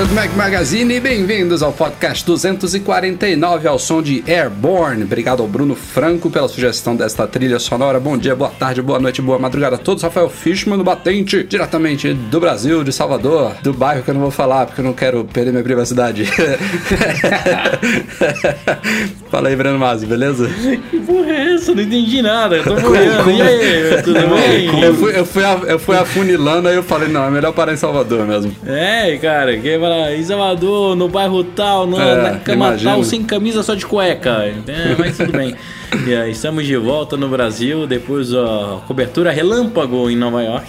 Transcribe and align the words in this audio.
Galera 0.00 0.06
do 0.06 0.14
Mac 0.14 0.34
Magazine, 0.36 1.00
bem-vindos 1.00 1.62
ao 1.62 1.72
podcast 1.72 2.24
249 2.24 3.68
ao 3.68 3.78
som 3.78 4.00
de 4.00 4.24
Airborne. 4.26 5.02
Obrigado 5.04 5.42
ao 5.42 5.48
Bruno 5.48 5.74
Franco 5.74 6.30
pela 6.30 6.48
sugestão 6.48 6.96
desta 6.96 7.26
trilha 7.26 7.58
sonora. 7.58 8.00
Bom 8.00 8.16
dia, 8.16 8.34
boa 8.34 8.50
tarde, 8.50 8.80
boa 8.80 8.98
noite, 8.98 9.20
boa 9.20 9.38
madrugada 9.38 9.76
a 9.76 9.78
todos. 9.78 10.02
Rafael 10.02 10.30
Fishman 10.30 10.78
no 10.78 10.84
Batente, 10.84 11.42
diretamente 11.44 12.14
do 12.14 12.40
Brasil, 12.40 12.82
de 12.82 12.92
Salvador, 12.92 13.54
do 13.62 13.74
bairro 13.74 14.02
que 14.02 14.10
eu 14.10 14.14
não 14.14 14.22
vou 14.22 14.30
falar 14.30 14.66
porque 14.66 14.80
eu 14.80 14.84
não 14.84 14.92
quero 14.94 15.24
perder 15.24 15.50
minha 15.50 15.64
privacidade. 15.64 16.24
Fala 19.30 19.48
aí, 19.48 19.56
Breno 19.56 19.78
Mazzi, 19.78 20.06
beleza? 20.06 20.48
Que 20.90 20.98
porra 21.00 21.30
é 21.30 21.54
essa? 21.54 21.74
Não 21.74 21.82
entendi 21.82 22.22
nada. 22.22 22.56
Eu 22.56 22.64
tô 22.64 22.74
morrendo. 22.80 23.30
E 23.30 23.42
aí, 23.42 24.02
tudo 24.02 24.20
bem? 24.34 24.82
Eu 24.82 24.94
fui, 24.94 25.18
eu, 25.18 25.26
fui, 25.26 25.42
eu 25.68 25.78
fui 25.78 25.96
afunilando, 25.96 26.68
aí 26.68 26.74
eu 26.74 26.82
falei, 26.82 27.08
não, 27.08 27.24
é 27.24 27.30
melhor 27.30 27.52
parar 27.52 27.72
em 27.72 27.76
Salvador 27.76 28.26
mesmo. 28.26 28.54
É, 28.66 29.16
cara, 29.18 29.56
que 29.58 29.78
para 29.78 29.89
em 30.16 30.22
Salvador, 30.22 30.96
no 30.96 31.08
bairro 31.08 31.42
tal, 31.44 31.86
no, 31.86 32.00
é, 32.00 32.22
na 32.22 32.38
cama 32.38 32.66
imagino. 32.68 32.90
tal, 32.90 33.04
sem 33.04 33.22
camisa, 33.22 33.62
só 33.62 33.74
de 33.74 33.86
cueca. 33.86 34.44
É, 34.66 34.96
mas 34.98 35.16
tudo 35.16 35.32
bem. 35.32 35.54
E 36.06 36.14
aí, 36.14 36.30
estamos 36.30 36.64
de 36.64 36.76
volta 36.76 37.16
no 37.16 37.28
Brasil, 37.28 37.84
depois 37.84 38.32
a 38.32 38.80
cobertura 38.86 39.32
relâmpago 39.32 40.08
em 40.08 40.14
Nova 40.14 40.40
York. 40.40 40.68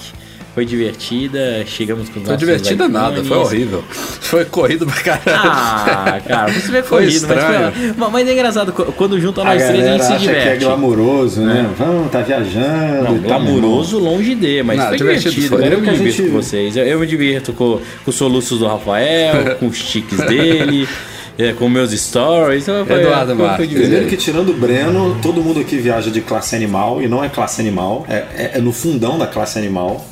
Foi 0.54 0.66
divertida, 0.66 1.64
chegamos 1.66 2.10
com 2.10 2.20
Foi 2.20 2.36
divertida 2.36 2.86
iPhones. 2.86 2.92
nada, 2.92 3.24
foi 3.24 3.38
horrível. 3.38 3.84
Foi 3.90 4.44
corrido 4.44 4.86
pra 4.86 5.02
caralho. 5.02 5.50
Ah, 5.50 6.22
cara, 6.28 6.52
você 6.52 6.72
vê 6.72 6.82
corrido, 6.82 7.10
estranho. 7.10 7.72
mas, 7.96 7.98
foi, 7.98 8.10
mas 8.12 8.28
é 8.28 8.34
engraçado, 8.34 8.74
quando 8.74 9.18
junta 9.18 9.46
nós 9.46 9.66
três 9.66 9.86
a 9.86 9.92
gente 9.94 10.04
se 10.04 10.18
diverte. 10.18 10.42
que 10.44 10.50
é 10.50 10.56
glamouroso, 10.58 11.42
né? 11.42 11.70
É. 11.72 11.84
Vamos, 11.84 12.12
tá 12.12 12.22
viajando. 12.22 13.04
Não, 13.04 13.18
glamouroso 13.20 13.98
longe 13.98 14.36
de, 14.36 14.62
mas 14.62 14.78
não, 14.78 14.88
foi 14.90 14.98
divertido. 14.98 15.48
Foi. 15.48 15.74
Eu, 15.74 15.80
me 15.80 15.90
divirto 15.90 16.18
gente... 16.18 16.30
com 16.30 16.36
vocês. 16.36 16.76
Eu, 16.76 16.86
eu, 16.86 17.00
me 17.00 17.08
divirto 17.08 17.54
com, 17.54 17.80
com 18.04 18.10
os 18.10 18.16
soluços 18.16 18.60
do 18.60 18.68
Rafael, 18.68 19.56
com 19.60 19.68
os 19.68 19.80
tiques 19.80 20.18
dele. 20.18 20.86
É, 21.38 21.54
com 21.54 21.70
meus 21.70 21.92
stories. 21.92 22.66
Foi, 22.66 23.00
Eduardo 23.00 23.36
Marques. 23.36 23.70
Primeiro 23.70 24.06
que 24.06 24.18
tirando 24.18 24.50
o 24.50 24.54
Breno, 24.54 25.18
todo 25.22 25.42
mundo 25.42 25.62
aqui 25.62 25.78
viaja 25.78 26.12
de 26.12 26.20
classe 26.20 26.56
animal 26.58 27.02
e 27.02 27.08
não 27.08 27.24
é 27.24 27.30
classe 27.30 27.62
animal, 27.62 28.06
é, 28.10 28.16
é, 28.36 28.52
é 28.56 28.60
no 28.60 28.74
fundão 28.74 29.18
da 29.18 29.26
classe 29.26 29.58
animal. 29.58 30.06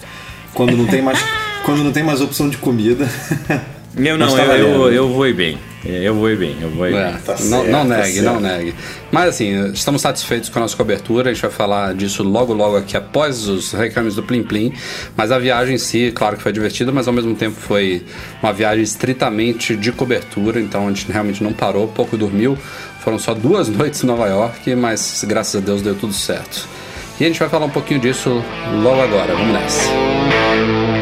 Quando 0.59 0.75
não 0.75 0.85
tem 0.87 1.01
mais, 1.01 1.17
quando 1.63 1.85
não 1.85 1.91
tem 1.93 2.03
mais 2.03 2.19
opção 2.19 2.49
de 2.49 2.57
comida. 2.57 3.07
Eu 3.95 4.17
não, 4.17 4.33
tá 4.33 4.43
eu, 4.43 4.67
eu, 4.67 4.93
eu 4.93 5.09
vou 5.09 5.33
bem. 5.33 5.57
Eu 5.83 6.13
vou 6.13 6.33
bem, 6.37 6.55
eu 6.61 6.69
vou 6.69 6.85
é, 6.85 6.91
bem. 6.91 7.21
Tá 7.21 7.31
não, 7.31 7.37
certo, 7.37 7.71
não 7.71 7.87
tá 7.87 7.97
negue, 7.97 8.21
tá 8.21 8.31
não 8.31 8.39
negue. 8.39 8.75
Mas 9.11 9.29
assim, 9.29 9.71
estamos 9.73 10.01
satisfeitos 10.01 10.47
com 10.47 10.59
a 10.59 10.61
nossa 10.61 10.77
cobertura. 10.77 11.31
A 11.31 11.33
gente 11.33 11.41
vai 11.41 11.51
falar 11.51 11.95
disso 11.95 12.21
logo, 12.23 12.53
logo 12.53 12.77
aqui 12.77 12.95
após 12.95 13.47
os 13.47 13.73
reclames 13.73 14.15
do 14.15 14.23
Plim 14.23 14.43
Plim. 14.43 14.71
Mas 15.17 15.31
a 15.31 15.39
viagem 15.39 15.75
em 15.75 15.77
si, 15.77 16.13
claro 16.15 16.37
que 16.37 16.43
foi 16.43 16.53
divertida, 16.53 16.91
mas 16.91 17.07
ao 17.07 17.13
mesmo 17.13 17.35
tempo 17.35 17.59
foi 17.59 18.05
uma 18.41 18.53
viagem 18.53 18.83
estritamente 18.83 19.75
de 19.75 19.91
cobertura. 19.91 20.61
Então 20.61 20.85
a 20.85 20.89
gente 20.89 21.11
realmente 21.11 21.43
não 21.43 21.51
parou, 21.51 21.87
pouco 21.87 22.15
dormiu. 22.15 22.57
Foram 23.01 23.17
só 23.17 23.33
duas 23.33 23.67
noites 23.69 24.03
em 24.03 24.07
Nova 24.07 24.27
York, 24.27 24.75
mas 24.75 25.25
graças 25.27 25.61
a 25.61 25.65
Deus 25.65 25.81
deu 25.81 25.95
tudo 25.95 26.13
certo. 26.13 26.78
E 27.19 27.25
a 27.25 27.27
gente 27.27 27.39
vai 27.39 27.49
falar 27.49 27.65
um 27.65 27.69
pouquinho 27.69 27.99
disso 27.99 28.43
logo 28.81 29.01
agora. 29.01 29.33
Vamos 29.35 29.53
nessa. 29.53 30.98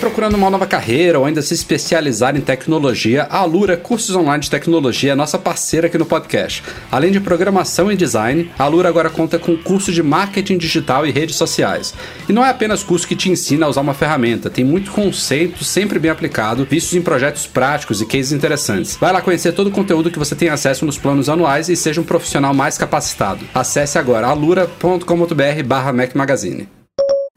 Procurando 0.00 0.34
uma 0.34 0.48
nova 0.48 0.66
carreira 0.66 1.18
ou 1.18 1.26
ainda 1.26 1.42
se 1.42 1.52
especializar 1.52 2.34
em 2.34 2.40
tecnologia, 2.40 3.24
a 3.24 3.38
Alura 3.38 3.76
Cursos 3.76 4.16
Online 4.16 4.42
de 4.42 4.50
Tecnologia 4.50 5.12
é 5.12 5.14
nossa 5.14 5.38
parceira 5.38 5.88
aqui 5.88 5.98
no 5.98 6.06
podcast. 6.06 6.64
Além 6.90 7.12
de 7.12 7.20
programação 7.20 7.92
e 7.92 7.96
design, 7.96 8.50
a 8.58 8.64
Alura 8.64 8.88
agora 8.88 9.10
conta 9.10 9.38
com 9.38 9.58
curso 9.58 9.92
de 9.92 10.02
marketing 10.02 10.56
digital 10.56 11.06
e 11.06 11.10
redes 11.10 11.36
sociais. 11.36 11.92
E 12.26 12.32
não 12.32 12.44
é 12.44 12.48
apenas 12.48 12.82
curso 12.82 13.06
que 13.06 13.14
te 13.14 13.30
ensina 13.30 13.66
a 13.66 13.68
usar 13.68 13.82
uma 13.82 13.92
ferramenta, 13.92 14.48
tem 14.48 14.64
muito 14.64 14.90
conceito 14.90 15.64
sempre 15.64 15.98
bem 15.98 16.10
aplicado, 16.10 16.64
vistos 16.64 16.94
em 16.94 17.02
projetos 17.02 17.46
práticos 17.46 18.00
e 18.00 18.06
cases 18.06 18.32
interessantes. 18.32 18.96
Vai 18.96 19.12
lá 19.12 19.20
conhecer 19.20 19.52
todo 19.52 19.66
o 19.66 19.72
conteúdo 19.72 20.10
que 20.10 20.18
você 20.18 20.34
tem 20.34 20.48
acesso 20.48 20.86
nos 20.86 20.96
planos 20.96 21.28
anuais 21.28 21.68
e 21.68 21.76
seja 21.76 22.00
um 22.00 22.04
profissional 22.04 22.54
mais 22.54 22.78
capacitado. 22.78 23.44
Acesse 23.54 23.98
agora 23.98 24.28
alura.com.br 24.28 25.62
barra 25.66 25.92
Mac 25.92 26.14
Magazine. 26.14 26.79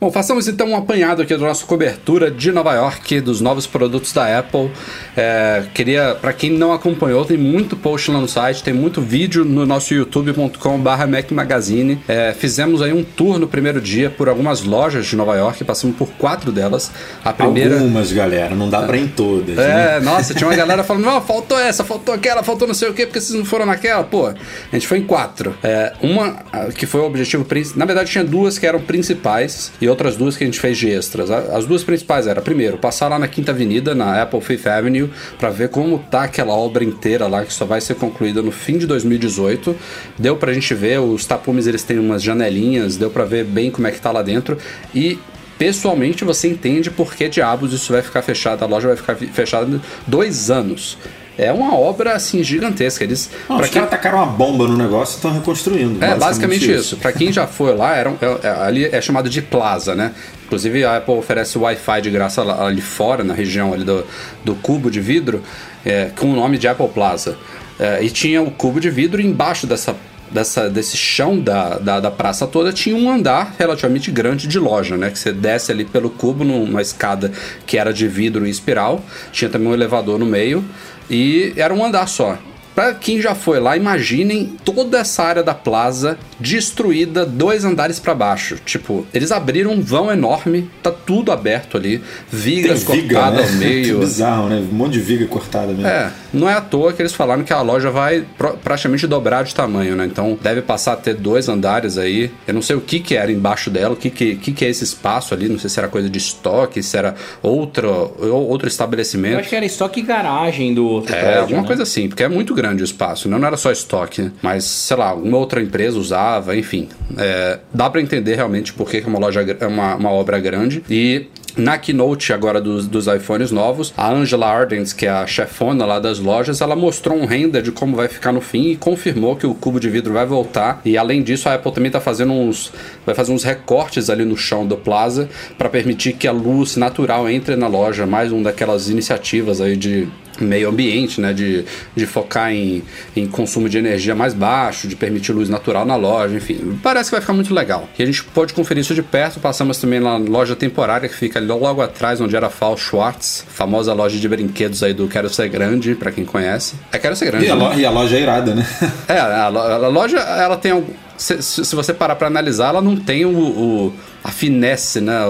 Bom, 0.04 0.12
façamos 0.12 0.50
então 0.50 0.68
um 0.68 0.76
apanhado 0.76 1.22
aqui 1.22 1.34
da 1.34 1.46
nossa 1.46 1.66
cobertura 1.66 2.30
de 2.30 2.52
Nova 2.52 2.74
York, 2.74 3.22
dos 3.22 3.40
novos 3.40 3.66
produtos 3.66 4.12
da 4.12 4.38
Apple. 4.38 4.70
É, 5.16 5.64
queria, 5.74 6.14
para 6.14 6.34
quem 6.34 6.50
não 6.50 6.74
acompanhou, 6.74 7.24
tem 7.24 7.38
muito 7.38 7.78
post 7.78 8.12
lá 8.12 8.20
no 8.20 8.28
site, 8.28 8.62
tem 8.62 8.74
muito 8.74 9.00
vídeo 9.00 9.46
no 9.46 9.66
nosso 9.66 9.94
youtube.com/barra 9.94 11.08
Mac 11.08 11.32
Magazine. 11.32 12.02
É, 12.06 12.34
fizemos 12.38 12.82
aí 12.82 12.92
um 12.92 13.02
tour 13.02 13.40
no 13.40 13.48
primeiro 13.48 13.80
dia 13.80 14.10
por 14.10 14.28
algumas 14.28 14.62
lojas 14.62 15.06
de 15.06 15.16
Nova 15.16 15.38
York, 15.38 15.64
passamos 15.64 15.96
por 15.96 16.10
quatro 16.18 16.52
delas. 16.52 16.92
A 17.24 17.32
primeira. 17.32 17.76
Algumas, 17.76 18.12
galera, 18.12 18.54
não 18.54 18.70
dá 18.70 18.82
pra 18.82 18.98
ir 18.98 19.04
em 19.04 19.08
todas. 19.08 19.58
É, 19.58 19.68
né? 19.68 20.00
nossa, 20.02 20.34
tinha 20.34 20.50
uma 20.50 20.56
galera 20.58 20.84
falando: 20.84 21.06
não, 21.06 21.22
faltou 21.22 21.58
essa, 21.58 21.82
faltou 21.86 22.14
aquela, 22.14 22.44
faltou 22.44 22.68
não 22.68 22.76
sei 22.76 22.90
o 22.90 22.94
quê, 22.94 23.06
porque 23.06 23.22
vocês 23.22 23.40
não 23.40 23.46
foram 23.46 23.66
naquela. 23.66 24.04
Pô, 24.04 24.28
a 24.28 24.36
gente 24.74 24.86
foi 24.86 24.98
em 24.98 25.06
quatro. 25.06 25.56
É, 25.64 25.94
uma 26.02 26.44
que 26.76 26.86
foi 26.86 27.00
o 27.00 27.06
objetivo 27.06 27.46
principal. 27.46 27.80
Na 27.80 27.86
verdade, 27.86 28.12
tinha 28.12 28.26
duas 28.26 28.60
que 28.60 28.68
eram 28.68 28.82
principais 28.82 29.72
e 29.80 29.93
outras 29.94 30.18
duas 30.18 30.36
que 30.36 30.44
a 30.44 30.48
gente 30.48 30.60
fez 30.60 30.78
de 30.78 30.90
extras. 30.90 31.32
As 31.32 31.66
duas 31.66 31.84
principais 31.84 32.28
era, 32.28 32.42
primeiro, 32.42 32.78
passar 32.78 33.08
lá 33.08 33.18
na 33.18 33.28
Quinta 33.28 33.52
Avenida, 33.52 33.96
na 33.96 34.22
Apple 34.22 34.42
Fifth 34.42 34.68
Avenue, 34.68 35.10
para 35.40 35.50
ver 35.50 35.70
como 35.70 36.00
tá 36.00 36.24
aquela 36.24 36.54
obra 36.54 36.84
inteira 36.84 37.28
lá, 37.28 37.46
que 37.46 37.54
só 37.54 37.66
vai 37.66 37.80
ser 37.80 37.96
concluída 37.96 38.42
no 38.42 38.52
fim 38.52 38.78
de 38.78 38.86
2018. 38.86 39.76
Deu 40.18 40.36
pra 40.36 40.54
gente 40.54 40.74
ver, 40.74 41.00
os 41.00 41.26
tapumes 41.26 41.68
eles 41.68 41.84
têm 41.84 42.00
umas 42.00 42.22
janelinhas, 42.22 42.98
deu 42.98 43.10
pra 43.10 43.24
ver 43.24 43.46
bem 43.46 43.72
como 43.72 43.88
é 43.88 43.92
que 43.92 44.02
tá 44.02 44.12
lá 44.12 44.22
dentro. 44.22 44.58
E 44.94 45.18
pessoalmente 45.58 46.26
você 46.26 46.48
entende 46.48 46.90
por 46.90 47.14
que 47.14 47.30
diabos 47.30 47.72
isso 47.72 47.94
vai 47.94 48.02
ficar 48.02 48.22
fechado, 48.22 48.64
a 48.64 48.68
loja 48.68 48.88
vai 48.88 48.98
ficar 48.98 49.16
fechada 49.16 49.80
dois 50.08 50.50
anos. 50.50 50.98
É 51.38 51.52
uma 51.52 51.76
obra 51.76 52.14
assim 52.14 52.44
gigantesca. 52.44 53.04
Eles 53.04 53.30
Não, 53.50 53.58
os 53.58 53.64
quem... 53.64 53.74
caras 53.74 53.90
tacaram 53.90 54.20
uma 54.20 54.28
bomba 54.28 54.68
no 54.68 54.78
negócio 54.78 55.14
e 55.14 55.16
estão 55.16 55.32
reconstruindo. 55.32 56.04
É, 56.04 56.10
basicamente, 56.10 56.20
basicamente 56.20 56.72
isso. 56.72 56.80
isso. 56.80 56.98
Para 56.98 57.12
quem 57.12 57.32
já 57.32 57.48
foi 57.48 57.76
lá, 57.76 57.96
era, 57.96 58.12
é, 58.22 58.48
é, 58.48 58.50
ali 58.50 58.86
é 58.86 59.02
chamado 59.02 59.30
de 59.30 59.42
plaza, 59.42 59.96
né? 59.96 60.14
Inclusive 60.46 60.86
a 60.86 60.98
Apple 60.98 61.16
oferece 61.16 61.58
Wi-Fi 61.58 62.02
de 62.02 62.12
graça 62.12 62.42
ali 62.42 62.82
fora, 62.82 63.24
na 63.24 63.34
região 63.34 63.74
ali 63.74 63.84
do, 63.84 64.06
do 64.44 64.56
cubo 64.56 64.92
de 64.92 65.02
vidro, 65.02 65.42
é, 65.84 66.12
com 66.16 66.32
o 66.32 66.36
nome 66.36 66.58
de 66.58 66.68
Apple 66.68 66.90
Plaza. 66.90 67.38
É, 67.80 68.04
e 68.04 68.10
tinha 68.10 68.42
o 68.42 68.52
cubo 68.52 68.80
de 68.80 68.90
vidro 68.90 69.20
embaixo 69.20 69.66
dessa 69.66 69.96
dessa, 70.34 70.70
desse 70.70 70.98
chão 70.98 71.40
da, 71.40 71.78
da, 71.78 72.00
da, 72.00 72.10
praça 72.10 72.48
toda 72.48 72.74
tinha 72.74 72.96
um 72.96 73.10
andar 73.10 73.54
relativamente 73.58 74.10
grande 74.10 74.48
de 74.48 74.58
loja, 74.58 74.98
né? 74.98 75.12
Que 75.12 75.20
você 75.20 75.32
desce 75.32 75.72
ali 75.72 75.86
pelo 75.86 76.10
cubo 76.10 76.44
numa 76.44 76.82
escada 76.82 77.32
que 77.68 77.78
era 77.78 77.94
de 77.94 78.08
vidro 78.08 78.48
e 78.48 78.50
espiral. 78.50 79.04
Tinha 79.32 79.50
também 79.50 79.68
um 79.68 79.74
elevador 79.74 80.18
no 80.18 80.26
meio. 80.26 80.66
E 81.10 81.54
era 81.56 81.74
um 81.74 81.84
andar 81.84 82.08
só. 82.08 82.38
Para 82.76 82.96
quem 82.96 83.22
já 83.22 83.36
foi 83.36 83.60
lá, 83.60 83.78
imaginem 83.78 84.58
toda 84.66 84.98
essa 84.98 85.22
área 85.24 85.44
da 85.44 85.54
plaza 85.54 86.18
destruída, 86.40 87.24
dois 87.24 87.64
andares 87.64 88.00
para 88.00 88.16
baixo. 88.16 88.58
Tipo, 88.66 89.06
eles 89.14 89.32
abriram 89.32 89.74
um 89.74 89.82
vão 89.82 90.12
enorme, 90.12 90.68
tá 90.82 90.92
tudo 90.92 91.32
aberto 91.32 91.78
ali, 91.78 92.02
vigas 92.32 92.84
viga, 92.84 93.14
cortadas 93.14 93.52
né? 93.52 93.54
ao 93.54 93.58
meio. 93.70 94.00
Que 94.00 94.06
bizarro, 94.06 94.50
né? 94.50 94.56
Um 94.72 94.76
monte 94.76 94.94
de 94.94 95.02
viga 95.02 95.28
cortada 95.28 95.68
mesmo. 95.68 95.86
É, 95.86 96.12
não 96.34 96.50
é 96.50 96.54
à 96.54 96.62
toa 96.62 96.92
que 96.94 97.02
eles 97.02 97.14
falaram 97.14 97.44
que 97.44 97.54
a 97.54 97.62
loja 97.62 97.92
vai 97.92 98.26
praticamente 98.64 99.06
dobrar 99.08 99.44
de 99.44 99.54
tamanho, 99.54 99.96
né? 99.96 100.06
Então 100.06 100.38
deve 100.42 100.62
passar 100.62 100.94
a 100.94 100.96
ter 100.98 101.14
dois 101.16 101.48
andares 101.48 101.98
aí. 101.98 102.32
Eu 102.48 102.54
não 102.54 102.62
sei 102.62 102.76
o 102.76 102.82
que 102.82 103.00
que 103.00 103.16
era 103.16 103.32
embaixo 103.32 103.70
dela, 103.70 103.94
o 103.94 103.98
que 103.98 104.10
que, 104.10 104.36
que, 104.36 104.52
que 104.52 104.66
é 104.66 104.70
esse 104.70 104.84
espaço 104.84 105.34
ali, 105.34 105.48
não 105.50 105.60
sei 105.60 105.70
se 105.70 105.80
era 105.80 105.88
coisa 105.88 106.10
de 106.10 106.18
estoque, 106.18 106.82
se 106.82 106.98
era 106.98 107.16
outro, 107.42 108.16
outro 108.32 108.68
estabelecimento. 108.68 109.34
Eu 109.34 109.40
acho 109.40 109.50
que 109.50 109.56
era 109.56 109.66
estoque 109.66 110.00
e 110.00 110.04
garagem 110.04 110.74
do 110.74 110.86
outro 110.88 111.14
É, 111.14 111.20
prédio, 111.20 111.42
alguma 111.42 111.62
né? 111.62 111.68
coisa 111.68 111.84
assim, 111.84 112.08
porque 112.08 112.24
é 112.24 112.30
muito 112.30 112.54
grande 112.54 112.84
o 112.84 112.86
espaço, 112.86 113.30
não 113.30 113.46
era 113.46 113.58
só 113.58 113.72
estoque, 113.72 114.32
mas 114.42 114.64
sei 114.64 114.98
lá, 114.98 115.14
uma 115.14 115.38
outra 115.38 115.62
empresa 115.62 115.98
usava, 115.98 116.56
enfim. 116.56 116.90
É, 117.18 117.60
dá 117.74 117.90
para 117.90 118.02
entender 118.02 118.36
realmente 118.36 118.74
por 118.74 118.90
que 118.90 118.98
é 118.98 119.04
uma 119.06 119.20
loja 119.20 119.42
é 119.60 119.68
uma, 119.68 119.96
uma 119.96 120.10
obra 120.12 120.40
grande 120.40 120.84
e 120.90 121.28
na 121.56 121.78
keynote 121.78 122.34
agora 122.34 122.60
dos, 122.60 122.88
dos 122.88 123.08
iPhones 123.08 123.52
novos, 123.52 123.94
a 123.96 124.12
Angela 124.12 124.48
Ardent, 124.48 124.94
que 124.94 125.06
é 125.06 125.10
a 125.10 125.28
chefona 125.28 125.86
lá 125.86 126.00
das 126.00 126.20
lojas, 126.20 126.62
ela 126.62 126.76
mostrou 126.76 127.18
um 127.18 127.26
render 127.26 127.62
de 127.62 127.72
como 127.72 127.96
vai 127.96 128.08
ficar 128.08 128.32
no 128.32 128.42
fim 128.42 128.72
e 128.72 128.76
confirmou 128.76 129.36
que 129.36 129.46
o 129.46 129.54
cubo 129.54 129.80
de 129.80 129.90
vidro 129.90 130.14
vai 130.14 130.26
voltar. 130.26 130.82
E 130.84 130.98
além 130.98 131.22
disso, 131.22 131.50
a 131.50 131.56
Apple 131.56 131.72
também 131.72 131.88
está 131.88 132.00
fazendo 132.00 132.34
uns, 132.34 132.72
vai 133.06 133.14
fazer 133.14 133.32
uns 133.32 133.44
recortes 133.44 134.10
ali 134.10 134.26
no 134.26 134.38
chão 134.38 134.66
do 134.66 134.78
Plaza 134.78 135.30
para 135.58 135.70
permitir 135.70 136.14
que 136.14 136.28
a 136.28 136.32
luz 136.32 136.76
natural 136.76 137.30
entre 137.30 137.56
na 137.56 137.68
loja. 137.68 138.06
Mais 138.06 138.32
um 138.32 138.42
daquelas 138.42 138.90
iniciativas 138.90 139.62
aí 139.62 139.76
de 139.76 140.08
meio 140.44 140.70
ambiente, 140.70 141.20
né, 141.20 141.34
de, 141.34 141.66
de 141.96 142.06
focar 142.06 142.52
em, 142.52 142.84
em 143.16 143.28
consumo 143.28 143.68
de 143.70 143.78
energia 143.78 144.16
mais 144.16 144.34
baixo, 144.34 144.88
de 144.88 144.96
permitir 144.96 145.32
luz 145.32 145.50
natural 145.50 145.86
na 145.86 145.96
loja, 145.96 146.36
enfim, 146.36 146.80
parece 146.82 147.10
que 147.10 147.16
vai 147.16 147.22
ficar 147.22 147.34
muito 147.34 147.54
legal. 147.54 147.88
E 147.98 148.04
a 148.04 148.06
gente 148.06 148.24
pode 148.24 148.54
conferir 148.54 148.82
isso 148.82 148.96
de 148.96 149.04
perto, 149.04 149.40
passamos 149.40 149.78
também 149.78 150.00
na 150.00 150.18
loja 150.18 150.56
temporária 150.56 151.08
que 151.08 151.16
fica 151.16 151.40
logo 151.40 151.82
atrás, 151.82 152.20
onde 152.22 152.36
era 152.36 152.50
Fall 152.50 152.78
Schwartz, 152.78 153.46
famosa 153.48 153.94
loja 153.94 154.18
de 154.18 154.28
brinquedos 154.28 154.84
aí 154.84 154.94
do 154.94 155.08
Quero 155.08 155.30
Ser 155.30 155.50
Grande, 155.50 155.96
para 155.96 156.12
quem 156.12 156.26
conhece. 156.26 156.76
É 156.92 156.98
Quero 156.98 157.16
Ser 157.16 157.26
Grande. 157.26 157.46
E 157.46 157.50
a, 157.50 157.56
né? 157.56 157.74
e 157.78 157.86
a 157.86 157.92
loja 157.92 158.16
é 158.16 158.22
irada, 158.22 158.56
né? 158.56 158.66
é, 159.08 159.18
a, 159.18 159.46
a 159.46 159.88
loja, 159.88 160.18
ela 160.20 160.58
tem 160.58 160.84
se, 161.24 161.64
se, 161.64 161.76
você 161.76 161.94
parar 161.94 162.16
para 162.16 162.28
analisar, 162.28 162.70
ela 162.70 162.82
não 162.82 162.98
tem 162.98 163.26
o, 163.26 163.32
o 163.32 163.94
a 164.22 164.30
finesse 164.30 165.00
né, 165.00 165.22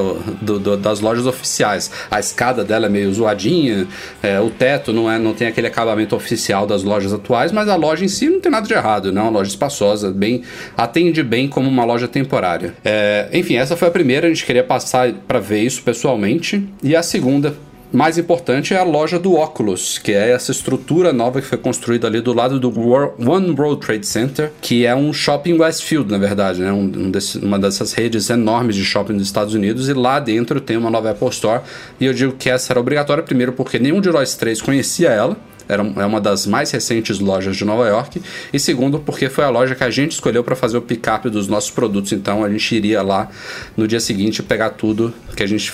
do, 0.41 0.57
do, 0.57 0.75
das 0.75 0.99
lojas 0.99 1.27
oficiais. 1.27 1.91
A 2.09 2.19
escada 2.19 2.63
dela 2.63 2.87
é 2.87 2.89
meio 2.89 3.13
zoadinha, 3.13 3.87
é, 4.21 4.39
o 4.39 4.49
teto 4.49 4.91
não, 4.91 5.09
é, 5.09 5.19
não 5.19 5.33
tem 5.33 5.47
aquele 5.47 5.67
acabamento 5.67 6.15
oficial 6.15 6.65
das 6.65 6.81
lojas 6.83 7.13
atuais, 7.13 7.51
mas 7.51 7.69
a 7.69 7.75
loja 7.75 8.03
em 8.03 8.07
si 8.07 8.27
não 8.27 8.39
tem 8.39 8.51
nada 8.51 8.67
de 8.67 8.73
errado, 8.73 9.11
né? 9.11 9.21
Uma 9.21 9.29
loja 9.29 9.51
espaçosa, 9.51 10.11
bem 10.11 10.41
atende 10.75 11.21
bem 11.21 11.47
como 11.47 11.69
uma 11.69 11.85
loja 11.85 12.07
temporária. 12.07 12.73
É, 12.83 13.29
enfim, 13.31 13.55
essa 13.55 13.77
foi 13.77 13.87
a 13.87 13.91
primeira, 13.91 14.25
a 14.25 14.29
gente 14.29 14.45
queria 14.45 14.63
passar 14.63 15.11
para 15.27 15.39
ver 15.39 15.61
isso 15.61 15.83
pessoalmente. 15.83 16.67
E 16.81 16.95
a 16.95 17.03
segunda, 17.03 17.55
mais 17.93 18.17
importante 18.17 18.73
é 18.73 18.79
a 18.79 18.83
loja 18.83 19.19
do 19.19 19.35
Oculus, 19.35 19.99
que 19.99 20.11
é 20.11 20.31
essa 20.31 20.51
estrutura 20.51 21.13
nova 21.13 21.39
que 21.39 21.45
foi 21.45 21.59
construída 21.59 22.07
ali 22.07 22.21
do 22.21 22.33
lado 22.33 22.59
do 22.59 22.69
One 22.69 23.51
World 23.51 23.85
Trade 23.85 24.07
Center, 24.07 24.51
que 24.59 24.83
é 24.83 24.95
um 24.95 25.13
shopping 25.13 25.59
Westfield, 25.59 26.11
na 26.11 26.17
verdade, 26.17 26.61
né? 26.61 26.71
Um, 26.71 26.85
um 26.85 27.11
desse, 27.11 27.37
uma 27.37 27.59
dessas 27.59 27.93
redes 27.93 28.31
enormes 28.31 28.75
de 28.75 28.83
shopping 28.83 29.13
dos 29.13 29.27
Estados 29.27 29.53
Unidos, 29.53 29.89
e 29.89 29.93
lá 29.93 30.19
dentro 30.19 30.59
tem 30.59 30.75
uma 30.75 30.89
nova 30.89 31.11
Apple 31.11 31.29
Store. 31.29 31.61
E 31.99 32.05
eu 32.05 32.13
digo 32.15 32.33
que 32.33 32.49
essa 32.49 32.73
era 32.73 32.79
obrigatória, 32.79 33.21
primeiro 33.21 33.53
porque 33.53 33.77
nenhum 33.77 34.01
de 34.01 34.09
nós 34.09 34.35
três 34.35 34.59
conhecia 34.59 35.09
ela, 35.09 35.37
era 35.69 35.83
é 35.83 36.05
uma 36.05 36.19
das 36.19 36.45
mais 36.47 36.71
recentes 36.71 37.19
lojas 37.19 37.55
de 37.55 37.63
Nova 37.63 37.87
York. 37.87 38.21
E 38.51 38.59
segundo, 38.59 38.99
porque 38.99 39.29
foi 39.29 39.43
a 39.43 39.49
loja 39.49 39.75
que 39.75 39.83
a 39.83 39.89
gente 39.89 40.13
escolheu 40.13 40.43
para 40.43 40.55
fazer 40.55 40.77
o 40.77 40.81
pick-up 40.81 41.29
dos 41.29 41.47
nossos 41.47 41.69
produtos. 41.69 42.11
Então 42.11 42.43
a 42.43 42.49
gente 42.49 42.75
iria 42.75 43.01
lá 43.01 43.29
no 43.77 43.87
dia 43.87 43.99
seguinte 43.99 44.41
pegar 44.41 44.71
tudo 44.71 45.13
que 45.35 45.43
a 45.43 45.47
gente 45.47 45.71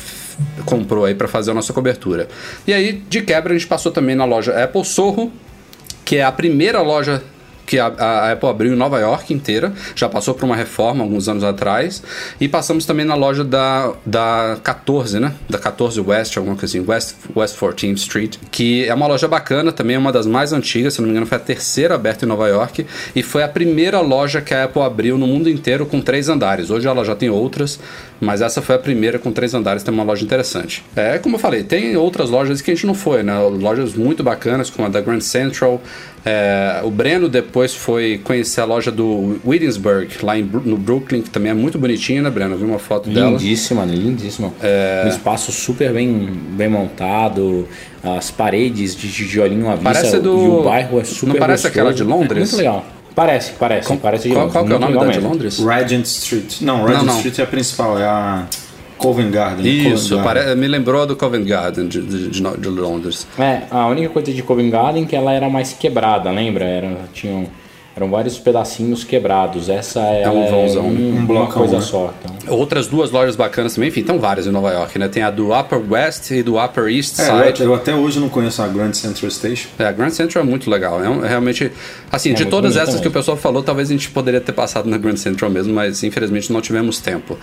comprou 0.65 1.05
aí 1.05 1.15
para 1.15 1.27
fazer 1.27 1.51
a 1.51 1.53
nossa 1.53 1.73
cobertura. 1.73 2.27
E 2.67 2.73
aí, 2.73 2.93
de 3.09 3.21
quebra, 3.21 3.53
a 3.53 3.57
gente 3.57 3.67
passou 3.67 3.91
também 3.91 4.15
na 4.15 4.25
loja 4.25 4.63
Apple 4.63 4.85
Sorro, 4.85 5.31
que 6.05 6.17
é 6.17 6.23
a 6.23 6.31
primeira 6.31 6.81
loja 6.81 7.21
que 7.69 7.77
a, 7.77 7.85
a, 7.85 8.31
Apple 8.31 8.49
abriu 8.49 8.73
em 8.73 8.75
Nova 8.75 8.99
York 8.99 9.31
inteira, 9.31 9.71
já 9.95 10.09
passou 10.09 10.33
por 10.33 10.43
uma 10.43 10.55
reforma 10.55 11.03
alguns 11.03 11.29
anos 11.29 11.43
atrás, 11.43 12.01
e 12.41 12.49
passamos 12.49 12.83
também 12.83 13.05
na 13.05 13.13
loja 13.13 13.43
da, 13.43 13.93
da 14.03 14.57
14, 14.63 15.19
né? 15.19 15.35
Da 15.47 15.59
14 15.59 16.01
West, 16.01 16.35
alguma 16.35 16.55
coisa 16.55 16.79
assim, 16.79 16.89
West, 16.89 17.15
West 17.35 17.55
14th 17.55 17.97
Street, 17.97 18.37
que 18.49 18.85
é 18.85 18.93
uma 18.95 19.05
loja 19.05 19.27
bacana, 19.27 19.71
também 19.71 19.95
é 19.95 19.99
uma 19.99 20.11
das 20.11 20.25
mais 20.25 20.51
antigas, 20.51 20.95
se 20.95 20.99
não 20.99 21.05
me 21.05 21.11
engano, 21.11 21.27
foi 21.27 21.37
a 21.37 21.41
terceira 21.41 21.93
aberta 21.93 22.25
em 22.25 22.27
Nova 22.27 22.47
York, 22.47 22.87
e 23.15 23.21
foi 23.21 23.43
a 23.43 23.47
primeira 23.47 24.01
loja 24.01 24.41
que 24.41 24.51
a 24.51 24.63
Apple 24.63 24.81
abriu 24.81 25.15
no 25.15 25.27
mundo 25.27 25.47
inteiro 25.47 25.85
com 25.85 26.01
três 26.01 26.27
andares. 26.27 26.71
Hoje 26.71 26.87
ela 26.87 27.05
já 27.05 27.15
tem 27.15 27.29
outras, 27.29 27.79
mas 28.19 28.41
essa 28.41 28.61
foi 28.61 28.75
a 28.75 28.79
primeira 28.79 29.17
com 29.17 29.31
três 29.31 29.53
andares, 29.53 29.83
tem 29.83 29.93
uma 29.93 30.03
loja 30.03 30.23
interessante. 30.23 30.83
É 30.95 31.17
como 31.17 31.35
eu 31.35 31.39
falei, 31.39 31.63
tem 31.63 31.95
outras 31.95 32.29
lojas 32.29 32.61
que 32.61 32.71
a 32.71 32.73
gente 32.73 32.85
não 32.85 32.93
foi, 32.93 33.23
né? 33.23 33.37
Lojas 33.39 33.93
muito 33.93 34.23
bacanas, 34.23 34.69
como 34.69 34.87
a 34.87 34.89
da 34.89 35.01
Grand 35.01 35.21
Central, 35.21 35.81
é, 36.25 36.81
o 36.83 36.91
Breno 36.91 37.29
depois 37.29 37.73
foi 37.73 38.19
conhecer 38.23 38.61
a 38.61 38.65
loja 38.65 38.91
do 38.91 39.39
Williamsburg, 39.45 40.09
lá 40.21 40.37
em, 40.37 40.43
no 40.43 40.77
Brooklyn, 40.77 41.21
que 41.21 41.29
também 41.29 41.51
é 41.51 41.53
muito 41.53 41.79
bonitinha, 41.79 42.21
né, 42.21 42.29
Breno? 42.29 42.55
Eu 42.55 42.57
vi 42.57 42.65
uma 42.65 42.79
foto 42.79 43.09
lindíssima, 43.09 43.25
dela. 43.25 43.37
Lindíssima, 43.39 43.85
lindíssima. 43.85 44.53
É... 44.61 45.03
Um 45.05 45.09
espaço 45.09 45.51
super 45.51 45.93
bem, 45.93 46.29
bem 46.51 46.67
montado, 46.67 47.67
as 48.03 48.29
paredes 48.29 48.95
de 48.95 49.09
tijolinho 49.11 49.69
à 49.69 49.75
vista. 49.75 49.83
Parece 49.83 50.19
do... 50.19 50.29
E 50.29 50.47
o 50.49 50.63
bairro 50.63 50.99
é 50.99 51.03
super 51.03 51.27
Não 51.27 51.35
parece 51.35 51.63
gostoso. 51.63 51.79
aquela 51.79 51.93
de 51.93 52.03
Londres? 52.03 52.53
É 52.53 52.55
muito 52.55 52.57
legal. 52.57 52.85
Parece, 53.19 53.51
parece, 53.59 53.87
Com, 53.89 53.97
parece 53.97 54.29
de 54.29 54.33
Londres. 54.33 54.53
Qual, 54.53 54.65
é 54.65 54.75
o 54.75 54.79
nome 54.79 54.97
da 54.97 55.07
de 55.07 55.19
Londres? 55.19 55.59
Regent 55.59 56.05
Street. 56.05 56.61
Não, 56.61 56.85
Regent 56.85 56.99
não, 56.99 57.05
não. 57.07 57.15
Street 57.17 57.39
é 57.39 57.43
a 57.43 57.47
principal, 57.47 57.99
é 57.99 58.05
a... 58.05 58.45
Covent 58.97 59.29
Garden. 59.29 59.65
Isso, 59.93 60.15
Covent 60.17 60.35
Garden. 60.35 60.55
me 60.55 60.67
lembrou 60.69 61.05
do 61.05 61.17
Covent 61.17 61.45
Garden 61.45 61.89
de, 61.89 62.01
de, 62.01 62.29
de, 62.29 62.41
de, 62.41 62.67
Londres. 62.69 63.27
É, 63.37 63.63
a 63.69 63.87
única 63.87 64.07
coisa 64.07 64.31
de 64.31 64.41
Covent 64.41 64.69
Garden 64.69 65.03
é 65.03 65.05
que 65.05 65.15
ela 65.17 65.33
era 65.33 65.49
mais 65.49 65.73
quebrada, 65.73 66.31
lembra? 66.31 66.63
Era, 66.63 66.97
tinha 67.13 67.45
eram 67.95 68.09
vários 68.09 68.37
pedacinhos 68.37 69.03
quebrados. 69.03 69.69
Essa 69.69 69.99
é, 69.99 70.29
um 70.29 70.49
vãozão, 70.49 70.85
um, 70.85 71.15
um 71.15 71.25
uma 71.25 71.47
coisa 71.47 71.77
né? 71.77 71.81
só. 71.81 72.13
Então. 72.23 72.57
Outras 72.57 72.87
duas 72.87 73.11
lojas 73.11 73.35
bacanas 73.35 73.73
também, 73.73 73.89
enfim, 73.89 74.01
estão 74.01 74.19
várias 74.19 74.47
em 74.47 74.51
Nova 74.51 74.71
York, 74.71 74.97
né? 74.97 75.07
Tem 75.07 75.21
a 75.21 75.29
do 75.29 75.57
Upper 75.57 75.81
West 75.89 76.31
e 76.31 76.41
do 76.41 76.63
Upper 76.63 76.85
East 76.85 77.19
é, 77.19 77.23
Side. 77.23 77.61
Eu, 77.61 77.67
eu, 77.67 77.75
até 77.75 77.93
hoje 77.93 78.19
não 78.19 78.29
conheço 78.29 78.61
a 78.61 78.67
Grand 78.67 78.93
Central 78.93 79.29
Station. 79.29 79.67
É, 79.77 79.85
a 79.85 79.91
Grand 79.91 80.11
Central 80.11 80.43
é 80.43 80.47
muito 80.47 80.69
legal. 80.69 81.03
É, 81.03 81.09
um, 81.09 81.25
é 81.25 81.27
realmente, 81.27 81.71
assim, 82.11 82.31
é 82.31 82.33
de 82.33 82.45
todas 82.45 82.75
essas 82.75 82.89
também. 82.89 83.01
que 83.01 83.07
o 83.09 83.11
pessoal 83.11 83.35
falou, 83.35 83.61
talvez 83.61 83.89
a 83.89 83.91
gente 83.91 84.09
poderia 84.09 84.39
ter 84.39 84.53
passado 84.53 84.89
na 84.89 84.97
Grand 84.97 85.17
Central 85.17 85.49
mesmo, 85.49 85.73
mas 85.73 86.03
infelizmente 86.03 86.51
não 86.53 86.61
tivemos 86.61 86.99
tempo. 86.99 87.37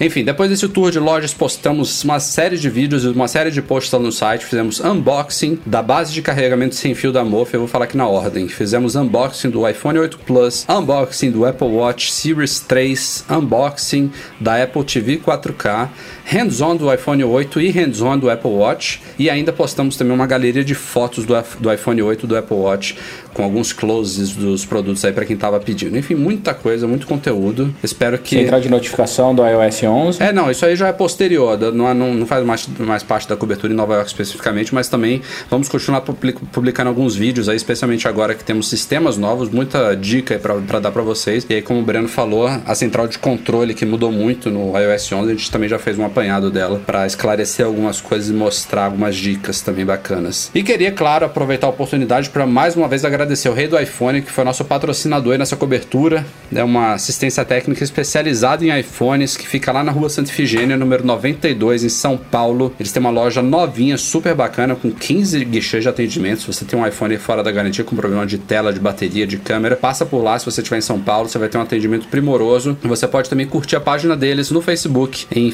Enfim, 0.00 0.24
depois 0.24 0.50
desse 0.50 0.68
tour 0.68 0.90
de 0.90 0.98
lojas, 0.98 1.32
postamos 1.34 2.04
uma 2.04 2.20
série 2.20 2.58
de 2.58 2.68
vídeos 2.68 3.04
e 3.04 3.08
uma 3.08 3.28
série 3.28 3.50
de 3.50 3.62
posts 3.62 3.92
lá 3.92 3.98
no 3.98 4.12
site. 4.12 4.44
Fizemos 4.44 4.78
unboxing 4.80 5.58
da 5.66 5.82
base 5.82 6.12
de 6.12 6.22
carregamento 6.22 6.74
sem 6.74 6.94
fio 6.94 7.12
da 7.12 7.24
Mofa. 7.24 7.56
Eu 7.56 7.60
vou 7.60 7.68
falar 7.68 7.86
aqui 7.86 7.96
na 7.96 8.06
ordem. 8.06 8.46
Fizemos 8.46 8.94
unboxing 8.94 9.50
do 9.50 9.66
iPhone 9.68 9.85
8 9.94 10.18
Plus, 10.26 10.64
unboxing 10.66 11.32
do 11.32 11.46
Apple 11.46 11.70
Watch 11.70 12.10
Series 12.10 12.60
3, 12.60 12.94
unboxing 13.28 14.12
da 14.40 14.56
Apple 14.56 14.82
TV 14.82 15.18
4K, 15.18 15.88
hands-on 16.26 16.76
do 16.76 16.92
iPhone 16.92 17.22
8 17.22 17.60
e 17.60 17.70
hands-on 17.70 18.18
do 18.18 18.28
Apple 18.28 18.50
Watch. 18.50 19.00
E 19.18 19.30
ainda 19.30 19.52
postamos 19.52 19.96
também 19.96 20.12
uma 20.12 20.26
galeria 20.26 20.64
de 20.64 20.74
fotos 20.74 21.24
do, 21.24 21.34
do 21.60 21.72
iPhone 21.72 22.02
8 22.02 22.24
e 22.24 22.28
do 22.28 22.36
Apple 22.36 22.56
Watch 22.56 22.96
com 23.36 23.44
alguns 23.44 23.70
closes 23.70 24.34
dos 24.34 24.64
produtos 24.64 25.04
aí 25.04 25.12
para 25.12 25.26
quem 25.26 25.36
tava 25.36 25.60
pedindo. 25.60 25.96
Enfim, 25.98 26.14
muita 26.14 26.54
coisa, 26.54 26.88
muito 26.88 27.06
conteúdo. 27.06 27.74
Espero 27.84 28.18
que. 28.18 28.34
Central 28.34 28.60
de 28.60 28.70
notificação 28.70 29.34
do 29.34 29.46
iOS 29.46 29.82
11. 29.82 30.22
É, 30.22 30.32
não, 30.32 30.50
isso 30.50 30.64
aí 30.64 30.74
já 30.74 30.88
é 30.88 30.92
posterior, 30.92 31.58
não, 31.72 31.92
não, 31.94 32.14
não 32.14 32.26
faz 32.26 32.44
mais, 32.44 32.66
mais 32.78 33.02
parte 33.02 33.28
da 33.28 33.36
cobertura 33.36 33.72
em 33.72 33.76
Nova 33.76 33.92
York 33.94 34.08
especificamente, 34.08 34.74
mas 34.74 34.88
também 34.88 35.20
vamos 35.50 35.68
continuar 35.68 36.00
publicando 36.00 36.88
alguns 36.88 37.14
vídeos 37.14 37.46
aí, 37.48 37.56
especialmente 37.56 38.08
agora 38.08 38.34
que 38.34 38.42
temos 38.42 38.70
sistemas 38.70 39.18
novos, 39.18 39.50
muita 39.50 39.94
dica 39.94 40.38
para 40.38 40.80
dar 40.80 40.90
para 40.90 41.02
vocês. 41.02 41.46
E 41.48 41.54
aí, 41.54 41.62
como 41.62 41.80
o 41.80 41.82
Breno 41.82 42.08
falou, 42.08 42.48
a 42.48 42.74
central 42.74 43.06
de 43.06 43.18
controle 43.18 43.74
que 43.74 43.84
mudou 43.84 44.10
muito 44.10 44.50
no 44.50 44.72
iOS 44.78 45.12
11, 45.12 45.30
a 45.30 45.34
gente 45.34 45.50
também 45.50 45.68
já 45.68 45.78
fez 45.78 45.98
um 45.98 46.04
apanhado 46.16 46.50
dela 46.50 46.80
para 46.84 47.06
esclarecer 47.06 47.66
algumas 47.66 48.00
coisas 48.00 48.30
e 48.30 48.32
mostrar 48.32 48.86
algumas 48.86 49.14
dicas 49.14 49.60
também 49.60 49.84
bacanas. 49.84 50.50
E 50.54 50.62
queria, 50.62 50.90
claro, 50.90 51.26
aproveitar 51.26 51.66
a 51.66 51.70
oportunidade 51.70 52.30
para 52.30 52.46
mais 52.46 52.74
uma 52.74 52.88
vez 52.88 53.04
agradecer 53.04 53.50
o 53.50 53.52
Rei 53.52 53.68
do 53.68 53.78
iPhone, 53.78 54.22
que 54.22 54.32
foi 54.32 54.44
nosso 54.44 54.64
patrocinador 54.64 55.36
nessa 55.36 55.56
cobertura. 55.56 56.24
É 56.54 56.64
uma 56.64 56.94
assistência 56.94 57.44
técnica 57.44 57.84
especializada 57.84 58.64
em 58.64 58.78
iPhones, 58.80 59.36
que 59.36 59.46
fica 59.46 59.70
lá 59.70 59.84
na 59.84 59.92
rua 59.92 60.08
Santa 60.08 60.30
Ifigênia, 60.30 60.76
número 60.76 61.04
92, 61.04 61.84
em 61.84 61.88
São 61.90 62.16
Paulo. 62.16 62.74
Eles 62.80 62.92
têm 62.92 63.00
uma 63.00 63.10
loja 63.10 63.42
novinha, 63.42 63.98
super 63.98 64.34
bacana, 64.34 64.74
com 64.74 64.90
15 64.90 65.44
guichês 65.44 65.82
de 65.82 65.88
atendimento. 65.90 66.40
Se 66.40 66.46
você 66.46 66.64
tem 66.64 66.78
um 66.78 66.86
iPhone 66.86 67.16
fora 67.18 67.42
da 67.42 67.52
garantia, 67.52 67.84
com 67.84 67.94
problema 67.94 68.24
de 68.24 68.38
tela, 68.38 68.72
de 68.72 68.80
bateria, 68.80 69.26
de 69.26 69.36
câmera, 69.36 69.76
passa 69.76 70.06
por 70.06 70.22
lá. 70.22 70.38
Se 70.38 70.46
você 70.46 70.62
estiver 70.62 70.78
em 70.78 70.82
São 70.82 70.98
Paulo, 70.98 71.28
você 71.28 71.38
vai 71.38 71.48
ter 71.48 71.58
um 71.58 71.62
atendimento 71.62 72.08
primoroso. 72.08 72.76
Você 72.84 73.06
pode 73.06 73.28
também 73.28 73.46
curtir 73.46 73.76
a 73.76 73.80
página 73.80 74.16
deles 74.16 74.50
no 74.50 74.62
Facebook, 74.62 75.26
em 75.30 75.50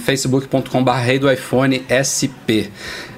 facebook.com.br 0.52 0.90
Rei 0.92 1.18
do 1.18 1.30
iPhone 1.30 1.82
SP. 1.88 2.68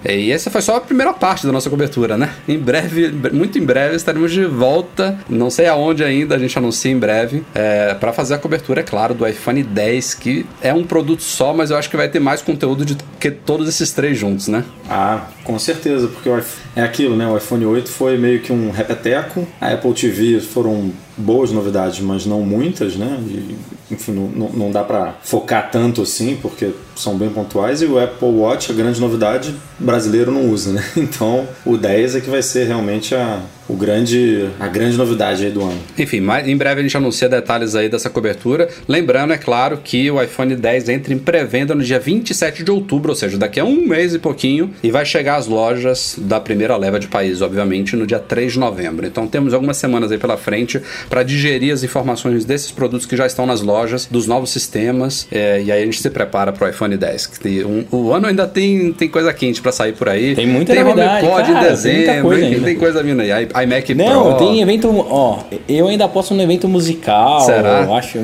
E 0.06 0.30
essa 0.30 0.50
foi 0.50 0.60
só 0.60 0.76
a 0.76 0.80
primeira 0.80 1.14
parte 1.14 1.46
da 1.46 1.52
nossa 1.52 1.70
cobertura, 1.70 2.16
né? 2.18 2.30
Em 2.46 2.58
breve, 2.58 3.10
muito 3.32 3.58
em 3.58 3.64
breve, 3.64 3.96
estaremos 3.96 4.32
de 4.32 4.44
volta. 4.44 5.18
Não 5.28 5.48
sei 5.48 5.66
aonde 5.66 6.04
ainda, 6.04 6.34
a 6.34 6.38
gente 6.38 6.56
anuncia 6.58 6.92
em 6.92 6.98
breve. 6.98 7.42
É, 7.54 7.94
para 7.94 8.12
fazer 8.12 8.34
a 8.34 8.38
cobertura, 8.38 8.80
é 8.80 8.84
claro, 8.84 9.14
do 9.14 9.26
iPhone 9.26 9.62
10, 9.62 10.14
que 10.14 10.44
é 10.60 10.74
um 10.74 10.84
produto 10.84 11.22
só, 11.22 11.54
mas 11.54 11.70
eu 11.70 11.78
acho 11.78 11.88
que 11.88 11.96
vai 11.96 12.08
ter 12.08 12.20
mais 12.20 12.42
conteúdo 12.42 12.84
do 12.84 12.96
que 13.18 13.30
todos 13.30 13.66
esses 13.66 13.92
três 13.92 14.18
juntos, 14.18 14.46
né? 14.48 14.62
Ah, 14.90 15.26
com 15.44 15.58
certeza, 15.58 16.08
porque 16.08 16.28
é 16.74 16.82
aquilo, 16.82 17.14
né? 17.14 17.28
O 17.28 17.36
iPhone 17.36 17.64
8 17.66 17.88
foi 17.88 18.16
meio 18.16 18.40
que 18.40 18.52
um 18.52 18.70
repeteco, 18.70 19.46
a 19.60 19.72
Apple 19.72 19.92
TV 19.92 20.40
foram 20.40 20.90
boas 21.16 21.52
novidades, 21.52 22.00
mas 22.00 22.26
não 22.26 22.40
muitas, 22.40 22.96
né? 22.96 23.18
E, 23.28 23.56
enfim, 23.92 24.12
não, 24.12 24.48
não 24.48 24.70
dá 24.72 24.82
para 24.82 25.14
focar 25.22 25.70
tanto 25.70 26.02
assim, 26.02 26.36
porque 26.40 26.72
são 26.96 27.16
bem 27.16 27.28
pontuais. 27.28 27.82
E 27.82 27.86
o 27.86 28.02
Apple 28.02 28.28
Watch, 28.28 28.72
a 28.72 28.74
grande 28.74 29.00
novidade, 29.00 29.54
brasileiro 29.78 30.32
não 30.32 30.50
usa, 30.50 30.72
né? 30.72 30.84
Então 30.96 31.46
o 31.64 31.76
10 31.76 32.16
é 32.16 32.20
que 32.20 32.30
vai 32.30 32.42
ser 32.42 32.66
realmente 32.66 33.14
a, 33.14 33.40
o 33.68 33.74
grande, 33.74 34.48
a 34.60 34.66
grande 34.68 34.96
novidade 34.96 35.44
aí 35.44 35.50
do 35.50 35.62
ano. 35.62 35.78
Enfim, 35.98 36.20
mas 36.20 36.46
em 36.46 36.56
breve 36.56 36.80
a 36.80 36.82
gente 36.82 36.96
anuncia 36.96 37.28
detalhes 37.28 37.74
aí 37.74 37.88
dessa 37.88 38.10
cobertura. 38.10 38.68
Lembrando, 38.86 39.32
é 39.32 39.38
claro, 39.38 39.78
que 39.82 40.10
o 40.10 40.22
iPhone 40.22 40.54
10 40.54 40.88
entra 40.88 41.14
em 41.14 41.18
pré-venda 41.18 41.74
no 41.74 41.82
dia 41.82 41.98
27 41.98 42.62
de 42.62 42.70
outubro, 42.70 43.10
ou 43.10 43.16
seja, 43.16 43.38
daqui 43.38 43.58
a 43.58 43.64
um 43.64 43.86
mês 43.86 44.14
e 44.14 44.18
pouquinho, 44.18 44.70
e 44.82 44.90
vai 44.90 45.04
chegar 45.04 45.36
às 45.36 45.46
lojas 45.46 46.16
da 46.18 46.38
primeira 46.40 46.76
leva 46.76 46.98
de 47.00 47.08
país, 47.08 47.40
obviamente, 47.40 47.96
no 47.96 48.06
dia 48.06 48.18
3 48.18 48.52
de 48.52 48.58
novembro. 48.58 49.06
Então 49.06 49.26
temos 49.26 49.54
algumas 49.54 49.76
semanas 49.76 50.12
aí 50.12 50.18
pela 50.18 50.36
frente 50.36 50.80
para 51.08 51.22
digerir 51.22 51.72
as 51.72 51.82
informações 51.82 52.44
desses 52.44 52.70
produtos 52.70 53.06
que 53.06 53.16
já 53.16 53.26
estão 53.26 53.46
nas 53.46 53.62
lojas, 53.62 54.06
dos 54.10 54.26
novos 54.26 54.50
sistemas, 54.50 55.26
é, 55.32 55.62
e 55.62 55.72
aí 55.72 55.82
a 55.82 55.84
gente 55.84 56.00
se 56.00 56.10
prepara 56.10 56.52
para 56.52 56.66
o 56.66 56.70
iPhone 56.70 56.96
10. 56.96 57.30
Um, 57.64 57.96
o 57.96 58.12
ano 58.12 58.26
ainda 58.26 58.46
tem, 58.46 58.92
tem 58.92 59.08
coisa 59.08 59.32
quente 59.32 59.62
para 59.62 59.72
sair 59.72 59.92
por 59.92 60.08
aí. 60.08 60.34
Tem 60.34 60.46
muita 60.46 60.74
tem 60.74 60.84
novidade, 60.84 61.26
HomePod 61.26 61.50
em 61.50 61.60
dezembro, 61.60 62.04
tem, 62.04 62.22
coisa 62.22 62.64
tem 62.64 62.76
coisa 62.76 63.02
vindo 63.02 63.20
aí 63.20 63.53
iMac 63.62 63.94
não, 63.94 64.34
Pro. 64.34 64.46
tem 64.46 64.60
evento. 64.60 64.88
Ó, 65.08 65.38
eu 65.68 65.88
ainda 65.88 66.08
posso 66.08 66.34
no 66.34 66.42
evento 66.42 66.68
musical. 66.68 67.40
Será? 67.42 67.82
Eu 67.82 67.94
acho. 67.94 68.18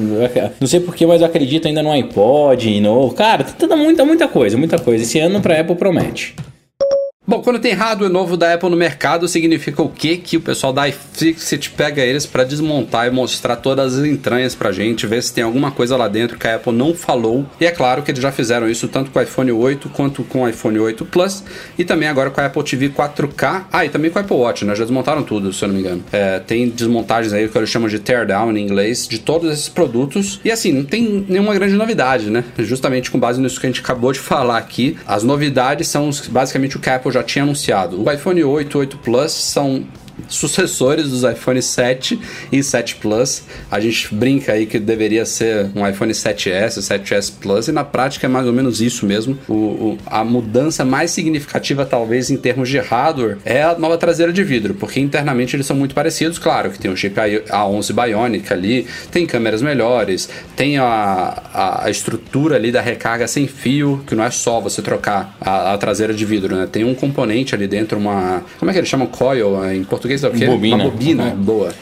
Não 0.61 0.67
sei 0.67 0.81
porquê, 0.81 1.07
mas 1.07 1.21
eu 1.21 1.27
acredito 1.27 1.69
ainda 1.69 1.83
no 1.83 1.91
iPod. 1.93 2.81
No, 2.81 3.11
cara, 3.13 3.45
tem 3.45 3.55
toda 3.55 3.77
muita, 3.77 4.05
muita 4.05 4.27
coisa, 4.27 4.57
muita 4.57 4.79
coisa. 4.79 5.05
Esse 5.05 5.19
ano 5.19 5.41
pra 5.41 5.61
Apple 5.61 5.77
promete. 5.77 6.35
Bom, 7.31 7.43
quando 7.43 7.61
tem 7.61 7.75
hardware 7.75 8.11
novo 8.11 8.37
da 8.37 8.55
Apple 8.55 8.69
no 8.69 8.77
mercado, 8.77 9.29
significa 9.29 9.81
o 9.81 9.89
quê? 9.89 10.17
Que 10.17 10.37
o 10.37 10.41
pessoal 10.41 10.73
da 10.73 10.89
iFixit 10.89 11.71
pega 11.71 12.03
eles 12.03 12.27
para 12.27 12.43
desmontar 12.43 13.07
e 13.07 13.11
mostrar 13.13 13.55
todas 13.55 13.97
as 13.97 14.05
entranhas 14.05 14.57
pra 14.57 14.73
gente, 14.73 15.07
ver 15.07 15.23
se 15.23 15.33
tem 15.33 15.45
alguma 15.45 15.71
coisa 15.71 15.97
lá 15.97 16.09
dentro 16.09 16.37
que 16.37 16.49
a 16.49 16.57
Apple 16.57 16.73
não 16.73 16.93
falou. 16.93 17.47
E 17.61 17.67
é 17.67 17.71
claro 17.71 18.03
que 18.03 18.11
eles 18.11 18.21
já 18.21 18.33
fizeram 18.33 18.69
isso 18.69 18.89
tanto 18.89 19.13
com 19.13 19.21
o 19.21 19.23
iPhone 19.23 19.53
8 19.53 19.89
quanto 19.91 20.25
com 20.25 20.43
o 20.43 20.49
iPhone 20.49 20.77
8 20.81 21.05
Plus 21.05 21.45
e 21.79 21.85
também 21.85 22.09
agora 22.09 22.31
com 22.31 22.41
a 22.41 22.47
Apple 22.47 22.65
TV 22.65 22.89
4K. 22.89 23.67
Ah, 23.71 23.85
e 23.85 23.89
também 23.89 24.11
com 24.11 24.19
o 24.19 24.23
Apple 24.23 24.37
Watch, 24.37 24.65
né? 24.65 24.75
Já 24.75 24.83
desmontaram 24.83 25.23
tudo, 25.23 25.53
se 25.53 25.65
eu 25.65 25.69
não 25.69 25.77
me 25.77 25.83
engano. 25.83 26.03
É, 26.11 26.41
tem 26.41 26.69
desmontagens 26.69 27.33
aí 27.33 27.49
que 27.49 27.57
eles 27.57 27.71
chamam 27.71 27.89
de 27.89 28.01
teardown 28.01 28.57
em 28.57 28.61
inglês 28.61 29.07
de 29.07 29.21
todos 29.21 29.53
esses 29.53 29.69
produtos. 29.69 30.41
E 30.45 30.51
assim, 30.51 30.73
não 30.73 30.85
tem 30.85 31.25
nenhuma 31.29 31.55
grande 31.55 31.75
novidade, 31.75 32.29
né? 32.29 32.43
Justamente 32.59 33.09
com 33.09 33.21
base 33.21 33.41
nisso 33.41 33.61
que 33.61 33.67
a 33.67 33.71
gente 33.71 33.83
acabou 33.83 34.13
de 34.13 34.19
falar 34.19 34.59
aqui, 34.59 34.99
as 35.07 35.23
novidades 35.23 35.87
são 35.87 36.11
basicamente 36.29 36.77
o 36.77 36.81
que 36.81 36.91
a 36.91 36.97
Apple 36.97 37.13
já 37.13 37.20
já 37.21 37.23
tinha 37.23 37.43
anunciado. 37.43 38.03
O 38.03 38.11
iPhone 38.11 38.43
8 38.43 38.79
8 38.79 38.99
Plus 38.99 39.33
são 39.33 39.85
sucessores 40.31 41.11
dos 41.11 41.25
iPhone 41.25 41.61
7 41.61 42.19
e 42.51 42.63
7 42.63 42.97
Plus. 42.97 43.43
A 43.71 43.79
gente 43.81 44.15
brinca 44.15 44.53
aí 44.53 44.65
que 44.65 44.79
deveria 44.79 45.27
ser 45.27 45.71
um 45.75 45.87
iPhone 45.87 46.13
7S, 46.13 46.79
7S 46.79 47.33
Plus, 47.41 47.69
e 47.69 47.73
na 47.73 47.85
prática 47.85 48.27
é 48.27 48.29
mais 48.29 48.47
ou 48.47 48.53
menos 48.53 48.81
isso 48.81 49.05
mesmo. 49.05 49.37
O, 49.49 49.55
o, 49.55 49.99
a 50.07 50.25
mudança 50.25 50.85
mais 50.85 51.11
significativa, 51.11 51.85
talvez, 51.85 52.31
em 52.31 52.37
termos 52.37 52.69
de 52.69 52.79
hardware, 52.79 53.39
é 53.45 53.63
a 53.63 53.79
nova 53.79 53.99
traseira 53.99 54.33
de 54.33 54.43
vidro, 54.43 54.75
porque 54.75 55.01
internamente 55.01 55.57
eles 55.57 55.67
são 55.67 55.77
muito 55.77 55.95
parecidos. 55.95 56.39
Claro 56.39 56.71
que 56.71 56.79
tem 56.79 56.91
o 56.91 56.97
chip 56.97 57.17
A11 57.17 57.93
Bionic 57.93 58.53
ali, 58.53 58.87
tem 59.11 59.27
câmeras 59.27 59.61
melhores, 59.63 60.29
tem 60.57 60.79
a, 60.79 60.85
a, 61.53 61.87
a, 61.87 61.91
estrutura 61.91 62.57
ali 62.57 62.71
da 62.71 62.81
recarga 62.81 63.27
sem 63.27 63.47
fio, 63.47 64.03
que 64.07 64.15
não 64.15 64.25
é 64.25 64.31
só 64.31 64.61
você 64.61 64.81
trocar 64.81 65.37
a, 65.41 65.75
a 65.75 65.79
traseira 65.79 66.15
de 66.15 66.25
vidro, 66.25 66.57
né? 66.57 66.69
Tem 66.71 66.85
um 66.85 66.95
componente 66.95 67.55
ali 67.55 67.67
dentro, 67.67 67.99
uma. 67.99 68.43
Como 68.59 68.71
é 68.71 68.73
que 68.73 68.79
eles 68.79 68.89
chamam? 68.89 69.07
Coil 69.07 69.73
em 69.73 69.83
português? 69.85 70.20
É 70.25 70.29
o 70.29 70.33
quê? 70.33 70.47
Bobina. 70.47 70.77
Uma 70.77 70.91
bobina, 70.91 71.25
uhum. 71.25 71.37
boa. 71.37 71.75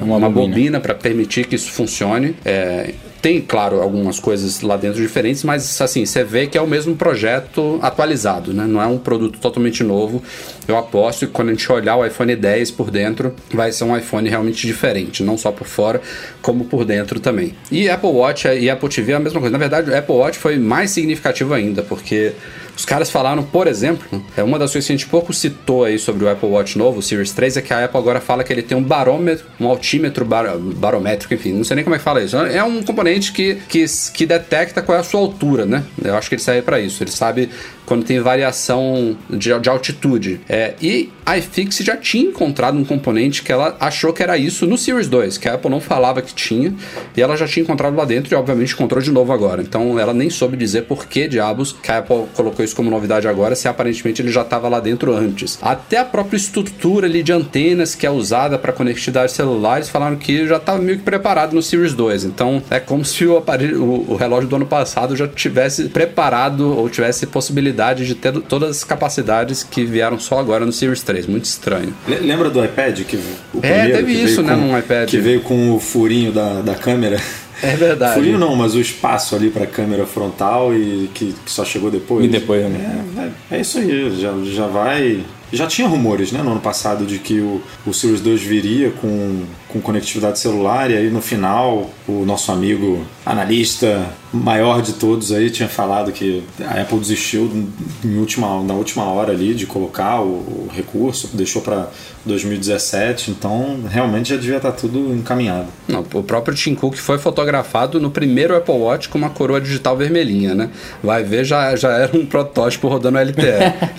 Uma, 0.00 0.16
uma 0.16 0.30
bobina, 0.30 0.54
bobina 0.54 0.80
para 0.80 0.94
permitir 0.94 1.46
que 1.46 1.56
isso 1.56 1.70
funcione. 1.70 2.34
É, 2.44 2.94
tem, 3.26 3.40
claro, 3.40 3.80
algumas 3.80 4.20
coisas 4.20 4.60
lá 4.60 4.76
dentro 4.76 5.02
diferentes, 5.02 5.42
mas 5.42 5.80
assim, 5.80 6.06
você 6.06 6.22
vê 6.22 6.46
que 6.46 6.56
é 6.56 6.60
o 6.60 6.66
mesmo 6.66 6.94
projeto 6.94 7.76
atualizado, 7.82 8.54
né? 8.54 8.66
Não 8.68 8.80
é 8.80 8.86
um 8.86 8.98
produto 8.98 9.40
totalmente 9.40 9.82
novo. 9.82 10.22
Eu 10.68 10.76
aposto 10.76 11.26
que 11.26 11.32
quando 11.32 11.48
a 11.48 11.52
gente 11.52 11.72
olhar 11.72 11.96
o 11.96 12.06
iPhone 12.06 12.36
10 12.36 12.70
por 12.70 12.88
dentro, 12.88 13.34
vai 13.52 13.72
ser 13.72 13.82
um 13.82 13.96
iPhone 13.96 14.28
realmente 14.28 14.64
diferente, 14.64 15.24
não 15.24 15.36
só 15.36 15.50
por 15.50 15.66
fora, 15.66 16.00
como 16.40 16.66
por 16.66 16.84
dentro 16.84 17.18
também. 17.18 17.52
E 17.68 17.88
Apple 17.88 18.10
Watch 18.10 18.46
e 18.46 18.70
Apple 18.70 18.88
TV 18.88 19.10
é 19.10 19.16
a 19.16 19.18
mesma 19.18 19.40
coisa. 19.40 19.52
Na 19.52 19.58
verdade, 19.58 19.90
o 19.90 19.96
Apple 19.96 20.14
Watch 20.14 20.38
foi 20.38 20.56
mais 20.56 20.90
significativo 20.90 21.52
ainda, 21.52 21.82
porque 21.82 22.32
os 22.76 22.84
caras 22.84 23.10
falaram, 23.10 23.42
por 23.42 23.66
exemplo, 23.66 24.22
é 24.36 24.42
uma 24.42 24.58
das 24.58 24.72
coisas 24.72 24.86
que 24.86 24.92
a 24.92 24.96
gente 24.96 25.08
pouco 25.08 25.32
citou 25.32 25.84
aí 25.84 25.98
sobre 25.98 26.24
o 26.24 26.28
Apple 26.28 26.48
Watch 26.48 26.76
novo, 26.76 26.98
o 26.98 27.02
Series 27.02 27.32
3, 27.32 27.56
é 27.56 27.62
que 27.62 27.72
a 27.72 27.84
Apple 27.84 27.98
agora 27.98 28.20
fala 28.20 28.44
que 28.44 28.52
ele 28.52 28.62
tem 28.62 28.76
um 28.76 28.82
barômetro, 28.82 29.46
um 29.58 29.66
altímetro 29.66 30.24
bar, 30.24 30.56
barométrico, 30.58 31.32
enfim, 31.32 31.52
não 31.52 31.64
sei 31.64 31.76
nem 31.76 31.84
como 31.84 31.96
é 31.96 31.98
que 31.98 32.04
fala 32.04 32.22
isso. 32.22 32.36
É 32.36 32.62
um 32.62 32.82
componente 32.82 33.32
que, 33.32 33.54
que, 33.68 33.84
que 34.12 34.26
detecta 34.26 34.82
qual 34.82 34.98
é 34.98 35.00
a 35.00 35.04
sua 35.04 35.20
altura, 35.20 35.64
né? 35.64 35.82
Eu 36.04 36.16
acho 36.16 36.28
que 36.28 36.34
ele 36.34 36.42
serve 36.42 36.62
para 36.62 36.78
isso. 36.78 37.02
Ele 37.02 37.10
sabe 37.10 37.48
quando 37.86 38.04
tem 38.04 38.18
variação 38.20 39.16
de, 39.30 39.56
de 39.58 39.68
altitude. 39.68 40.40
É, 40.48 40.74
e 40.82 41.10
a 41.24 41.38
iFix 41.38 41.78
já 41.78 41.96
tinha 41.96 42.28
encontrado 42.28 42.76
um 42.76 42.84
componente 42.84 43.42
que 43.42 43.52
ela 43.52 43.76
achou 43.80 44.12
que 44.12 44.22
era 44.22 44.36
isso 44.36 44.66
no 44.66 44.76
Series 44.76 45.08
2, 45.08 45.38
que 45.38 45.48
a 45.48 45.54
Apple 45.54 45.70
não 45.70 45.80
falava 45.80 46.20
que 46.20 46.34
tinha, 46.34 46.74
e 47.16 47.22
ela 47.22 47.36
já 47.36 47.46
tinha 47.46 47.62
encontrado 47.62 47.96
lá 47.96 48.04
dentro 48.04 48.34
e 48.34 48.36
obviamente 48.36 48.74
encontrou 48.74 49.00
de 49.00 49.10
novo 49.12 49.32
agora. 49.32 49.62
Então 49.62 49.98
ela 49.98 50.12
nem 50.12 50.28
soube 50.28 50.56
dizer 50.56 50.82
por 50.82 51.06
que 51.06 51.28
diabos 51.28 51.72
que 51.72 51.90
a 51.90 51.98
Apple 51.98 52.24
colocou 52.34 52.64
isso 52.64 52.74
como 52.74 52.90
novidade 52.90 53.28
agora, 53.28 53.54
se 53.54 53.68
aparentemente 53.68 54.20
ele 54.20 54.32
já 54.32 54.42
estava 54.42 54.68
lá 54.68 54.80
dentro 54.80 55.14
antes. 55.14 55.58
Até 55.62 55.98
a 55.98 56.04
própria 56.04 56.36
estrutura 56.36 57.06
ali 57.06 57.22
de 57.22 57.32
antenas 57.32 57.94
que 57.94 58.06
é 58.06 58.10
usada 58.10 58.58
para 58.58 58.72
conectividade 58.72 59.32
celular, 59.32 59.76
eles 59.76 59.88
falaram 59.88 60.16
que 60.16 60.46
já 60.46 60.56
estava 60.56 60.80
meio 60.80 60.98
que 60.98 61.04
preparado 61.04 61.54
no 61.54 61.62
Series 61.62 61.94
2. 61.94 62.24
Então 62.24 62.62
é 62.68 62.80
como 62.80 63.04
se 63.04 63.24
o 63.24 63.36
aparelho, 63.36 63.82
o, 63.82 64.12
o 64.12 64.16
relógio 64.16 64.48
do 64.48 64.56
ano 64.56 64.66
passado 64.66 65.14
já 65.16 65.28
tivesse 65.28 65.88
preparado 65.88 66.76
ou 66.76 66.88
tivesse 66.88 67.26
possibilidade 67.26 67.75
de 67.76 68.14
ter 68.14 68.32
todas 68.40 68.70
as 68.70 68.84
capacidades 68.84 69.62
que 69.62 69.84
vieram 69.84 70.18
só 70.18 70.38
agora 70.38 70.64
no 70.64 70.72
Series 70.72 71.02
3. 71.02 71.26
Muito 71.26 71.44
estranho. 71.44 71.94
Lembra 72.06 72.50
do 72.50 72.64
iPad? 72.64 73.00
Que, 73.02 73.16
o 73.16 73.60
é, 73.62 73.88
teve 73.88 74.12
isso, 74.12 74.42
né, 74.42 74.54
num 74.54 74.76
iPad. 74.76 75.08
Que 75.08 75.18
veio 75.18 75.40
com 75.40 75.74
o 75.74 75.80
furinho 75.80 76.32
da, 76.32 76.62
da 76.62 76.74
câmera. 76.74 77.20
É 77.62 77.74
verdade. 77.74 78.14
Furinho 78.14 78.38
não, 78.38 78.54
mas 78.54 78.74
o 78.74 78.80
espaço 78.80 79.34
ali 79.34 79.50
para 79.50 79.66
câmera 79.66 80.06
frontal 80.06 80.74
e 80.74 81.10
que, 81.14 81.32
que, 81.32 81.50
só 81.50 81.64
chegou 81.64 81.90
depois. 81.90 82.24
E 82.24 82.28
depois, 82.28 82.62
né? 82.68 83.04
É, 83.50 83.54
é, 83.54 83.58
é 83.58 83.60
isso 83.60 83.78
aí, 83.78 84.20
já, 84.20 84.32
já 84.44 84.66
vai. 84.66 85.24
Já 85.52 85.66
tinha 85.66 85.86
rumores, 85.86 86.32
né, 86.32 86.42
no 86.42 86.52
ano 86.52 86.60
passado, 86.60 87.06
de 87.06 87.18
que 87.18 87.40
o, 87.40 87.62
o 87.86 87.94
Series 87.94 88.20
2 88.20 88.42
viria 88.42 88.90
com, 88.90 89.44
com 89.68 89.80
conectividade 89.80 90.38
celular, 90.38 90.90
e 90.90 90.96
aí 90.96 91.10
no 91.10 91.20
final, 91.20 91.90
o 92.08 92.24
nosso 92.24 92.50
amigo 92.50 93.04
analista 93.24 94.06
maior 94.32 94.82
de 94.82 94.92
todos 94.94 95.32
aí 95.32 95.50
tinha 95.50 95.68
falado 95.68 96.12
que 96.12 96.42
a 96.60 96.80
Apple 96.80 96.98
desistiu 96.98 97.50
em 98.04 98.18
última, 98.18 98.62
na 98.62 98.74
última 98.74 99.04
hora 99.04 99.32
ali 99.32 99.54
de 99.54 99.66
colocar 99.66 100.20
o, 100.20 100.26
o 100.26 100.68
recurso, 100.72 101.30
deixou 101.32 101.62
para 101.62 101.88
2017, 102.24 103.30
então 103.30 103.80
realmente 103.88 104.30
já 104.30 104.36
devia 104.36 104.56
estar 104.56 104.72
tá 104.72 104.76
tudo 104.76 105.14
encaminhado. 105.14 105.68
Não, 105.88 106.00
o 106.00 106.22
próprio 106.22 106.54
Tim 106.54 106.74
Cook 106.74 106.96
foi 106.96 107.18
fotografado 107.18 108.00
no 108.00 108.10
primeiro 108.10 108.56
Apple 108.56 108.74
Watch 108.74 109.08
com 109.08 109.18
uma 109.18 109.30
coroa 109.30 109.60
digital 109.60 109.96
vermelhinha, 109.96 110.54
né? 110.54 110.70
Vai 111.02 111.22
ver, 111.22 111.44
já, 111.44 111.74
já 111.76 111.90
era 111.96 112.16
um 112.16 112.26
protótipo 112.26 112.88
rodando 112.88 113.18
LTE, 113.18 113.42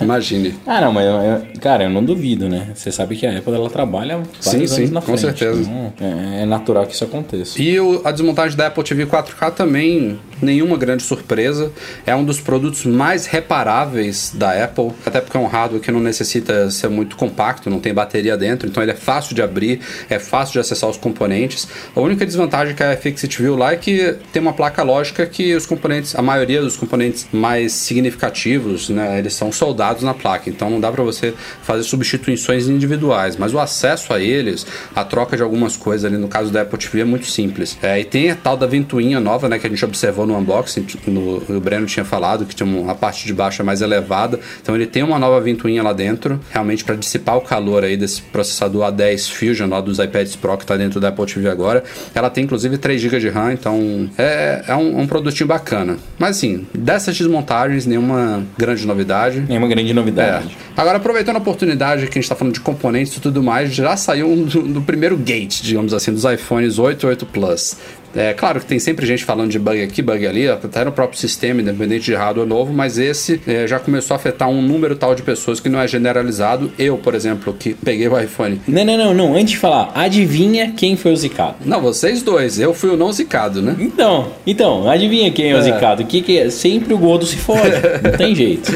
imagine. 0.00 0.54
Ah, 0.66 0.80
não, 0.80 0.92
mas 0.92 1.06
eu, 1.06 1.46
cara, 1.60 1.84
eu 1.84 1.90
não 1.90 2.04
duvido, 2.04 2.48
né? 2.48 2.68
Você 2.74 2.90
sabe 2.90 3.16
que 3.16 3.26
a 3.26 3.38
Apple 3.38 3.54
ela 3.54 3.70
trabalha 3.70 4.16
vários 4.16 4.44
sim, 4.44 4.56
anos 4.56 4.70
sim, 4.70 4.86
na 4.88 5.00
frente. 5.00 5.16
Com 5.16 5.28
certeza. 5.28 5.60
Então, 5.60 5.92
é, 6.00 6.42
é, 6.42 6.46
natural 6.46 6.86
que 6.86 6.94
isso 6.94 7.04
aconteça. 7.04 7.60
E 7.60 7.78
o, 7.78 8.00
a 8.04 8.10
desmontagem 8.10 8.56
da 8.56 8.66
Apple 8.66 8.84
TV 8.84 9.06
4K 9.06 9.52
também 9.52 10.18
nenhuma 10.40 10.76
grande 10.76 11.02
surpresa. 11.02 11.72
É 12.06 12.14
um 12.14 12.24
dos 12.24 12.40
produtos 12.40 12.84
mais 12.84 13.26
reparáveis 13.26 14.32
da 14.34 14.64
Apple, 14.64 14.92
até 15.04 15.20
porque 15.20 15.36
é 15.36 15.40
um 15.40 15.46
hardware 15.46 15.80
que 15.80 15.90
não 15.90 16.00
necessita 16.00 16.70
ser 16.70 16.88
muito 16.88 17.16
compacto, 17.16 17.68
não 17.70 17.80
tem 17.80 17.92
bateria 17.92 18.36
dentro, 18.36 18.68
então 18.68 18.82
ele 18.82 18.92
é 18.92 18.96
fácil 18.96 19.34
de 19.34 19.42
abrir, 19.42 19.80
é 20.08 20.18
fácil 20.18 20.54
de 20.54 20.58
acessar 20.60 20.88
os 20.88 20.96
componentes. 20.96 21.68
A 21.94 22.00
única 22.00 22.24
desvantagem 22.24 22.74
que 22.74 22.82
a 22.82 22.96
Fixit 22.96 23.42
viu 23.42 23.56
lá 23.56 23.72
é 23.72 23.76
que 23.76 24.16
tem 24.32 24.40
uma 24.40 24.52
placa 24.52 24.82
lógica 24.82 25.26
que 25.26 25.54
os 25.54 25.66
componentes, 25.66 26.14
a 26.14 26.22
maioria 26.22 26.60
dos 26.60 26.76
componentes 26.76 27.26
mais 27.32 27.72
significativos, 27.72 28.88
né, 28.88 29.18
eles 29.18 29.34
são 29.34 29.50
soldados 29.52 30.02
na 30.02 30.14
placa, 30.14 30.48
então 30.48 30.70
não 30.70 30.80
dá 30.80 30.90
para 30.90 31.02
você 31.02 31.27
fazer 31.62 31.82
substituições 31.82 32.68
individuais, 32.68 33.36
mas 33.36 33.54
o 33.54 33.58
acesso 33.58 34.12
a 34.12 34.20
eles, 34.20 34.66
a 34.94 35.04
troca 35.04 35.36
de 35.36 35.42
algumas 35.42 35.76
coisas 35.76 36.04
ali 36.04 36.16
no 36.16 36.28
caso 36.28 36.50
da 36.50 36.62
Apple 36.62 36.78
TV 36.78 37.00
é 37.00 37.04
muito 37.04 37.26
simples. 37.26 37.76
É, 37.82 37.98
e 38.00 38.04
tem 38.04 38.30
a 38.30 38.36
tal 38.36 38.56
da 38.56 38.66
ventoinha 38.66 39.20
nova, 39.20 39.48
né, 39.48 39.58
que 39.58 39.66
a 39.66 39.70
gente 39.70 39.84
observou 39.84 40.26
no 40.26 40.36
unboxing, 40.36 40.86
no, 41.06 41.42
o 41.48 41.60
Breno 41.60 41.86
tinha 41.86 42.04
falado 42.04 42.44
que 42.44 42.54
tinha 42.54 42.66
uma, 42.66 42.94
parte 42.94 43.26
de 43.26 43.32
baixo 43.32 43.62
é 43.62 43.64
mais 43.64 43.80
elevada, 43.80 44.38
então 44.60 44.74
ele 44.74 44.86
tem 44.86 45.02
uma 45.02 45.18
nova 45.18 45.40
ventoinha 45.40 45.82
lá 45.82 45.92
dentro, 45.92 46.40
realmente 46.50 46.84
para 46.84 46.96
dissipar 46.96 47.36
o 47.36 47.40
calor 47.40 47.84
aí 47.84 47.96
desse 47.96 48.22
processador 48.22 48.90
A10 48.92 49.30
Fusion 49.30 49.68
lá 49.68 49.80
dos 49.80 49.98
iPads 49.98 50.36
Pro 50.36 50.56
que 50.56 50.64
está 50.64 50.76
dentro 50.76 51.00
da 51.00 51.08
Apple 51.08 51.26
TV 51.26 51.48
agora. 51.48 51.82
Ela 52.14 52.30
tem 52.30 52.44
inclusive 52.44 52.78
3 52.78 53.00
GB 53.00 53.20
de 53.20 53.28
RAM, 53.28 53.52
então 53.52 54.10
é, 54.16 54.64
é 54.68 54.76
um, 54.76 55.00
um, 55.00 55.06
produtinho 55.06 55.46
bacana. 55.46 55.96
Mas 56.18 56.36
assim, 56.36 56.66
dessas 56.74 57.16
desmontagens, 57.16 57.86
nenhuma 57.86 58.42
grande 58.56 58.86
novidade. 58.86 59.40
Nenhuma 59.48 59.68
grande 59.68 59.92
novidade. 59.92 60.56
É. 60.76 60.80
Agora, 60.80 60.98
aproveitando 60.98 61.17
a 61.26 61.38
oportunidade 61.38 62.02
que 62.02 62.10
a 62.10 62.14
gente 62.14 62.24
está 62.24 62.34
falando 62.34 62.54
de 62.54 62.60
componentes 62.60 63.16
e 63.16 63.20
tudo 63.20 63.42
mais, 63.42 63.74
já 63.74 63.96
saiu 63.96 64.28
um 64.28 64.44
do, 64.44 64.62
do 64.62 64.82
primeiro 64.82 65.16
gate, 65.16 65.62
digamos 65.62 65.94
assim, 65.94 66.12
dos 66.12 66.24
iPhones 66.24 66.78
8 66.78 67.04
e 67.04 67.08
8 67.08 67.26
Plus. 67.26 67.76
É 68.16 68.32
claro 68.32 68.58
que 68.58 68.66
tem 68.66 68.78
sempre 68.78 69.06
gente 69.06 69.24
falando 69.24 69.50
de 69.50 69.58
bug 69.58 69.82
aqui, 69.82 70.00
bug 70.00 70.26
ali, 70.26 70.48
até 70.48 70.84
no 70.84 70.90
próprio 70.90 71.18
sistema, 71.18 71.60
independente 71.60 72.06
de 72.06 72.14
hardware 72.14 72.48
novo, 72.48 72.72
mas 72.72 72.98
esse 72.98 73.40
é, 73.46 73.66
já 73.66 73.78
começou 73.78 74.14
a 74.14 74.16
afetar 74.16 74.48
um 74.48 74.62
número 74.62 74.96
tal 74.96 75.14
de 75.14 75.22
pessoas 75.22 75.60
que 75.60 75.68
não 75.68 75.80
é 75.80 75.86
generalizado. 75.86 76.72
Eu, 76.78 76.96
por 76.96 77.14
exemplo, 77.14 77.52
que 77.52 77.74
peguei 77.74 78.08
o 78.08 78.18
iPhone. 78.18 78.60
Não, 78.66 78.84
não, 78.84 78.96
não, 78.96 79.14
não. 79.14 79.34
Antes 79.34 79.50
de 79.50 79.58
falar, 79.58 79.92
adivinha 79.94 80.72
quem 80.72 80.96
foi 80.96 81.12
o 81.12 81.16
zicado? 81.16 81.56
Não, 81.64 81.80
vocês 81.80 82.22
dois. 82.22 82.58
Eu 82.58 82.72
fui 82.72 82.90
o 82.90 82.96
não 82.96 83.12
zicado, 83.12 83.60
né? 83.60 83.76
Então, 83.78 84.32
então, 84.46 84.88
adivinha 84.88 85.30
quem 85.30 85.46
é, 85.46 85.50
é. 85.50 85.58
o 85.58 85.62
zicado? 85.62 86.04
Que, 86.04 86.22
que 86.22 86.38
é? 86.38 86.50
Sempre 86.50 86.94
o 86.94 86.98
gordo 86.98 87.26
se 87.26 87.36
fode. 87.36 87.76
não 88.02 88.12
tem 88.16 88.34
jeito. 88.34 88.72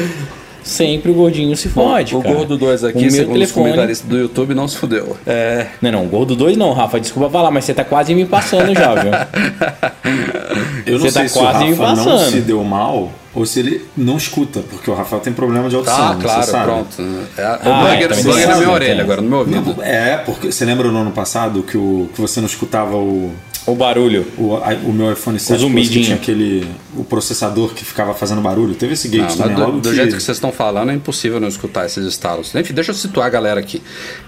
Sempre 0.63 1.11
o 1.11 1.13
gordinho 1.13 1.55
se 1.55 1.69
fode. 1.69 2.15
o 2.15 2.21
cara. 2.21 2.35
Gordo 2.35 2.57
2 2.57 2.83
aqui, 2.83 3.11
segundo 3.11 3.33
telefone... 3.33 3.43
os 3.43 3.51
comentaristas 3.51 4.09
do 4.09 4.17
YouTube, 4.17 4.53
não 4.53 4.67
se 4.67 4.77
fudeu. 4.77 5.17
É... 5.25 5.67
Não, 5.81 5.91
não, 5.91 6.05
o 6.05 6.07
Gordo 6.07 6.35
2 6.35 6.57
não, 6.57 6.71
Rafa, 6.73 6.99
desculpa 6.99 7.29
falar, 7.29 7.51
mas 7.51 7.65
você 7.65 7.73
tá 7.73 7.83
quase 7.83 8.15
me 8.15 8.25
passando 8.25 8.73
já, 8.73 8.95
viu? 8.95 9.11
Eu 10.85 10.99
não 10.99 11.05
você 11.05 11.11
sei 11.11 11.23
tá 11.23 11.27
se 11.29 11.39
quase 11.39 11.63
o 11.63 11.75
Rafa 11.75 11.95
não 11.95 12.19
se 12.19 12.41
deu 12.41 12.63
mal 12.63 13.11
ou 13.33 13.45
se 13.45 13.59
ele 13.59 13.85
não 13.97 14.15
escuta, 14.15 14.61
porque 14.69 14.89
o 14.89 14.93
Rafael 14.93 15.21
tem 15.21 15.33
problema 15.33 15.67
de 15.67 15.75
audição. 15.75 16.11
Ah, 16.11 16.17
claro, 16.21 16.51
pronto. 16.51 17.01
É, 17.35 17.41
é, 17.41 17.45
ah, 17.45 17.57
bug, 17.57 18.03
é, 18.03 18.23
bug 18.23 18.45
na 18.45 18.57
minha 18.57 18.71
orelha, 18.71 19.03
agora 19.03 19.21
no 19.21 19.29
meu 19.29 19.39
ouvido. 19.39 19.75
Não, 19.75 19.83
é, 19.83 20.17
porque 20.17 20.51
você 20.51 20.63
lembra 20.65 20.91
no 20.91 20.99
ano 20.99 21.11
passado 21.11 21.63
que, 21.63 21.77
o, 21.77 22.09
que 22.13 22.21
você 22.21 22.39
não 22.39 22.47
escutava 22.47 22.95
o 22.95 23.33
o 23.65 23.75
barulho. 23.75 24.25
O, 24.37 24.55
o 24.87 24.93
meu 24.93 25.11
iPhone 25.11 25.39
7 25.39 25.71
Plus 25.71 25.89
que 25.89 26.03
tinha 26.03 26.15
aquele. 26.15 26.67
O 26.95 27.03
processador 27.03 27.73
que 27.73 27.85
ficava 27.85 28.13
fazendo 28.13 28.41
barulho. 28.41 28.75
Teve 28.75 28.93
esse 28.93 29.07
gate 29.07 29.29
não, 29.29 29.37
também. 29.37 29.55
Do, 29.55 29.71
do 29.79 29.89
que... 29.89 29.95
jeito 29.95 30.15
que 30.15 30.21
vocês 30.21 30.37
estão 30.37 30.51
falando, 30.51 30.91
é 30.91 30.93
impossível 30.93 31.39
não 31.39 31.47
escutar 31.47 31.85
esses 31.85 32.05
estalos. 32.05 32.53
Enfim, 32.53 32.73
deixa 32.73 32.91
eu 32.91 32.95
situar 32.95 33.27
a 33.27 33.29
galera 33.29 33.59
aqui. 33.59 33.81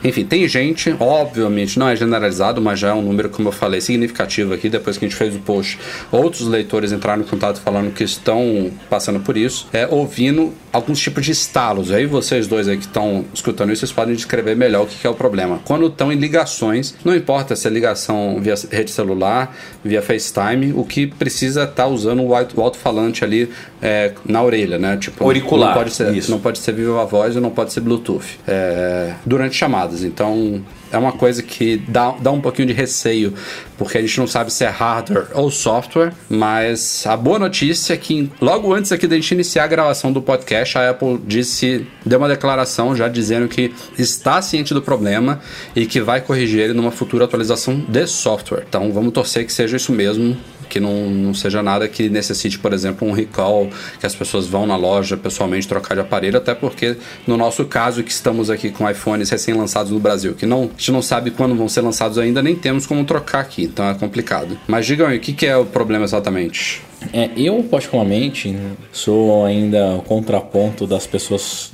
Enfim, 0.03 0.25
tem 0.25 0.47
gente, 0.47 0.95
obviamente, 0.99 1.77
não 1.77 1.87
é 1.87 1.95
generalizado, 1.95 2.61
mas 2.61 2.79
já 2.79 2.89
é 2.89 2.93
um 2.93 3.01
número, 3.01 3.29
como 3.29 3.49
eu 3.49 3.51
falei, 3.51 3.81
significativo 3.81 4.53
aqui. 4.53 4.69
Depois 4.69 4.97
que 4.97 5.05
a 5.05 5.07
gente 5.07 5.17
fez 5.17 5.35
o 5.35 5.39
post, 5.39 5.77
outros 6.11 6.47
leitores 6.47 6.91
entraram 6.91 7.21
em 7.21 7.25
contato 7.25 7.59
falando 7.59 7.93
que 7.93 8.03
estão 8.03 8.71
passando 8.89 9.19
por 9.19 9.35
isso, 9.35 9.67
é 9.73 9.87
ouvindo 9.87 10.53
alguns 10.71 10.99
tipos 10.99 11.25
de 11.25 11.31
estalos. 11.31 11.91
Aí 11.91 12.05
vocês 12.05 12.47
dois 12.47 12.67
aí 12.67 12.77
que 12.77 12.85
estão 12.85 13.25
escutando 13.33 13.71
isso, 13.71 13.81
vocês 13.81 13.91
podem 13.91 14.15
descrever 14.15 14.55
melhor 14.55 14.83
o 14.83 14.87
que, 14.87 14.97
que 14.97 15.07
é 15.07 15.09
o 15.09 15.13
problema. 15.13 15.59
Quando 15.65 15.87
estão 15.87 16.11
em 16.11 16.15
ligações, 16.15 16.95
não 17.03 17.15
importa 17.15 17.55
se 17.55 17.67
é 17.67 17.71
ligação 17.71 18.39
via 18.41 18.55
rede 18.71 18.91
celular 18.91 19.24
celular, 19.25 19.55
via 19.83 20.01
FaceTime, 20.01 20.73
o 20.73 20.83
que 20.83 21.07
precisa 21.07 21.63
estar 21.63 21.83
tá 21.83 21.87
usando 21.87 22.21
o 22.23 22.61
alto-falante 22.61 23.23
ali 23.23 23.49
é, 23.81 24.13
na 24.25 24.41
orelha, 24.43 24.77
né? 24.77 24.97
Tipo, 24.97 25.23
auricular. 25.23 25.69
Não 25.69 25.75
pode 25.75 25.91
ser, 25.91 26.15
isso. 26.15 26.31
não 26.31 26.39
pode 26.39 26.59
ser 26.59 26.73
viva 26.73 27.03
voz 27.05 27.35
e 27.35 27.39
não 27.39 27.49
pode 27.49 27.73
ser 27.73 27.81
Bluetooth 27.81 28.39
é, 28.47 29.13
durante 29.25 29.55
chamadas. 29.55 30.03
Então 30.03 30.61
é 30.95 30.99
uma 30.99 31.11
coisa 31.11 31.43
que 31.43 31.77
dá, 31.77 32.11
dá 32.11 32.31
um 32.31 32.39
pouquinho 32.39 32.67
de 32.67 32.73
receio, 32.73 33.33
porque 33.77 33.97
a 33.97 34.01
gente 34.01 34.17
não 34.17 34.27
sabe 34.27 34.51
se 34.51 34.63
é 34.63 34.69
hardware 34.69 35.27
ou 35.33 35.51
software, 35.51 36.13
mas 36.29 37.05
a 37.05 37.17
boa 37.17 37.37
notícia 37.37 37.93
é 37.93 37.97
que 37.97 38.31
logo 38.39 38.73
antes 38.73 38.91
aqui 38.91 39.05
da 39.05 39.15
gente 39.15 39.31
iniciar 39.33 39.65
a 39.65 39.67
gravação 39.67 40.11
do 40.11 40.21
podcast, 40.21 40.77
a 40.77 40.89
Apple 40.89 41.19
disse, 41.25 41.85
deu 42.05 42.17
uma 42.17 42.29
declaração 42.29 42.95
já 42.95 43.07
dizendo 43.07 43.47
que 43.47 43.73
está 43.97 44.41
ciente 44.41 44.73
do 44.73 44.81
problema 44.81 45.41
e 45.75 45.85
que 45.85 45.99
vai 45.99 46.21
corrigir 46.21 46.61
ele 46.61 46.73
numa 46.73 46.91
futura 46.91 47.25
atualização 47.25 47.77
de 47.77 48.07
software. 48.07 48.63
Então 48.67 48.91
vamos 48.93 49.13
torcer 49.13 49.45
que 49.45 49.51
seja 49.51 49.75
isso 49.75 49.91
mesmo 49.91 50.37
que 50.69 50.79
não, 50.79 51.09
não 51.09 51.33
seja 51.33 51.61
nada 51.61 51.87
que 51.87 52.09
necessite, 52.09 52.59
por 52.59 52.73
exemplo, 52.73 53.07
um 53.07 53.11
recall, 53.11 53.69
que 53.99 54.05
as 54.05 54.15
pessoas 54.15 54.47
vão 54.47 54.65
na 54.65 54.75
loja 54.75 55.17
pessoalmente 55.17 55.67
trocar 55.67 55.95
de 55.95 56.01
aparelho, 56.01 56.37
até 56.37 56.53
porque 56.53 56.97
no 57.25 57.37
nosso 57.37 57.65
caso 57.65 58.03
que 58.03 58.11
estamos 58.11 58.49
aqui 58.49 58.69
com 58.69 58.89
iPhones 58.89 59.29
recém-lançados 59.29 59.91
no 59.91 59.99
Brasil, 59.99 60.33
que 60.33 60.45
não, 60.45 60.63
a 60.63 60.67
gente 60.77 60.91
não 60.91 61.01
sabe 61.01 61.31
quando 61.31 61.55
vão 61.55 61.67
ser 61.67 61.81
lançados 61.81 62.17
ainda, 62.17 62.41
nem 62.41 62.55
temos 62.55 62.85
como 62.85 63.03
trocar 63.05 63.39
aqui, 63.39 63.63
então 63.63 63.87
é 63.89 63.93
complicado. 63.93 64.57
Mas 64.67 64.85
digam 64.85 65.07
aí, 65.07 65.17
o 65.17 65.21
que, 65.21 65.33
que 65.33 65.45
é 65.45 65.57
o 65.57 65.65
problema 65.65 66.05
exatamente? 66.05 66.81
É, 67.13 67.29
eu, 67.35 67.63
particularmente, 67.63 68.55
sou 68.91 69.45
ainda 69.45 69.95
o 69.95 70.01
contraponto 70.01 70.85
das 70.85 71.07
pessoas 71.07 71.71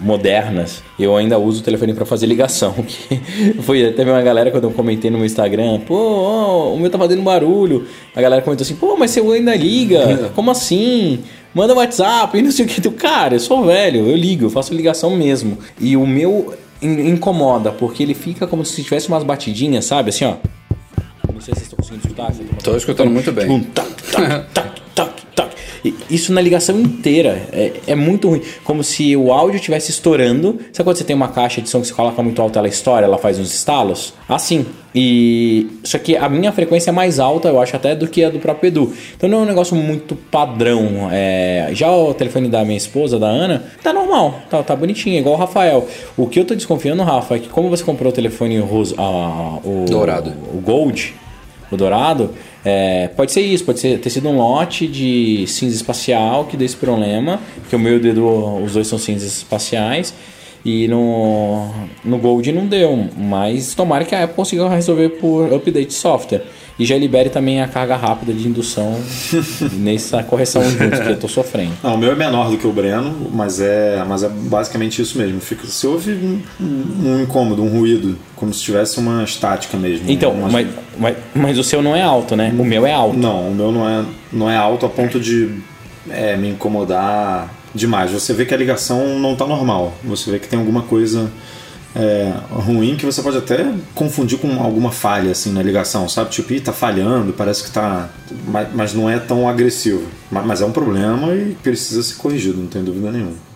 modernas. 0.00 0.82
Eu 0.98 1.16
ainda 1.16 1.38
uso 1.38 1.60
o 1.60 1.64
telefone 1.64 1.94
para 1.94 2.04
fazer 2.04 2.26
ligação. 2.26 2.74
Foi 3.62 3.88
até 3.88 4.04
uma 4.04 4.22
galera 4.22 4.50
quando 4.50 4.64
eu 4.64 4.70
comentei 4.70 5.10
no 5.10 5.18
meu 5.18 5.26
Instagram, 5.26 5.80
pô, 5.80 5.94
oh, 5.94 6.74
o 6.74 6.78
meu 6.78 6.90
tá 6.90 6.98
fazendo 6.98 7.22
barulho. 7.22 7.86
A 8.14 8.20
galera 8.20 8.42
comentou 8.42 8.64
assim, 8.64 8.76
pô, 8.76 8.96
mas 8.96 9.10
você 9.10 9.20
ainda 9.20 9.54
liga? 9.54 10.30
Como 10.34 10.50
assim? 10.50 11.20
Manda 11.54 11.74
WhatsApp 11.74 12.38
e 12.38 12.42
não 12.42 12.50
sei 12.50 12.64
o 12.64 12.68
que. 12.68 12.80
Do 12.80 12.92
cara, 12.92 13.34
eu 13.34 13.40
sou 13.40 13.64
velho, 13.64 14.08
eu 14.08 14.16
ligo, 14.16 14.46
eu 14.46 14.50
faço 14.50 14.74
ligação 14.74 15.16
mesmo. 15.16 15.58
E 15.80 15.96
o 15.96 16.06
meu 16.06 16.54
incomoda, 16.80 17.70
porque 17.70 18.02
ele 18.02 18.14
fica 18.14 18.44
como 18.46 18.64
se 18.64 18.82
tivesse 18.82 19.06
umas 19.08 19.22
batidinhas, 19.22 19.84
sabe? 19.84 20.10
Assim, 20.10 20.24
ó. 20.24 20.34
Não 21.32 21.40
sei 21.40 21.54
se 21.54 21.60
vocês 21.60 21.62
estão 21.62 21.76
conseguindo 21.76 22.06
escutar. 22.06 22.32
Estou 22.58 22.76
escutando 22.76 23.10
muito 23.10 23.32
bem. 23.32 23.60
Tac, 23.64 23.88
tac, 23.88 24.12
tac, 24.12 24.52
tac. 24.52 24.71
Isso 26.08 26.32
na 26.32 26.40
ligação 26.40 26.78
inteira. 26.80 27.48
É, 27.52 27.72
é 27.88 27.94
muito 27.94 28.28
ruim. 28.28 28.42
Como 28.64 28.84
se 28.84 29.16
o 29.16 29.32
áudio 29.32 29.56
estivesse 29.56 29.90
estourando. 29.90 30.58
Sabe 30.72 30.86
quando 30.86 30.96
você 30.96 31.04
tem 31.04 31.16
uma 31.16 31.28
caixa 31.28 31.60
de 31.60 31.68
som 31.68 31.80
que 31.80 31.88
você 31.88 31.94
coloca 31.94 32.22
muito 32.22 32.40
alto, 32.40 32.58
ela 32.58 32.68
estoura, 32.68 33.04
ela 33.04 33.18
faz 33.18 33.38
uns 33.38 33.52
estalos? 33.52 34.14
Assim. 34.28 34.66
E 34.94 35.68
só 35.82 35.98
que 35.98 36.16
a 36.16 36.28
minha 36.28 36.52
frequência 36.52 36.90
é 36.90 36.92
mais 36.92 37.18
alta, 37.18 37.48
eu 37.48 37.60
acho, 37.60 37.74
até 37.74 37.94
do 37.94 38.06
que 38.06 38.22
a 38.22 38.28
do 38.28 38.38
próprio 38.38 38.68
Edu. 38.68 38.92
Então 39.16 39.28
não 39.28 39.38
é 39.38 39.42
um 39.42 39.46
negócio 39.46 39.74
muito 39.74 40.14
padrão. 40.14 41.08
É... 41.10 41.70
Já 41.72 41.90
o 41.90 42.12
telefone 42.12 42.48
da 42.48 42.62
minha 42.64 42.76
esposa, 42.76 43.18
da 43.18 43.26
Ana, 43.26 43.64
tá 43.82 43.92
normal, 43.92 44.42
tá, 44.50 44.62
tá 44.62 44.76
bonitinho, 44.76 45.18
igual 45.18 45.34
o 45.34 45.38
Rafael. 45.38 45.88
O 46.16 46.26
que 46.26 46.38
eu 46.38 46.44
tô 46.44 46.54
desconfiando, 46.54 47.02
Rafa, 47.02 47.36
é 47.36 47.38
que 47.38 47.48
como 47.48 47.70
você 47.70 47.82
comprou 47.82 48.12
o 48.12 48.14
telefone 48.14 48.58
rosa, 48.58 48.94
a, 48.98 49.58
o, 49.64 49.86
Dourado. 49.88 50.30
O 50.52 50.60
Gold, 50.60 51.14
o 51.70 51.76
Dourado, 51.76 52.30
é, 52.64 53.08
pode 53.08 53.32
ser 53.32 53.40
isso, 53.40 53.64
pode 53.64 53.80
ser, 53.80 53.98
ter 53.98 54.10
sido 54.10 54.28
um 54.28 54.36
lote 54.36 54.86
de 54.86 55.44
cinza 55.48 55.74
espacial 55.74 56.44
que 56.44 56.56
deu 56.56 56.64
esse 56.64 56.76
problema, 56.76 57.40
porque 57.60 57.74
o 57.74 57.78
meu 57.78 57.98
dedo, 57.98 58.24
os 58.62 58.72
dois 58.72 58.86
são 58.86 58.98
cinzas 58.98 59.38
espaciais. 59.38 60.14
E 60.64 60.86
no, 60.86 61.70
no 62.04 62.18
Gold 62.18 62.52
não 62.52 62.66
deu, 62.66 63.08
mas 63.16 63.74
tomara 63.74 64.04
que 64.04 64.14
a 64.14 64.22
Apple 64.22 64.36
consiga 64.36 64.68
resolver 64.68 65.08
por 65.08 65.52
update 65.52 65.88
de 65.88 65.94
software. 65.94 66.44
E 66.78 66.84
já 66.84 66.96
libere 66.96 67.28
também 67.28 67.62
a 67.62 67.68
carga 67.68 67.96
rápida 67.96 68.32
de 68.32 68.48
indução 68.48 68.98
nessa 69.74 70.22
correção 70.22 70.62
junto 70.68 71.00
que 71.00 71.08
eu 71.08 71.18
tô 71.18 71.28
sofrendo. 71.28 71.72
Não, 71.82 71.94
o 71.94 71.98
meu 71.98 72.12
é 72.12 72.14
menor 72.14 72.50
do 72.50 72.56
que 72.56 72.66
o 72.66 72.72
Breno, 72.72 73.30
mas 73.32 73.60
é, 73.60 74.02
mas 74.06 74.22
é 74.22 74.28
basicamente 74.28 75.00
isso 75.02 75.18
mesmo. 75.18 75.40
Fica, 75.40 75.66
se 75.66 75.86
houve 75.86 76.12
um, 76.12 76.42
um 76.60 77.22
incômodo, 77.22 77.62
um 77.62 77.68
ruído, 77.68 78.18
como 78.36 78.52
se 78.52 78.62
tivesse 78.62 78.98
uma 78.98 79.22
estática 79.22 79.76
mesmo. 79.76 80.10
Então, 80.10 80.32
uma... 80.32 80.48
mas, 80.48 80.66
mas, 80.98 81.16
mas, 81.34 81.58
o 81.58 81.64
seu 81.64 81.82
não 81.82 81.94
é 81.94 82.02
alto, 82.02 82.34
né? 82.34 82.54
O 82.58 82.64
meu 82.64 82.86
é 82.86 82.92
alto. 82.92 83.18
Não, 83.18 83.48
o 83.48 83.54
meu 83.54 83.70
não 83.70 83.88
é, 83.88 84.04
não 84.32 84.50
é 84.50 84.56
alto 84.56 84.86
a 84.86 84.88
ponto 84.88 85.20
de 85.20 85.50
é, 86.10 86.36
me 86.36 86.48
incomodar 86.48 87.52
demais. 87.74 88.10
Você 88.10 88.32
vê 88.32 88.44
que 88.44 88.54
a 88.54 88.56
ligação 88.56 89.18
não 89.18 89.32
está 89.32 89.46
normal. 89.46 89.94
Você 90.04 90.30
vê 90.30 90.38
que 90.38 90.48
tem 90.48 90.58
alguma 90.58 90.82
coisa 90.82 91.30
é, 91.94 92.32
ruim 92.50 92.96
que 92.96 93.04
você 93.04 93.22
pode 93.22 93.36
até 93.36 93.72
confundir 93.94 94.38
com 94.38 94.62
alguma 94.62 94.90
falha 94.90 95.30
assim 95.30 95.52
na 95.52 95.62
ligação, 95.62 96.08
sabe? 96.08 96.30
Tipo, 96.30 96.52
está 96.54 96.72
falhando, 96.72 97.32
parece 97.32 97.62
que 97.62 97.68
está, 97.68 98.08
mas, 98.46 98.68
mas, 98.74 98.94
não 98.94 99.08
é 99.08 99.18
tão 99.18 99.48
agressivo. 99.48 100.06
Mas, 100.30 100.46
mas 100.46 100.60
é 100.60 100.64
um 100.64 100.72
problema 100.72 101.34
e 101.34 101.56
precisa 101.62 102.02
ser 102.02 102.14
corrigido, 102.14 102.58
não 102.58 102.66
tem 102.66 102.82
dúvida 102.82 103.10
nenhuma. 103.10 103.51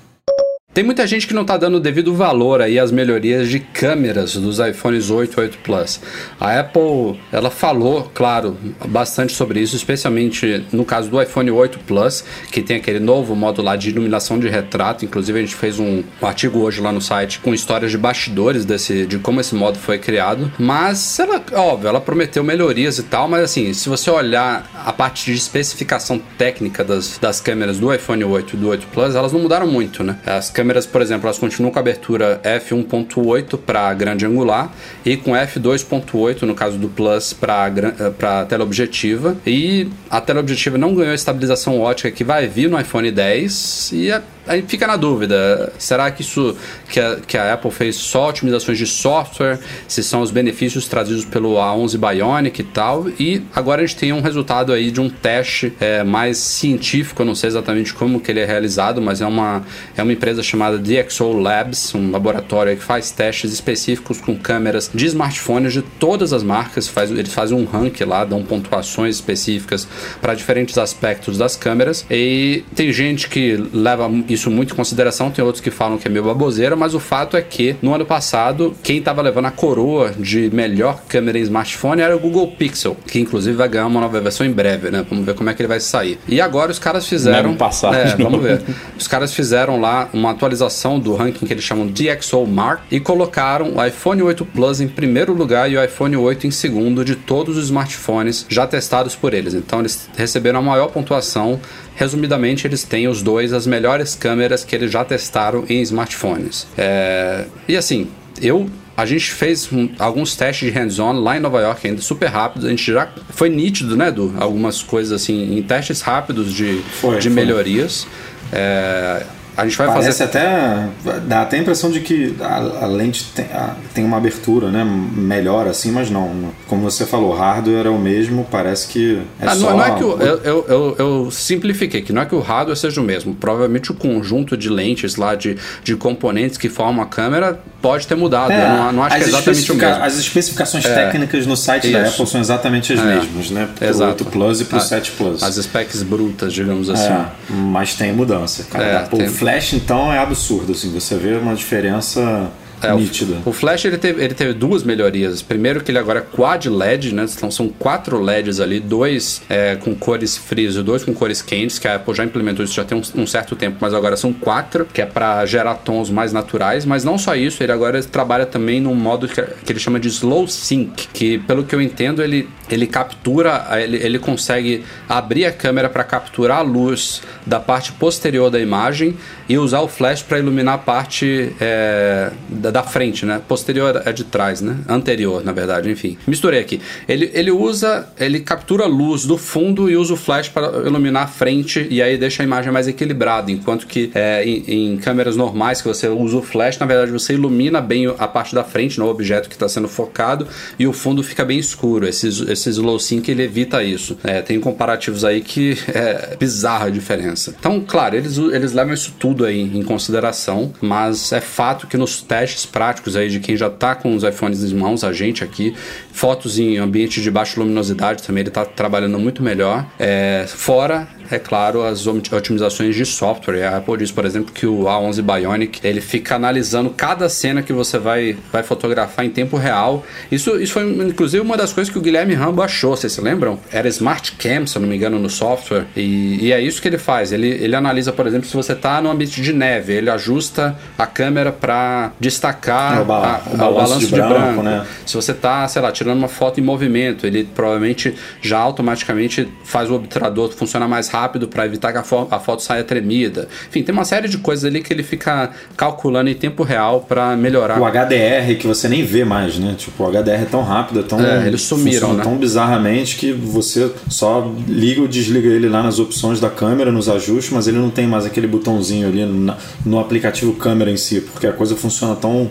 Tem 0.77 0.85
muita 0.85 1.07
gente 1.07 1.27
que 1.27 1.33
não 1.33 1.41
está 1.41 1.57
dando 1.57 1.81
devido 1.81 2.13
valor 2.13 2.61
aí 2.61 2.79
às 2.79 2.91
melhorias 2.91 3.49
de 3.49 3.61
câmeras 3.61 4.37
dos 4.37 4.59
iPhones 4.59 5.09
8 5.09 5.33
e 5.33 5.41
8 5.41 5.59
Plus. 5.65 5.99
A 6.39 6.61
Apple, 6.61 7.19
ela 7.33 7.49
falou, 7.49 8.13
claro, 8.13 8.59
bastante 8.87 9.33
sobre 9.33 9.59
isso, 9.59 9.75
especialmente 9.75 10.67
no 10.71 10.85
caso 10.85 11.09
do 11.09 11.19
iPhone 11.19 11.51
8 11.51 11.79
Plus, 11.87 12.23
que 12.53 12.61
tem 12.61 12.77
aquele 12.77 13.01
novo 13.01 13.35
modo 13.35 13.63
lá 13.63 13.75
de 13.75 13.89
iluminação 13.89 14.39
de 14.39 14.51
retrato. 14.51 15.03
Inclusive 15.03 15.39
a 15.39 15.41
gente 15.41 15.55
fez 15.55 15.79
um, 15.79 16.05
um 16.21 16.27
artigo 16.27 16.59
hoje 16.59 16.79
lá 16.83 16.93
no 16.93 17.01
site 17.01 17.39
com 17.39 17.55
histórias 17.55 17.91
de 17.91 17.97
bastidores 17.97 18.67
desse, 18.67 19.07
de 19.07 19.19
como 19.19 19.41
esse 19.41 19.55
modo 19.55 19.79
foi 19.79 19.99
criado. 19.99 20.53
Mas 20.59 21.19
ela, 21.19 21.43
óbvio, 21.55 21.89
ela 21.89 22.03
prometeu 22.03 22.45
melhorias 22.45 22.99
e 22.99 23.03
tal, 23.03 23.27
mas 23.29 23.45
assim, 23.45 23.73
se 23.73 23.89
você 23.89 24.11
olhar 24.11 24.71
a 24.75 24.93
parte 24.93 25.33
de 25.33 25.39
especificação 25.39 26.21
técnica 26.37 26.85
das, 26.85 27.17
das 27.17 27.41
câmeras 27.41 27.79
do 27.79 27.91
iPhone 27.95 28.23
8 28.23 28.57
e 28.57 28.59
do 28.59 28.69
8 28.69 28.87
Plus, 28.89 29.15
elas 29.15 29.33
não 29.33 29.41
mudaram 29.41 29.67
muito, 29.67 30.05
né? 30.05 30.19
As 30.27 30.51
câmeras 30.51 30.66
câmeras, 30.67 30.85
por 30.85 31.01
exemplo, 31.01 31.27
elas 31.27 31.39
continuam 31.39 31.73
com 31.73 31.79
abertura 31.79 32.41
f1.8 32.43 33.57
para 33.57 33.95
grande 33.95 34.27
angular 34.27 34.75
e 35.05 35.17
com 35.17 35.31
f2.8 35.31 36.43
no 36.43 36.55
caso 36.57 36.77
do 36.77 36.89
Plus 36.89 37.33
para 37.33 37.71
para 38.19 38.45
teleobjetiva. 38.47 39.37
E 39.47 39.89
a 40.11 40.21
teleobjetiva 40.21 40.77
não 40.77 40.93
ganhou 40.93 41.13
a 41.13 41.15
estabilização 41.15 41.81
ótica 41.81 42.11
que 42.11 42.25
vai 42.25 42.49
vir 42.49 42.69
no 42.69 42.81
iPhone 42.81 43.11
10 43.11 43.93
e 43.93 44.11
é 44.11 44.21
a 44.47 44.57
gente 44.57 44.69
fica 44.69 44.87
na 44.87 44.97
dúvida. 44.97 45.73
Será 45.79 46.11
que 46.11 46.23
isso 46.23 46.57
que 46.89 47.01
a, 47.01 47.17
que 47.17 47.37
a 47.37 47.55
Apple 47.55 47.71
fez 47.71 47.97
só 47.97 48.29
otimizações 48.29 48.79
de 48.79 48.87
software? 48.87 49.59
Se 49.89 50.03
são 50.03 50.21
os 50.21 50.31
benefícios 50.31 50.87
trazidos 50.87 51.25
pelo 51.25 51.55
A11 51.55 51.99
Bionic 51.99 52.61
e 52.61 52.65
tal? 52.65 53.09
E 53.19 53.43
agora 53.55 53.83
a 53.83 53.87
gente 53.87 53.97
tem 53.97 54.13
um 54.13 54.21
resultado 54.21 54.73
aí 54.73 54.91
de 54.91 55.01
um 55.01 55.09
teste 55.09 55.73
é, 55.81 56.05
mais 56.05 56.39
científico. 56.39 57.23
Eu 57.23 57.27
não 57.27 57.35
sei 57.35 57.49
exatamente 57.49 57.93
como 57.93 58.21
que 58.21 58.31
ele 58.31 58.41
é 58.41 58.45
realizado, 58.45 59.01
mas 59.03 59.21
é 59.21 59.27
uma, 59.27 59.65
é 59.97 60.03
uma 60.03 60.13
empresa 60.13 60.43
chamada 60.43 60.79
DxO 60.79 61.33
Labs, 61.33 61.95
um 61.95 62.11
laboratório 62.11 62.77
que 62.77 62.83
faz 62.83 63.11
testes 63.11 63.53
específicos 63.53 64.21
com 64.21 64.37
câmeras 64.37 64.91
de 64.95 65.07
smartphones 65.07 65.73
de 65.73 65.83
todas 65.83 66.33
as 66.33 66.43
marcas. 66.43 66.89
Faz, 66.89 67.11
eles 67.11 67.33
fazem 67.33 67.57
um 67.57 67.65
ranking 67.65 68.05
lá, 68.05 68.25
dão 68.25 68.43
pontuações 68.43 69.17
específicas 69.17 69.89
para 70.21 70.35
diferentes 70.35 70.79
aspectos 70.79 71.39
das 71.39 71.57
câmeras. 71.57 72.07
E 72.11 72.65
tem 72.75 72.93
gente 72.93 73.29
que 73.29 73.57
leva 73.73 74.09
isso 74.37 74.51
muito 74.51 74.73
em 74.73 74.77
consideração, 74.77 75.31
tem 75.31 75.45
outros 75.45 75.61
que 75.61 75.71
falam 75.71 75.99
que 75.99 76.07
é 76.07 76.11
meio 76.11 76.25
baboseira, 76.25 76.77
mas 76.77 76.95
o 76.95 77.01
fato 77.01 77.37
é 77.37 77.43
que 77.43 77.77
no 77.83 77.95
ano 77.95 78.07
passado, 78.07 78.75
quem 78.83 78.99
estava 78.99 79.21
levando 79.21 79.47
a 79.47 79.51
coroa 79.51 80.13
de 80.17 80.51
melhor 80.51 81.03
câmera 81.09 81.39
em 81.39 81.43
smartphone 81.43 82.01
era 82.01 82.15
o 82.15 82.19
Google 82.19 82.53
Pixel, 82.53 82.97
que 83.07 83.19
inclusive 83.19 83.57
vai 83.57 83.69
ganhar 83.69 83.87
uma 83.87 84.01
nova 84.01 84.21
versão 84.21 84.47
em 84.47 84.53
breve, 84.53 84.91
né? 84.91 85.05
Vamos 85.09 85.25
ver 85.25 85.35
como 85.35 85.51
é 85.51 85.55
que 85.55 85.61
ele 85.61 85.69
vai 85.69 85.81
sair. 85.81 86.19
E 86.29 86.41
agora 86.41 86.71
os 86.71 86.79
caras 86.79 87.07
fizeram. 87.07 87.53
No 87.53 87.57
passado. 87.57 87.95
É, 87.95 88.15
vamos 88.17 88.43
ver. 88.43 88.63
Os 88.99 89.09
caras 89.09 89.35
fizeram 89.35 89.81
lá 89.81 90.09
uma 90.13 90.31
atualização 90.31 90.99
do 90.99 91.15
ranking 91.15 91.47
que 91.47 91.53
eles 91.53 91.65
chamam 91.65 91.87
de 91.87 92.07
DxO 92.07 92.47
Mark 92.47 92.83
e 92.91 93.01
colocaram 93.01 93.75
o 93.77 93.85
iPhone 93.85 94.23
8 94.23 94.45
Plus 94.45 94.81
em 94.81 94.89
primeiro 94.89 95.33
lugar 95.33 95.71
e 95.71 95.77
o 95.77 95.83
iPhone 95.83 96.17
8 96.17 96.47
em 96.47 96.51
segundo 96.51 97.05
de 97.05 97.17
todos 97.17 97.57
os 97.57 97.65
smartphones 97.65 98.47
já 98.49 98.67
testados 98.67 99.15
por 99.15 99.33
eles. 99.33 99.55
Então 99.55 99.81
eles 99.81 100.09
receberam 100.17 100.61
a 100.61 100.63
maior 100.63 100.89
pontuação 100.89 101.61
Resumidamente, 101.97 102.67
eles 102.67 102.85
têm 102.85 103.09
os 103.09 103.23
dois 103.23 103.53
as 103.53 103.67
melhores 103.67 104.15
câmeras 104.15 104.65
que 104.65 104.77
eles 104.77 104.93
já 104.93 105.05
testaram 105.05 105.65
em 105.69 105.81
smartphones. 105.81 106.67
É... 106.77 107.47
E 107.67 107.77
assim, 107.77 108.09
eu 108.41 108.71
a 108.97 109.05
gente 109.05 109.31
fez 109.31 109.71
um, 109.71 109.91
alguns 109.99 110.35
testes 110.35 110.73
de 110.73 110.79
hands-on 110.79 111.13
lá 111.13 111.37
em 111.37 111.41
Nova 111.41 111.61
York, 111.61 111.87
ainda 111.87 112.01
super 112.01 112.27
rápido. 112.27 112.67
A 112.67 112.71
gente 112.71 112.91
já 112.91 113.07
foi 113.29 113.51
nítido, 113.51 113.95
né, 113.95 114.09
Edu? 114.09 114.35
Algumas 114.39 114.83
coisas 114.83 115.13
assim, 115.13 115.59
em 115.59 115.63
testes 115.63 116.01
rápidos 116.01 116.51
de, 116.51 116.81
foi, 117.01 117.19
de 117.19 117.29
foi. 117.29 117.31
melhorias. 117.31 118.07
É, 118.51 119.27
a 119.57 119.65
gente 119.65 119.79
vai 119.79 119.87
Parece 119.87 120.19
fazer. 120.19 120.25
até. 120.25 120.89
dá 121.27 121.43
até 121.43 121.57
a 121.57 121.61
impressão 121.61 121.91
de 121.91 122.01
que 122.01 122.37
a, 122.41 122.85
a 122.85 122.87
lente 122.87 123.25
tem, 123.35 123.47
a, 123.47 123.75
tem, 123.95 124.05
uma 124.05 124.19
abertura, 124.19 124.71
né? 124.71 124.85
Melhor 124.85 125.67
assim, 125.67 125.91
mas 125.91 126.11
não. 126.11 126.51
Como 126.67 126.83
você 126.83 127.07
falou, 127.07 127.31
o 127.31 127.35
hardware 127.35 127.87
é 127.87 127.89
o 127.89 127.99
mesmo, 127.99 128.47
parece 128.51 128.87
que 128.89 129.23
é 129.41 129.47
ah, 129.47 129.55
só. 129.55 129.71
Não, 129.71 129.79
não 129.79 129.85
é 129.85 129.91
que 129.93 130.05
o, 130.05 130.21
eu, 130.21 130.41
eu, 130.43 130.67
eu, 130.69 130.97
eu, 130.99 131.31
simplifiquei, 131.31 132.03
que 132.03 132.13
não 132.13 132.21
é 132.21 132.27
que 132.27 132.35
o 132.35 132.41
hardware 132.41 132.77
seja 132.77 133.01
o 133.01 133.05
mesmo. 133.05 133.35
Provavelmente 133.35 133.91
o 133.91 133.95
conjunto 133.95 134.57
de 134.59 134.69
lentes 134.69 135.17
lá, 135.17 135.35
de, 135.35 135.57
de 135.83 135.97
componentes 135.97 136.59
que 136.59 136.69
formam 136.69 137.03
a 137.03 137.07
câmera, 137.07 137.59
pode 137.81 138.07
ter 138.07 138.15
mudado. 138.15 138.51
É, 138.51 138.63
eu 138.63 138.69
não, 138.69 138.93
não 138.93 139.03
acho 139.05 139.17
que 139.17 139.23
é 139.23 139.27
exatamente 139.27 139.73
o 139.73 139.75
mesmo. 139.75 140.05
As 140.05 140.19
especificações 140.19 140.85
é, 140.85 140.95
técnicas 140.95 141.47
no 141.47 141.57
site 141.57 141.85
isso. 141.85 141.93
da 141.95 142.09
Apple 142.09 142.27
são 142.27 142.41
exatamente 142.41 142.93
as 142.93 143.01
é, 143.01 143.05
mesmas, 143.05 143.51
né? 143.51 143.69
Pro 143.75 143.89
Exato. 143.89 144.25
8 144.25 144.25
Plus 144.27 144.61
e 144.61 144.65
pro 144.65 144.77
a, 144.77 144.81
7 144.81 145.13
Plus. 145.13 145.43
As 145.43 145.55
specs 145.55 146.03
brutas, 146.03 146.53
digamos 146.53 146.91
assim. 146.91 147.13
É, 147.13 147.27
mas 147.49 147.95
tem 147.95 148.13
mudança, 148.13 148.65
cara. 148.65 148.85
É, 148.85 148.97
Apple 148.99 149.19
tem... 149.19 149.29
Flash, 149.47 149.75
então, 149.75 150.13
é 150.13 150.19
absurdo, 150.19 150.73
assim. 150.73 150.91
Você 150.91 151.17
vê 151.17 151.37
uma 151.37 151.55
diferença 151.55 152.51
é, 152.83 152.95
nítida. 152.95 153.37
O, 153.45 153.51
o, 153.51 153.53
Flash 153.53 153.85
ele 153.85 153.99
teve, 153.99 154.23
ele 154.23 154.35
teve 154.35 154.53
duas 154.53 154.83
melhorias. 154.83 155.43
Primeiro 155.43 155.83
que 155.83 155.91
ele 155.91 155.99
agora 155.99 156.21
é 156.21 156.23
quad 156.23 156.69
LED, 156.69 157.15
né? 157.15 157.27
Então 157.35 157.51
são 157.51 157.69
quatro 157.69 158.21
LEDs 158.21 158.61
ali, 158.61 158.81
dois 158.81 159.43
é, 159.49 159.77
com 159.77 159.95
cores 159.95 160.37
frias 160.37 160.77
e 160.77 160.83
dois 160.83 161.05
com 161.05 161.15
cores 161.15 161.43
quentes, 161.43 161.79
que 161.79 161.89
a 161.89 161.97
Apple 161.97 162.15
já 162.15 162.25
implementou 162.25 162.65
isso 162.65 162.75
já 162.75 162.85
tem 162.85 162.97
um, 162.97 163.23
um 163.23 163.27
certo 163.27 163.57
tempo, 163.57 163.79
mas 163.81 163.95
agora 163.95 164.17
são 164.17 164.33
quatro, 164.33 164.87
que 164.87 165.01
é 165.01 165.07
para 165.07 165.45
gerar 165.47 165.75
tons 165.77 166.11
mais 166.11 166.33
naturais. 166.33 166.85
Mas 166.85 167.05
não 167.05 167.19
só 167.19 167.35
isso, 167.35 167.63
ele 167.63 167.73
agora 167.73 168.03
trabalha 168.03 168.47
também 168.47 168.81
num 168.81 168.95
modo 168.95 169.29
que, 169.29 169.43
que 169.43 169.73
ele 169.73 169.81
chama 169.81 169.99
de 169.99 170.09
slow 170.09 170.47
sync, 170.47 171.09
que 171.13 171.39
pelo 171.39 171.65
que 171.65 171.75
eu 171.75 171.81
entendo 171.81 172.23
ele, 172.23 172.49
ele 172.71 172.87
captura, 172.87 173.67
ele, 173.81 173.97
ele 173.97 174.19
consegue 174.19 174.85
abrir 175.09 175.47
a 175.47 175.53
câmera 175.53 175.89
para 175.89 176.05
capturar 176.05 176.59
a 176.59 176.63
luz 176.63 177.23
da 177.45 177.61
parte 177.61 177.93
posterior 177.93 178.51
da 178.51 178.61
imagem 178.61 179.17
e 179.49 179.59
usar 179.59 179.81
o 179.81 179.89
flash 179.89 180.23
para 180.23 180.39
iluminar 180.39 180.75
a 180.75 180.79
parte 180.79 181.53
é, 181.61 182.31
da, 182.67 182.71
da, 182.71 182.83
frente, 182.83 183.25
né? 183.25 183.41
Posterior 183.47 184.03
é 184.05 184.13
de 184.13 184.25
trás, 184.25 184.61
né? 184.61 184.77
Anterior, 184.89 185.45
na 185.45 185.53
verdade, 185.53 185.91
enfim. 185.91 186.17
Misturei 186.27 186.61
aqui. 186.61 186.81
Ele, 187.09 187.31
ele 187.33 187.51
usa, 187.51 188.09
ele 188.19 188.41
captura 188.41 188.85
a 188.85 188.87
luz 188.87 189.25
do 189.25 189.37
fundo 189.37 189.91
e 189.91 189.97
usa 189.97 190.15
o 190.15 190.17
flash 190.17 190.49
para 190.49 190.67
iluminar 190.87 191.25
a 191.25 191.27
frente 191.27 191.87
e 191.91 192.03
aí 192.03 192.17
deixa 192.17 192.43
a 192.43 192.45
imagem 192.45 192.73
mais 192.73 192.89
equilibrada, 192.89 193.51
enquanto 193.51 193.87
que 193.87 194.11
é, 194.15 194.45
em, 194.45 194.93
em, 194.93 194.97
câmeras 194.97 195.37
normais 195.37 195.81
que 195.81 195.89
você 195.89 196.09
usa 196.09 196.37
o 196.37 196.43
flash, 196.43 196.79
na 196.79 196.87
verdade 196.87 197.11
você 197.11 197.35
ilumina 197.35 197.81
bem 197.81 198.07
a 198.19 198.29
parte 198.29 198.55
da 198.55 198.65
frente, 198.65 198.99
no 198.99 199.09
objeto 199.09 199.49
que 199.49 199.55
está 199.55 199.69
sendo 199.69 199.89
focado 199.89 200.47
e 200.79 200.87
o 200.87 200.93
fundo 200.93 201.23
fica 201.23 201.45
bem 201.45 201.59
escuro. 201.59 202.07
Esse, 202.07 202.29
esse 202.51 202.71
slow 202.71 202.99
sync 202.99 203.31
ele 203.31 203.43
evita 203.43 203.83
isso. 203.83 204.17
É, 204.25 204.41
tem 204.43 204.59
comparativos 204.61 205.25
aí 205.25 205.41
que 205.41 205.77
é 205.89 206.37
bizarra 206.39 206.87
a 206.87 206.91
diferença. 206.91 207.55
Então, 207.59 207.83
claro, 207.87 208.17
eles, 208.17 208.39
eles 208.39 208.73
levam 208.73 208.95
isso 208.95 209.15
tudo 209.19 209.45
aí 209.45 209.61
em 209.61 209.83
consideração, 209.83 210.73
mas 210.81 211.33
é 211.33 211.41
fato 211.41 211.87
que 211.87 211.97
nos 211.97 212.23
testes 212.23 212.56
práticos 212.65 213.17
aí 213.17 213.29
de 213.29 213.41
quem 213.41 213.57
já 213.57 213.67
está 213.67 213.95
com 213.95 214.15
os 214.15 214.23
iPhones 214.23 214.63
em 214.63 214.73
mãos, 214.73 215.05
a 215.05 215.13
gente 215.13 215.45
aqui, 215.45 215.75
fotos 216.13 216.59
em 216.59 216.79
ambiente 216.79 217.21
de 217.21 217.31
baixa 217.31 217.61
luminosidade 217.61 218.23
também 218.23 218.41
ele 218.41 218.49
está 218.49 218.65
trabalhando 218.65 219.19
muito 219.19 219.43
melhor. 219.43 219.85
É, 219.99 220.47
fora 220.49 221.09
é 221.31 221.39
claro, 221.39 221.83
as 221.85 222.07
otimizações 222.07 222.95
de 222.95 223.05
software. 223.05 223.65
A 223.65 223.77
Apple 223.79 223.99
diz, 223.99 224.11
por 224.11 224.25
exemplo, 224.25 224.53
que 224.53 224.67
o 224.67 224.85
A11 224.85 225.23
Bionic 225.23 225.81
ele 225.83 226.01
fica 226.01 226.37
analisando 226.37 226.91
cada 226.91 227.29
cena 227.29 227.63
que 227.63 227.73
você 227.73 227.99
vai, 227.99 228.37
vai 228.53 228.63
fotografar 228.63 229.25
em 229.25 229.31
tempo 229.31 229.57
real. 229.57 230.05
Isso, 230.31 230.61
isso 230.61 230.73
foi, 230.73 230.85
inclusive, 230.85 231.43
uma 231.43 231.57
das 231.57 231.73
coisas 231.73 231.93
que 231.93 231.99
o 231.99 232.03
Guilherme 232.03 232.35
Rambo 232.35 232.63
achou, 232.63 232.97
vocês 232.97 233.13
se 233.13 233.21
lembram? 233.21 233.59
Era 233.71 233.89
Smart 233.89 234.33
Cam, 234.33 234.67
se 234.67 234.77
eu 234.77 234.83
não 234.83 234.89
me 234.89 234.97
engano, 234.97 235.19
no 235.19 235.31
software. 235.31 235.87
E, 235.97 236.47
e 236.47 236.53
é 236.53 236.61
isso 236.61 236.81
que 236.81 236.89
ele 236.89 236.99
faz. 236.99 237.33
Ele, 237.33 237.49
ele 237.49 237.75
analisa, 237.75 238.13
por 238.13 238.27
exemplo, 238.27 238.47
se 238.47 238.55
você 238.55 238.73
está 238.73 239.01
no 239.01 239.11
ambiente 239.11 239.41
de 239.41 239.53
neve, 239.53 239.93
ele 239.93 240.11
ajusta 240.11 240.77
a 240.99 241.07
câmera 241.07 241.53
para 241.53 242.13
destacar 242.21 242.99
é, 242.99 243.01
o, 243.01 243.05
ba 243.05 243.17
a, 243.17 243.55
o, 243.55 243.57
balanço, 243.57 243.59
balanço 243.59 243.99
de, 244.01 244.07
de 244.07 244.13
branco. 244.13 244.31
branco. 244.31 244.63
Né? 244.63 244.87
Se 245.05 245.15
você 245.15 245.33
está, 245.33 245.67
sei 245.69 245.83
lá, 245.83 245.91
tirando 245.91 246.19
uma 246.19 246.29
foto 246.29 246.61
em 246.61 246.63
movimento, 246.63 247.27
ele 247.27 247.45
provavelmente 247.45 248.15
já 248.41 248.59
automaticamente 248.59 249.49
faz 249.65 249.91
o 249.91 249.95
obturador 249.95 250.51
funcionar 250.53 250.89
mais 250.89 251.09
rápido 251.09 251.16
rápido 251.21 251.49
para 251.49 251.65
evitar 251.67 251.93
que 251.93 251.99
a, 251.99 252.03
fo 252.03 252.27
a, 252.31 252.39
foto 252.39 252.63
saia 252.63 252.85
tremida. 252.85 253.49
Enfim, 253.69 253.83
tem 253.83 253.93
uma 253.93 254.05
série 254.05 254.29
de 254.29 254.39
coisas 254.39 254.65
ali 254.65 254.83
que 254.83 254.93
ele 254.93 255.03
fica 255.03 255.51
calculando 255.77 256.31
em 256.31 256.35
tempo 256.35 256.63
real 256.63 257.01
para 257.01 257.37
melhorar. 257.37 257.81
O 257.81 257.85
HDR 257.85 258.57
que 258.59 258.67
você 258.67 258.89
nem 258.89 259.05
vê 259.05 259.25
mais, 259.25 259.59
né? 259.59 259.75
Tipo, 259.77 260.05
o 260.05 260.11
HDR 260.11 260.43
é 260.43 260.47
tão 260.51 260.63
rápido, 260.63 261.01
é 261.01 261.03
tão. 261.03 261.21
É, 261.21 261.47
eles 261.47 261.63
sumiram, 261.63 262.15
né? 262.15 262.23
tão 262.23 262.37
bizarramente 262.37 263.17
que 263.17 263.33
você 263.33 263.91
só 264.09 264.53
liga 264.69 265.01
ou 265.01 265.09
desliga 265.09 265.49
ele 265.49 265.69
lá 265.69 265.83
nas 265.83 265.99
opções 265.99 266.41
da 266.41 266.51
câmera, 266.51 266.93
nos 266.93 267.09
ajustes, 267.09 267.53
mas 267.53 267.67
ele 267.67 267.79
não 267.79 267.91
tem 267.91 268.07
mais 268.07 268.27
aquele 268.27 268.47
botãozinho 268.47 269.09
ali 269.09 269.25
no, 269.25 269.55
no 269.85 269.99
aplicativo 269.99 270.53
câmera 270.55 270.91
em 270.91 270.97
si, 270.97 271.21
porque 271.21 271.47
a 271.47 271.53
coisa 271.53 271.77
funciona 271.77 272.15
tão 272.15 272.51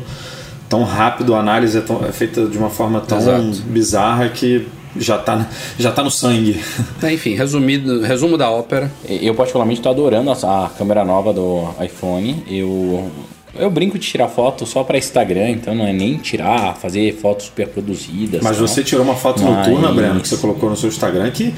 tão 0.68 0.84
rápido, 0.84 1.36
a 1.36 1.40
análise 1.40 1.78
é, 1.78 1.82
tão, 1.82 2.04
é 2.04 2.12
feita 2.12 2.48
de 2.48 2.58
uma 2.58 2.70
forma 2.70 3.00
tão 3.00 3.20
Exato. 3.20 3.62
bizarra 3.68 4.30
que 4.30 4.68
já 4.98 5.18
tá, 5.18 5.48
já 5.78 5.92
tá 5.92 6.04
no 6.04 6.12
sangue. 6.12 6.60
É, 7.02 7.14
enfim, 7.14 7.36
resumido, 7.36 8.02
resumo 8.02 8.38
da 8.38 8.50
ópera. 8.50 8.92
Eu 9.08 9.36
particularmente 9.36 9.80
estou 9.80 9.92
adorando 9.92 10.32
a, 10.32 10.66
a 10.66 10.70
câmera 10.70 11.06
nova 11.06 11.32
do 11.34 11.70
iPhone. 11.82 12.44
Eu 12.48 13.12
eu 13.58 13.70
brinco 13.70 13.98
de 13.98 14.06
tirar 14.06 14.28
foto 14.28 14.66
só 14.66 14.84
para 14.84 14.98
Instagram, 14.98 15.50
então 15.52 15.74
não 15.74 15.88
é 15.88 15.94
nem 15.94 16.18
tirar, 16.18 16.76
fazer 16.76 17.16
fotos 17.16 17.46
super 17.46 17.68
produzidas. 17.68 18.42
Mas 18.42 18.60
não. 18.60 18.68
você 18.68 18.84
tirou 18.84 19.04
uma 19.04 19.16
foto 19.16 19.42
Mas... 19.44 19.68
noturna, 19.68 19.92
Breno, 19.94 20.20
que 20.20 20.28
você 20.28 20.38
colocou 20.38 20.70
no 20.70 20.76
seu 20.76 20.90
Instagram, 20.90 21.32
que 21.32 21.54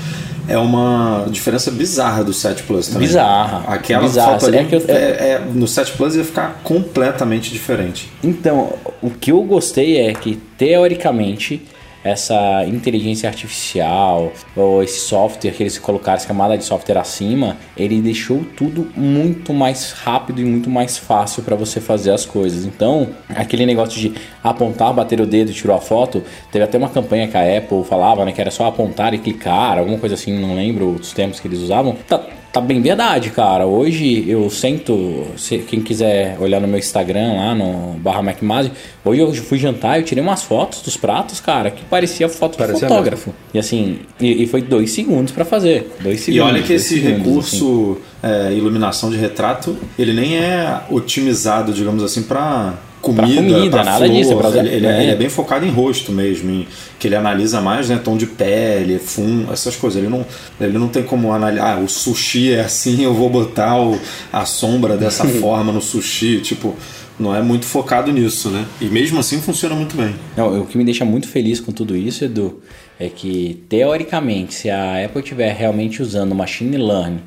é 0.48 0.58
uma 0.58 1.26
diferença 1.30 1.72
bizarra 1.72 2.24
do 2.24 2.34
7 2.34 2.64
Plus 2.64 2.88
também. 2.88 3.08
Bizarra. 3.08 3.64
Aquela 3.68 4.04
bizarra. 4.04 4.40
foto 4.40 4.46
ali, 4.46 4.58
é 4.58 4.68
eu... 4.72 4.84
é, 4.88 4.94
é, 4.96 5.42
no 5.54 5.68
7 5.68 5.94
Plus 5.94 6.16
ia 6.16 6.24
ficar 6.24 6.62
completamente 6.64 7.52
diferente. 7.52 8.12
Então, 8.24 8.74
o 9.02 9.10
que 9.10 9.32
eu 9.32 9.42
gostei 9.44 9.98
é 9.98 10.14
que, 10.14 10.36
teoricamente, 10.58 11.64
essa 12.08 12.66
inteligência 12.66 13.30
artificial 13.30 14.32
ou 14.56 14.84
esse 14.84 15.00
software 15.00 15.52
que 15.52 15.64
eles 15.64 15.78
colocaram, 15.78 16.18
essa 16.18 16.28
camada 16.28 16.58
de 16.58 16.64
software 16.64 16.98
acima, 16.98 17.58
ele 17.76 18.02
deixou 18.02 18.44
tudo 18.56 18.88
muito 18.96 19.54
mais 19.54 19.92
rápido 19.92 20.42
e 20.42 20.46
muito 20.46 20.70
mais 20.70 20.98
fácil 20.98 21.44
para 21.44 21.56
você 21.56 21.80
fazer 21.80 22.12
as 22.12 22.26
coisas. 22.26 22.66
Então, 22.66 23.10
aquele 23.30 23.66
negócio 23.66 24.00
de 24.00 24.14
apontar, 24.44 24.94
bater 24.94 25.20
o 25.22 25.26
dedo 25.26 25.52
e 25.52 25.54
tirou 25.54 25.76
a 25.76 25.80
foto, 25.80 26.24
teve 26.52 26.64
até 26.64 26.78
uma 26.78 26.90
campanha 26.90 27.28
que 27.28 27.38
a 27.38 27.58
Apple 27.58 27.84
falava, 27.84 28.26
né, 28.26 28.32
que 28.32 28.42
era 28.42 28.52
só 28.52 28.66
apontar 28.66 29.14
e 29.14 29.18
clicar, 29.18 29.78
alguma 29.78 29.98
coisa 29.98 30.16
assim, 30.16 30.38
não 30.40 30.56
lembro 30.56 30.92
os 30.92 31.14
tempos 31.14 31.40
que 31.40 31.48
eles 31.48 31.60
usavam. 31.60 31.96
Tá 32.08 32.24
tá 32.52 32.62
bem 32.62 32.82
verdade, 32.82 33.30
cara. 33.30 33.66
Hoje 33.66 34.26
eu 34.28 34.50
sento, 34.50 35.26
se 35.38 35.60
quem 35.60 35.82
quiser 35.82 36.38
olhar 36.40 36.60
no 36.60 36.68
meu 36.68 36.80
Instagram 36.80 37.34
lá 37.34 37.56
no 37.56 37.94
barra 38.00 38.22
MacMazi, 38.22 38.72
hoje 39.04 39.22
eu 39.22 39.34
fui 39.34 39.58
jantar 39.58 39.98
e 39.98 40.02
eu 40.02 40.06
tirei 40.06 40.24
umas 40.24 40.44
fotos 40.44 40.82
dos 40.82 40.98
pratos, 40.98 41.40
cara, 41.40 41.72
que 41.72 41.84
parecia 41.86 42.28
foto 42.28 42.58
parecia 42.58 42.88
de 42.88 42.94
fotógrafo. 42.94 43.30
Mesmo. 43.30 43.42
E 43.54 43.60
assim, 43.60 44.00
e, 44.20 44.44
e, 44.44 44.48
foi 44.48 44.62
dois 44.62 44.92
segundos 44.92 45.32
para 45.32 45.46
fazer. 45.46 45.92
Dois 46.00 46.22
segundos. 46.22 46.48
E 46.48 46.54
olha 46.54 46.64
que 46.64 46.74
esse 46.74 47.00
segundos, 47.00 47.18
recurso 47.18 47.98
assim. 48.24 48.50
é, 48.50 48.54
iluminação 48.54 49.10
de 49.10 49.18
retrato, 49.18 49.78
ele 49.98 50.14
nem 50.14 50.38
é 50.38 50.82
otimizado, 50.90 51.72
digamos 51.74 52.04
assim, 52.04 52.24
para 52.24 52.76
comida, 53.16 53.42
comida 53.42 53.84
nada 53.84 54.06
flor, 54.06 54.10
disso. 54.10 54.58
Ele, 54.58 54.70
ele, 54.70 54.86
é. 54.88 55.04
ele, 55.04 55.12
é. 55.12 55.16
bem 55.16 55.30
focado 55.30 55.66
em 55.66 55.70
rosto 55.70 56.12
mesmo, 56.12 56.50
em, 56.50 56.68
que 57.00 57.08
ele 57.08 57.16
analisa 57.16 57.62
mais 57.62 57.90
né, 57.90 58.00
tom 58.04 58.18
de 58.18 58.26
pele, 58.26 59.00
fumo, 59.00 59.52
essas 59.52 59.76
coisas. 59.76 60.02
Ele 60.02 60.10
não, 60.10 60.26
ele 60.60 60.78
não 60.78 60.88
tem 60.88 61.04
como 61.04 61.32
analisar, 61.32 61.78
ah, 61.78 61.80
o 61.80 61.88
sushi 61.88 62.54
é 62.54 62.62
assim, 62.62 63.04
eu 63.04 63.14
vou 63.14 63.30
botar 63.30 63.80
o, 63.80 64.00
a 64.32 64.46
sombra 64.46 64.98
dessa 64.98 65.26
forma 65.40 65.72
no 65.72 65.82
sushi, 65.82 66.42
tipo 66.42 66.76
não 67.20 67.36
é 67.36 67.42
muito 67.42 67.66
focado 67.66 68.12
nisso, 68.12 68.50
né? 68.50 68.66
E 68.80 68.86
mesmo 68.86 69.20
assim 69.20 69.42
funciona 69.42 69.74
muito 69.74 69.98
bem. 69.98 70.14
Não, 70.36 70.62
o 70.62 70.68
que 70.68 70.78
me 70.78 70.84
deixa 70.84 71.04
muito 71.04 71.28
feliz 71.28 71.60
com 71.60 71.72
tudo 71.72 71.96
isso, 71.96 72.24
Edu, 72.24 72.62
é 73.00 73.10
que 73.10 73.64
teoricamente, 73.68 74.54
se 74.54 74.70
a 74.70 75.04
Apple 75.04 75.22
estiver 75.22 75.52
realmente 75.52 76.02
usando 76.02 76.36
machine 76.36 76.78
learning 76.78 77.22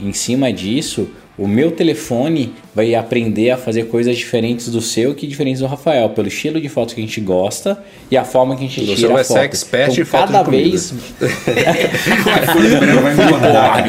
em 0.00 0.12
cima 0.12 0.52
disso, 0.52 1.08
o 1.38 1.46
meu 1.46 1.70
telefone 1.70 2.52
vai 2.74 2.96
aprender 2.96 3.50
a 3.50 3.56
fazer 3.56 3.84
coisas 3.84 4.16
diferentes 4.16 4.68
do 4.68 4.80
seu 4.80 5.14
que 5.14 5.24
diferentes 5.24 5.60
do 5.60 5.66
Rafael, 5.66 6.10
pelo 6.10 6.26
estilo 6.26 6.60
de 6.60 6.68
foto 6.68 6.96
que 6.96 7.00
a 7.00 7.04
gente 7.04 7.20
gosta 7.20 7.80
e 8.10 8.16
a 8.16 8.24
forma 8.24 8.56
que 8.56 8.64
a 8.64 8.68
gente 8.68 8.96
tira 8.96 9.12
vai 9.12 9.22
a 9.22 9.24
foto. 9.24 9.38
Ser 9.38 9.44
expert 9.44 9.92
então, 9.92 10.02
em 10.02 10.04
foto 10.04 10.32
cada 10.32 10.42
vez 10.42 10.90
vai 10.90 11.30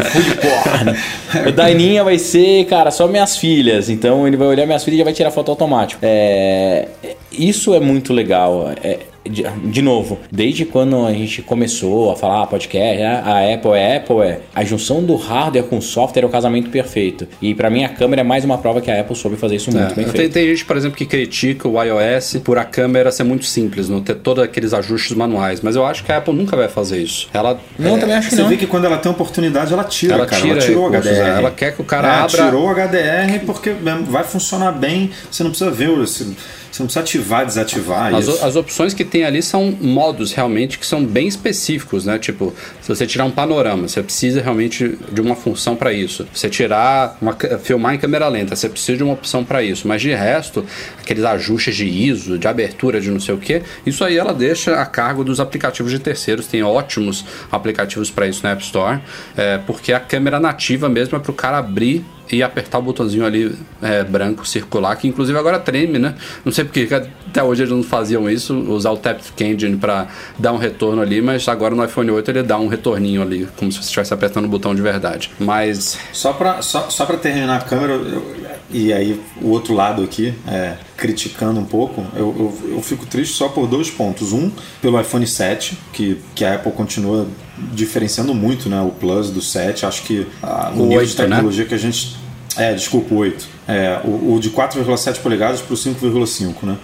food 0.04 0.36
porn. 0.36 1.50
O 1.50 1.52
Daininha 1.52 2.04
vai 2.04 2.20
ser, 2.20 2.66
cara, 2.66 2.92
só 2.92 3.08
minhas 3.08 3.36
filhas. 3.36 3.90
Então 3.90 4.28
ele 4.28 4.38
vai 4.38 4.48
olhar 4.48 4.68
minhas 4.68 4.84
filhas 4.84 4.98
e 4.98 5.00
já 5.00 5.04
vai 5.04 5.14
tirar 5.14 5.32
foto 5.32 5.50
automático. 5.50 6.00
É, 6.04 6.88
isso 7.32 7.74
é 7.74 7.80
muito 7.80 8.14
legal. 8.14 8.72
É, 8.84 9.00
de, 9.30 9.44
de, 9.44 9.82
novo, 9.82 10.20
desde 10.32 10.66
quando 10.66 11.06
a 11.06 11.14
gente 11.14 11.42
começou 11.42 12.12
a 12.12 12.16
falar 12.16 12.44
ah, 12.44 12.48
podcast, 12.48 13.02
a 13.02 13.54
Apple 13.54 13.72
é 13.72 13.98
Apple, 13.98 14.22
é 14.22 14.40
a 14.54 14.64
junção 14.64 15.04
do 15.04 15.16
hardware 15.16 15.64
com 15.64 15.78
o 15.78 15.82
software 15.82 16.24
é 16.24 16.26
o 16.26 16.30
casamento 16.30 16.70
perfeito. 16.70 17.28
E 17.42 17.54
para 17.54 17.70
mim 17.70 17.84
a 17.84 17.90
câmera 17.90 18.22
é 18.22 18.24
mais 18.24 18.44
uma 18.44 18.58
prova 18.58 18.82
que 18.82 18.90
a 18.90 19.00
Apple 19.00 19.16
soube 19.16 19.38
fazer 19.38 19.56
isso 19.56 19.72
muito 19.72 19.92
é, 19.92 19.96
bem 19.96 20.06
tem, 20.06 20.14
feito. 20.14 20.34
Tem 20.34 20.48
gente, 20.48 20.66
por 20.66 20.76
exemplo, 20.76 20.98
que 20.98 21.06
critica 21.06 21.68
o 21.68 21.82
iOS 21.82 22.38
por 22.44 22.58
a 22.58 22.66
câmera 22.66 23.12
ser 23.12 23.24
muito 23.24 23.46
simples, 23.46 23.88
não 23.88 24.02
ter 24.02 24.16
todos 24.16 24.44
aqueles 24.44 24.74
ajustes 24.74 25.16
manuais. 25.16 25.62
Mas 25.62 25.76
eu 25.76 25.86
acho 25.86 26.04
que 26.04 26.12
a 26.12 26.18
Apple 26.18 26.34
nunca 26.34 26.56
vai 26.56 26.68
fazer 26.68 27.02
isso. 27.02 27.30
Ela 27.34 27.60
não, 27.78 27.98
é, 27.98 28.00
também 28.00 28.16
acho 28.16 28.30
que 28.30 28.36
Você 28.36 28.42
não. 28.42 28.50
vê 28.50 28.58
que 28.58 28.68
quando 28.68 28.86
ela 28.86 28.98
tem 28.98 29.12
oportunidade, 29.12 29.74
ela 29.74 29.84
tira, 29.84 30.16
ela 30.16 30.26
cara. 30.26 30.42
Tira 30.42 30.54
ela 30.54 30.62
tirou 30.62 30.86
o 30.86 30.90
HDR. 30.90 31.38
Ela 31.38 31.52
quer 31.52 31.76
que 31.76 31.82
o 31.82 31.86
cara 31.86 32.08
é, 32.08 32.12
abra. 32.22 32.46
Tirou 32.46 32.68
o 32.68 32.74
HDR 32.74 33.46
porque 33.46 33.74
vai 34.08 34.24
funcionar 34.24 34.72
bem. 34.72 35.12
Você 35.30 35.44
não 35.44 35.52
precisa 35.52 35.72
ver. 35.72 35.90
Você 35.90 36.26
você 36.72 36.84
não 36.84 36.88
precisa 36.88 37.00
ativar, 37.00 37.46
desativar 37.46 38.14
as, 38.14 38.28
isso. 38.28 38.46
As 38.46 38.56
opções 38.56 38.94
que 38.94 39.04
tem 39.04 39.24
ali 39.24 39.42
são 39.42 39.72
modos 39.82 40.32
realmente 40.34 40.78
que 40.78 40.86
são 40.86 41.04
bem 41.04 41.28
específicos, 41.28 42.06
né? 42.06 42.20
Tipo, 42.20 42.54
se 42.82 42.88
você 42.88 43.08
tirar 43.08 43.26
um 43.26 43.32
panorama, 43.32 43.88
você 43.88 44.02
precisa 44.04 44.42
realmente 44.42 44.98
de 45.12 45.22
uma 45.22 45.36
função 45.36 45.76
para 45.76 45.92
isso. 45.92 46.28
Você 46.34 46.50
tirar, 46.50 47.18
uma, 47.22 47.36
filmar 47.62 47.96
em 47.96 47.98
câmera 47.98 48.28
lenta, 48.28 48.56
você 48.56 48.70
precisa 48.70 48.98
de 48.98 49.04
uma 49.04 49.14
opção 49.14 49.44
para 49.44 49.64
isso. 49.64 49.88
Mas 49.88 50.02
de 50.02 50.14
resto, 50.14 50.66
aqueles 51.00 51.24
ajustes 51.24 51.76
de 51.76 51.86
ISO, 51.86 52.38
de 52.38 52.48
abertura, 52.48 53.02
de 53.02 53.10
não 53.10 53.20
sei 53.20 53.34
o 53.34 53.38
que, 53.38 53.62
isso 53.86 54.04
aí 54.04 54.18
ela 54.18 54.34
deixa 54.34 54.76
a 54.80 54.86
cargo 54.86 55.24
dos 55.24 55.40
aplicativos 55.40 55.92
de 55.92 56.00
terceiros. 56.00 56.48
Tem 56.48 56.64
ótimos 56.64 57.26
aplicativos 57.52 58.12
para 58.12 58.28
isso 58.28 58.42
na 58.44 58.52
App 58.52 58.64
Store, 58.64 59.00
é, 59.36 59.58
porque 59.60 59.92
a 59.94 60.00
câmera 60.00 60.40
nativa 60.40 60.88
mesmo 60.88 61.18
é 61.18 61.20
para 61.20 61.32
o 61.32 61.34
cara 61.34 61.58
abrir 61.58 62.06
e 62.32 62.44
apertar 62.44 62.80
o 62.80 62.82
botãozinho 62.82 63.26
ali 63.26 63.56
é, 63.82 64.04
branco 64.04 64.48
circular, 64.48 64.96
que 64.96 65.08
inclusive 65.08 65.38
agora 65.38 65.60
treme, 65.60 65.98
né? 65.98 66.16
Não 66.46 66.52
sei 66.52 66.64
porque 66.64 66.88
até 66.94 67.44
hoje 67.44 67.64
eles 67.64 67.74
não 67.74 67.84
faziam 67.84 68.30
isso, 68.30 68.56
usar 68.56 68.92
o 68.92 68.98
Tap 68.98 69.20
Engine 69.40 69.78
para 69.78 70.08
dar 70.38 70.54
um 70.54 70.58
retorno 70.58 71.02
ali, 71.02 71.22
mas 71.22 71.48
agora 71.48 71.74
no 71.76 71.84
iPhone 71.84 72.12
8 72.12 72.32
ele 72.32 72.44
dá 72.44 72.58
um 72.58 72.68
retorninho 72.68 73.22
ali, 73.22 73.48
como 73.58 73.72
se 73.72 73.78
você 73.78 73.86
estivesse 73.86 74.14
apertando 74.14 74.46
o 74.46 74.48
botão 74.48 74.76
de 74.76 74.82
verdade. 74.82 75.32
Mas. 75.40 75.98
Só 76.14 76.34
para 76.34 76.62
só, 76.62 76.90
só 76.90 77.06
terminar 77.06 77.58
a 77.58 77.62
câmera, 77.62 77.94
eu, 77.94 78.36
e 78.72 78.94
aí 78.94 79.20
o 79.42 79.50
outro 79.50 79.74
lado 79.74 80.04
aqui, 80.04 80.34
é, 80.48 80.76
criticando 80.96 81.60
um 81.60 81.66
pouco, 81.66 82.04
eu, 82.16 82.36
eu, 82.38 82.72
eu 82.76 82.82
fico 82.82 83.06
triste 83.06 83.36
só 83.36 83.50
por 83.50 83.68
dois 83.68 83.90
pontos. 83.90 84.32
Um, 84.32 84.52
pelo 84.82 85.00
iPhone 85.00 85.26
7, 85.26 85.78
que, 85.92 86.22
que 86.36 86.46
a 86.46 86.56
Apple 86.56 86.72
continua 86.72 87.28
diferenciando 87.74 88.34
muito 88.34 88.70
né, 88.70 88.80
o 88.82 88.92
Plus 88.92 89.32
do 89.32 89.42
7. 89.42 89.86
Acho 89.86 90.04
que 90.04 90.28
ah, 90.44 90.72
o, 90.76 90.82
o 90.82 90.84
nível 90.84 91.00
8, 91.00 91.10
de 91.10 91.18
né? 91.18 91.28
tecnologia 91.28 91.64
né? 91.64 91.70
que 91.70 91.76
a 91.76 91.80
gente. 91.80 92.16
É, 92.56 92.74
desculpa, 92.74 93.14
o 93.14 93.18
8. 93.18 93.48
É, 93.68 94.02
o, 94.04 94.36
o 94.36 94.40
de 94.40 94.50
4,7 94.52 95.20
polegadas 95.20 95.62
para 95.62 95.74
o 95.74 95.78
5,5, 95.78 96.54
né? 96.64 96.78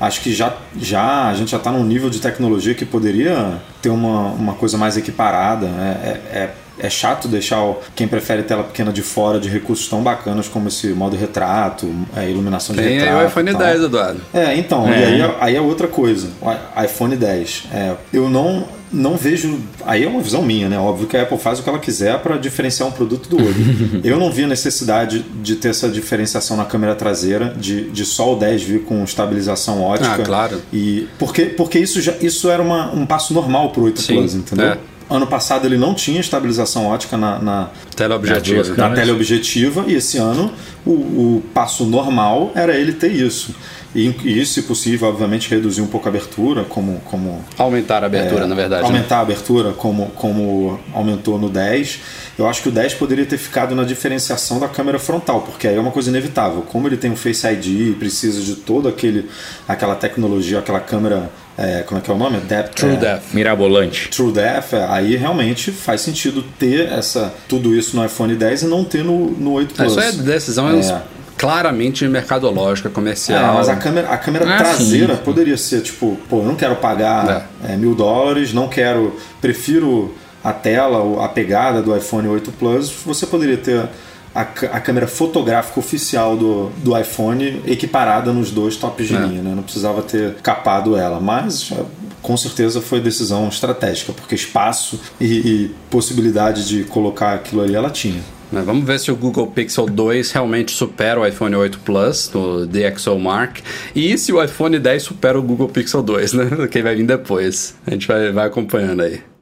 Acho 0.00 0.20
que 0.20 0.32
já, 0.32 0.56
já 0.76 1.28
a 1.28 1.34
gente 1.34 1.52
já 1.52 1.56
está 1.56 1.70
num 1.70 1.84
nível 1.84 2.10
de 2.10 2.20
tecnologia 2.20 2.74
que 2.74 2.84
poderia 2.84 3.60
ter 3.80 3.90
uma, 3.90 4.32
uma 4.32 4.54
coisa 4.54 4.76
mais 4.76 4.96
equiparada. 4.96 5.66
É, 5.66 6.08
é, 6.08 6.38
é 6.38 6.54
é 6.78 6.90
chato 6.90 7.28
deixar 7.28 7.60
quem 7.94 8.08
prefere 8.08 8.42
tela 8.42 8.64
pequena 8.64 8.92
de 8.92 9.02
fora 9.02 9.38
de 9.38 9.48
recursos 9.48 9.88
tão 9.88 10.02
bacanas 10.02 10.48
como 10.48 10.68
esse 10.68 10.88
modo 10.88 11.16
retrato, 11.16 11.92
é, 12.16 12.28
iluminação 12.28 12.74
de 12.74 12.82
Tem 12.82 12.98
retrato. 12.98 13.16
Tem 13.16 13.24
o 13.24 13.28
iPhone 13.28 13.54
10, 13.54 13.82
Eduardo. 13.82 14.20
É, 14.32 14.56
então, 14.56 14.88
é. 14.88 14.98
e 14.98 15.04
aí, 15.04 15.34
aí 15.40 15.56
é 15.56 15.60
outra 15.60 15.88
coisa. 15.88 16.28
O 16.40 16.82
iPhone 16.82 17.16
10. 17.16 17.64
É, 17.72 17.94
eu 18.12 18.28
não 18.28 18.66
não 18.94 19.16
vejo. 19.16 19.58
Aí 19.84 20.04
é 20.04 20.08
uma 20.08 20.20
visão 20.20 20.40
minha, 20.40 20.68
né? 20.68 20.78
Óbvio 20.78 21.06
que 21.06 21.16
a 21.16 21.22
Apple 21.22 21.36
faz 21.36 21.58
o 21.58 21.62
que 21.62 21.68
ela 21.68 21.78
quiser 21.78 22.18
para 22.20 22.36
diferenciar 22.36 22.88
um 22.88 22.92
produto 22.92 23.28
do 23.28 23.36
outro. 23.36 23.60
eu 24.04 24.18
não 24.18 24.30
vi 24.30 24.44
a 24.44 24.46
necessidade 24.46 25.24
de 25.42 25.56
ter 25.56 25.68
essa 25.68 25.88
diferenciação 25.88 26.56
na 26.56 26.64
câmera 26.64 26.94
traseira, 26.94 27.52
de, 27.56 27.90
de 27.90 28.04
só 28.04 28.34
o 28.34 28.38
10 28.38 28.62
vir 28.62 28.82
com 28.84 29.02
estabilização 29.02 29.82
ótica. 29.82 30.14
Ah, 30.14 30.24
claro. 30.24 30.62
E 30.72 31.08
porque, 31.18 31.46
porque 31.46 31.78
isso, 31.78 32.00
já, 32.00 32.14
isso 32.20 32.48
era 32.48 32.62
uma, 32.62 32.92
um 32.92 33.04
passo 33.04 33.34
normal 33.34 33.70
pro 33.70 33.82
8 33.82 34.00
Sim, 34.00 34.14
Plus, 34.14 34.34
entendeu? 34.34 34.66
É. 34.66 34.78
Ano 35.16 35.26
passado 35.26 35.66
ele 35.66 35.76
não 35.76 35.94
tinha 35.94 36.20
estabilização 36.20 36.86
ótica 36.86 37.16
na, 37.16 37.38
na 37.38 37.68
teleobjetiva. 37.94 38.74
Na, 38.76 38.90
teleobjetiva 38.90 39.84
e 39.86 39.94
esse 39.94 40.18
ano 40.18 40.52
o, 40.84 40.90
o 40.90 41.42
passo 41.54 41.84
normal 41.84 42.50
era 42.54 42.76
ele 42.76 42.92
ter 42.92 43.12
isso. 43.12 43.54
E, 43.94 44.40
e 44.40 44.44
se 44.44 44.62
possível, 44.62 45.08
obviamente, 45.08 45.48
reduzir 45.48 45.80
um 45.80 45.86
pouco 45.86 46.08
a 46.08 46.10
abertura, 46.10 46.64
como. 46.64 47.00
como 47.04 47.44
aumentar 47.56 48.02
a 48.02 48.06
abertura, 48.06 48.44
é, 48.44 48.46
na 48.46 48.54
verdade. 48.54 48.82
Né? 48.82 48.88
Aumentar 48.88 49.16
né? 49.16 49.20
a 49.20 49.22
abertura, 49.22 49.72
como, 49.72 50.06
como 50.16 50.80
aumentou 50.92 51.38
no 51.38 51.48
10. 51.48 52.00
Eu 52.36 52.48
acho 52.48 52.62
que 52.62 52.68
o 52.68 52.72
10 52.72 52.94
poderia 52.94 53.24
ter 53.24 53.38
ficado 53.38 53.74
na 53.74 53.84
diferenciação 53.84 54.58
da 54.58 54.66
câmera 54.66 54.98
frontal, 54.98 55.42
porque 55.42 55.68
aí 55.68 55.76
é 55.76 55.80
uma 55.80 55.92
coisa 55.92 56.10
inevitável. 56.10 56.62
Como 56.62 56.88
ele 56.88 56.96
tem 56.96 57.12
o 57.12 57.16
Face 57.16 57.46
ID, 57.46 57.96
precisa 57.96 58.40
de 58.42 58.56
toda 58.56 58.88
aquele, 58.88 59.30
aquela 59.68 59.94
tecnologia, 59.94 60.58
aquela 60.58 60.80
câmera 60.80 61.30
é, 61.56 61.82
como 61.82 62.00
é 62.00 62.02
que 62.02 62.10
é 62.10 62.14
o 62.14 62.18
nome? 62.18 62.38
Depth, 62.40 62.74
True 62.74 62.94
é, 62.94 62.96
Depth. 62.96 63.32
Mirabolante. 63.32 64.08
True 64.08 64.32
Depth, 64.32 64.72
é, 64.72 64.84
aí 64.88 65.14
realmente 65.14 65.70
faz 65.70 66.00
sentido 66.00 66.42
ter 66.58 66.92
essa, 66.92 67.32
tudo 67.48 67.74
isso 67.74 67.96
no 67.96 68.04
iPhone 68.04 68.34
10 68.34 68.62
e 68.62 68.66
não 68.66 68.84
ter 68.84 69.04
no, 69.04 69.30
no 69.30 69.52
8 69.52 69.74
Plus. 69.74 69.92
Isso 69.92 70.00
é 70.00 70.12
decisão 70.12 70.68
é. 70.68 71.02
Claramente 71.36 72.06
mercadológica, 72.06 72.88
comercial. 72.88 73.52
É, 73.52 73.56
mas 73.56 73.68
a 73.68 73.76
câmera, 73.76 74.08
a 74.08 74.18
câmera 74.18 74.54
ah, 74.54 74.58
traseira 74.58 75.16
sim. 75.16 75.22
poderia 75.22 75.56
ser 75.56 75.82
tipo, 75.82 76.18
pô, 76.28 76.38
eu 76.38 76.44
não 76.46 76.54
quero 76.54 76.76
pagar 76.76 77.48
é. 77.66 77.76
mil 77.76 77.94
dólares, 77.94 78.52
não 78.52 78.68
quero, 78.68 79.16
prefiro 79.40 80.14
a 80.42 80.52
tela, 80.52 81.24
a 81.24 81.28
pegada 81.28 81.82
do 81.82 81.96
iPhone 81.96 82.28
8 82.28 82.52
Plus, 82.52 82.90
você 83.04 83.26
poderia 83.26 83.56
ter 83.56 83.88
a, 84.34 84.40
a 84.42 84.80
câmera 84.80 85.06
fotográfica 85.06 85.78
oficial 85.78 86.36
do, 86.36 86.70
do 86.78 86.98
iPhone 86.98 87.62
equiparada 87.66 88.32
nos 88.32 88.50
dois 88.50 88.76
tops 88.76 89.06
de 89.06 89.16
é. 89.16 89.20
linha, 89.20 89.42
né? 89.42 89.54
Não 89.54 89.62
precisava 89.62 90.02
ter 90.02 90.34
capado 90.42 90.96
ela, 90.96 91.20
mas 91.20 91.70
é, 91.72 91.82
com 92.20 92.36
certeza 92.36 92.80
foi 92.80 93.00
decisão 93.00 93.48
estratégica, 93.48 94.12
porque 94.12 94.34
espaço 94.34 95.00
e, 95.20 95.26
e 95.26 95.74
possibilidade 95.90 96.66
de 96.66 96.84
colocar 96.84 97.34
aquilo 97.34 97.62
ali 97.62 97.74
ela 97.74 97.90
tinha. 97.90 98.22
É, 98.52 98.60
vamos 98.62 98.84
ver 98.84 98.98
se 98.98 99.10
o 99.10 99.16
Google 99.16 99.46
Pixel 99.48 99.86
2 99.86 100.32
realmente 100.32 100.72
supera 100.72 101.20
o 101.20 101.26
iPhone 101.26 101.54
8 101.54 101.80
Plus 101.80 102.30
no 102.32 102.66
DxOMark 102.66 103.62
e 103.94 104.16
se 104.16 104.32
o 104.32 104.42
iPhone 104.42 104.78
10 104.78 105.02
supera 105.02 105.38
o 105.38 105.42
Google 105.42 105.68
Pixel 105.68 106.02
2, 106.02 106.32
né? 106.32 106.44
Quem 106.70 106.82
vai 106.82 106.94
vir 106.94 107.06
depois. 107.06 107.74
A 107.86 107.90
gente 107.90 108.06
vai, 108.06 108.30
vai 108.32 108.46
acompanhando 108.46 109.02
aí. 109.02 109.33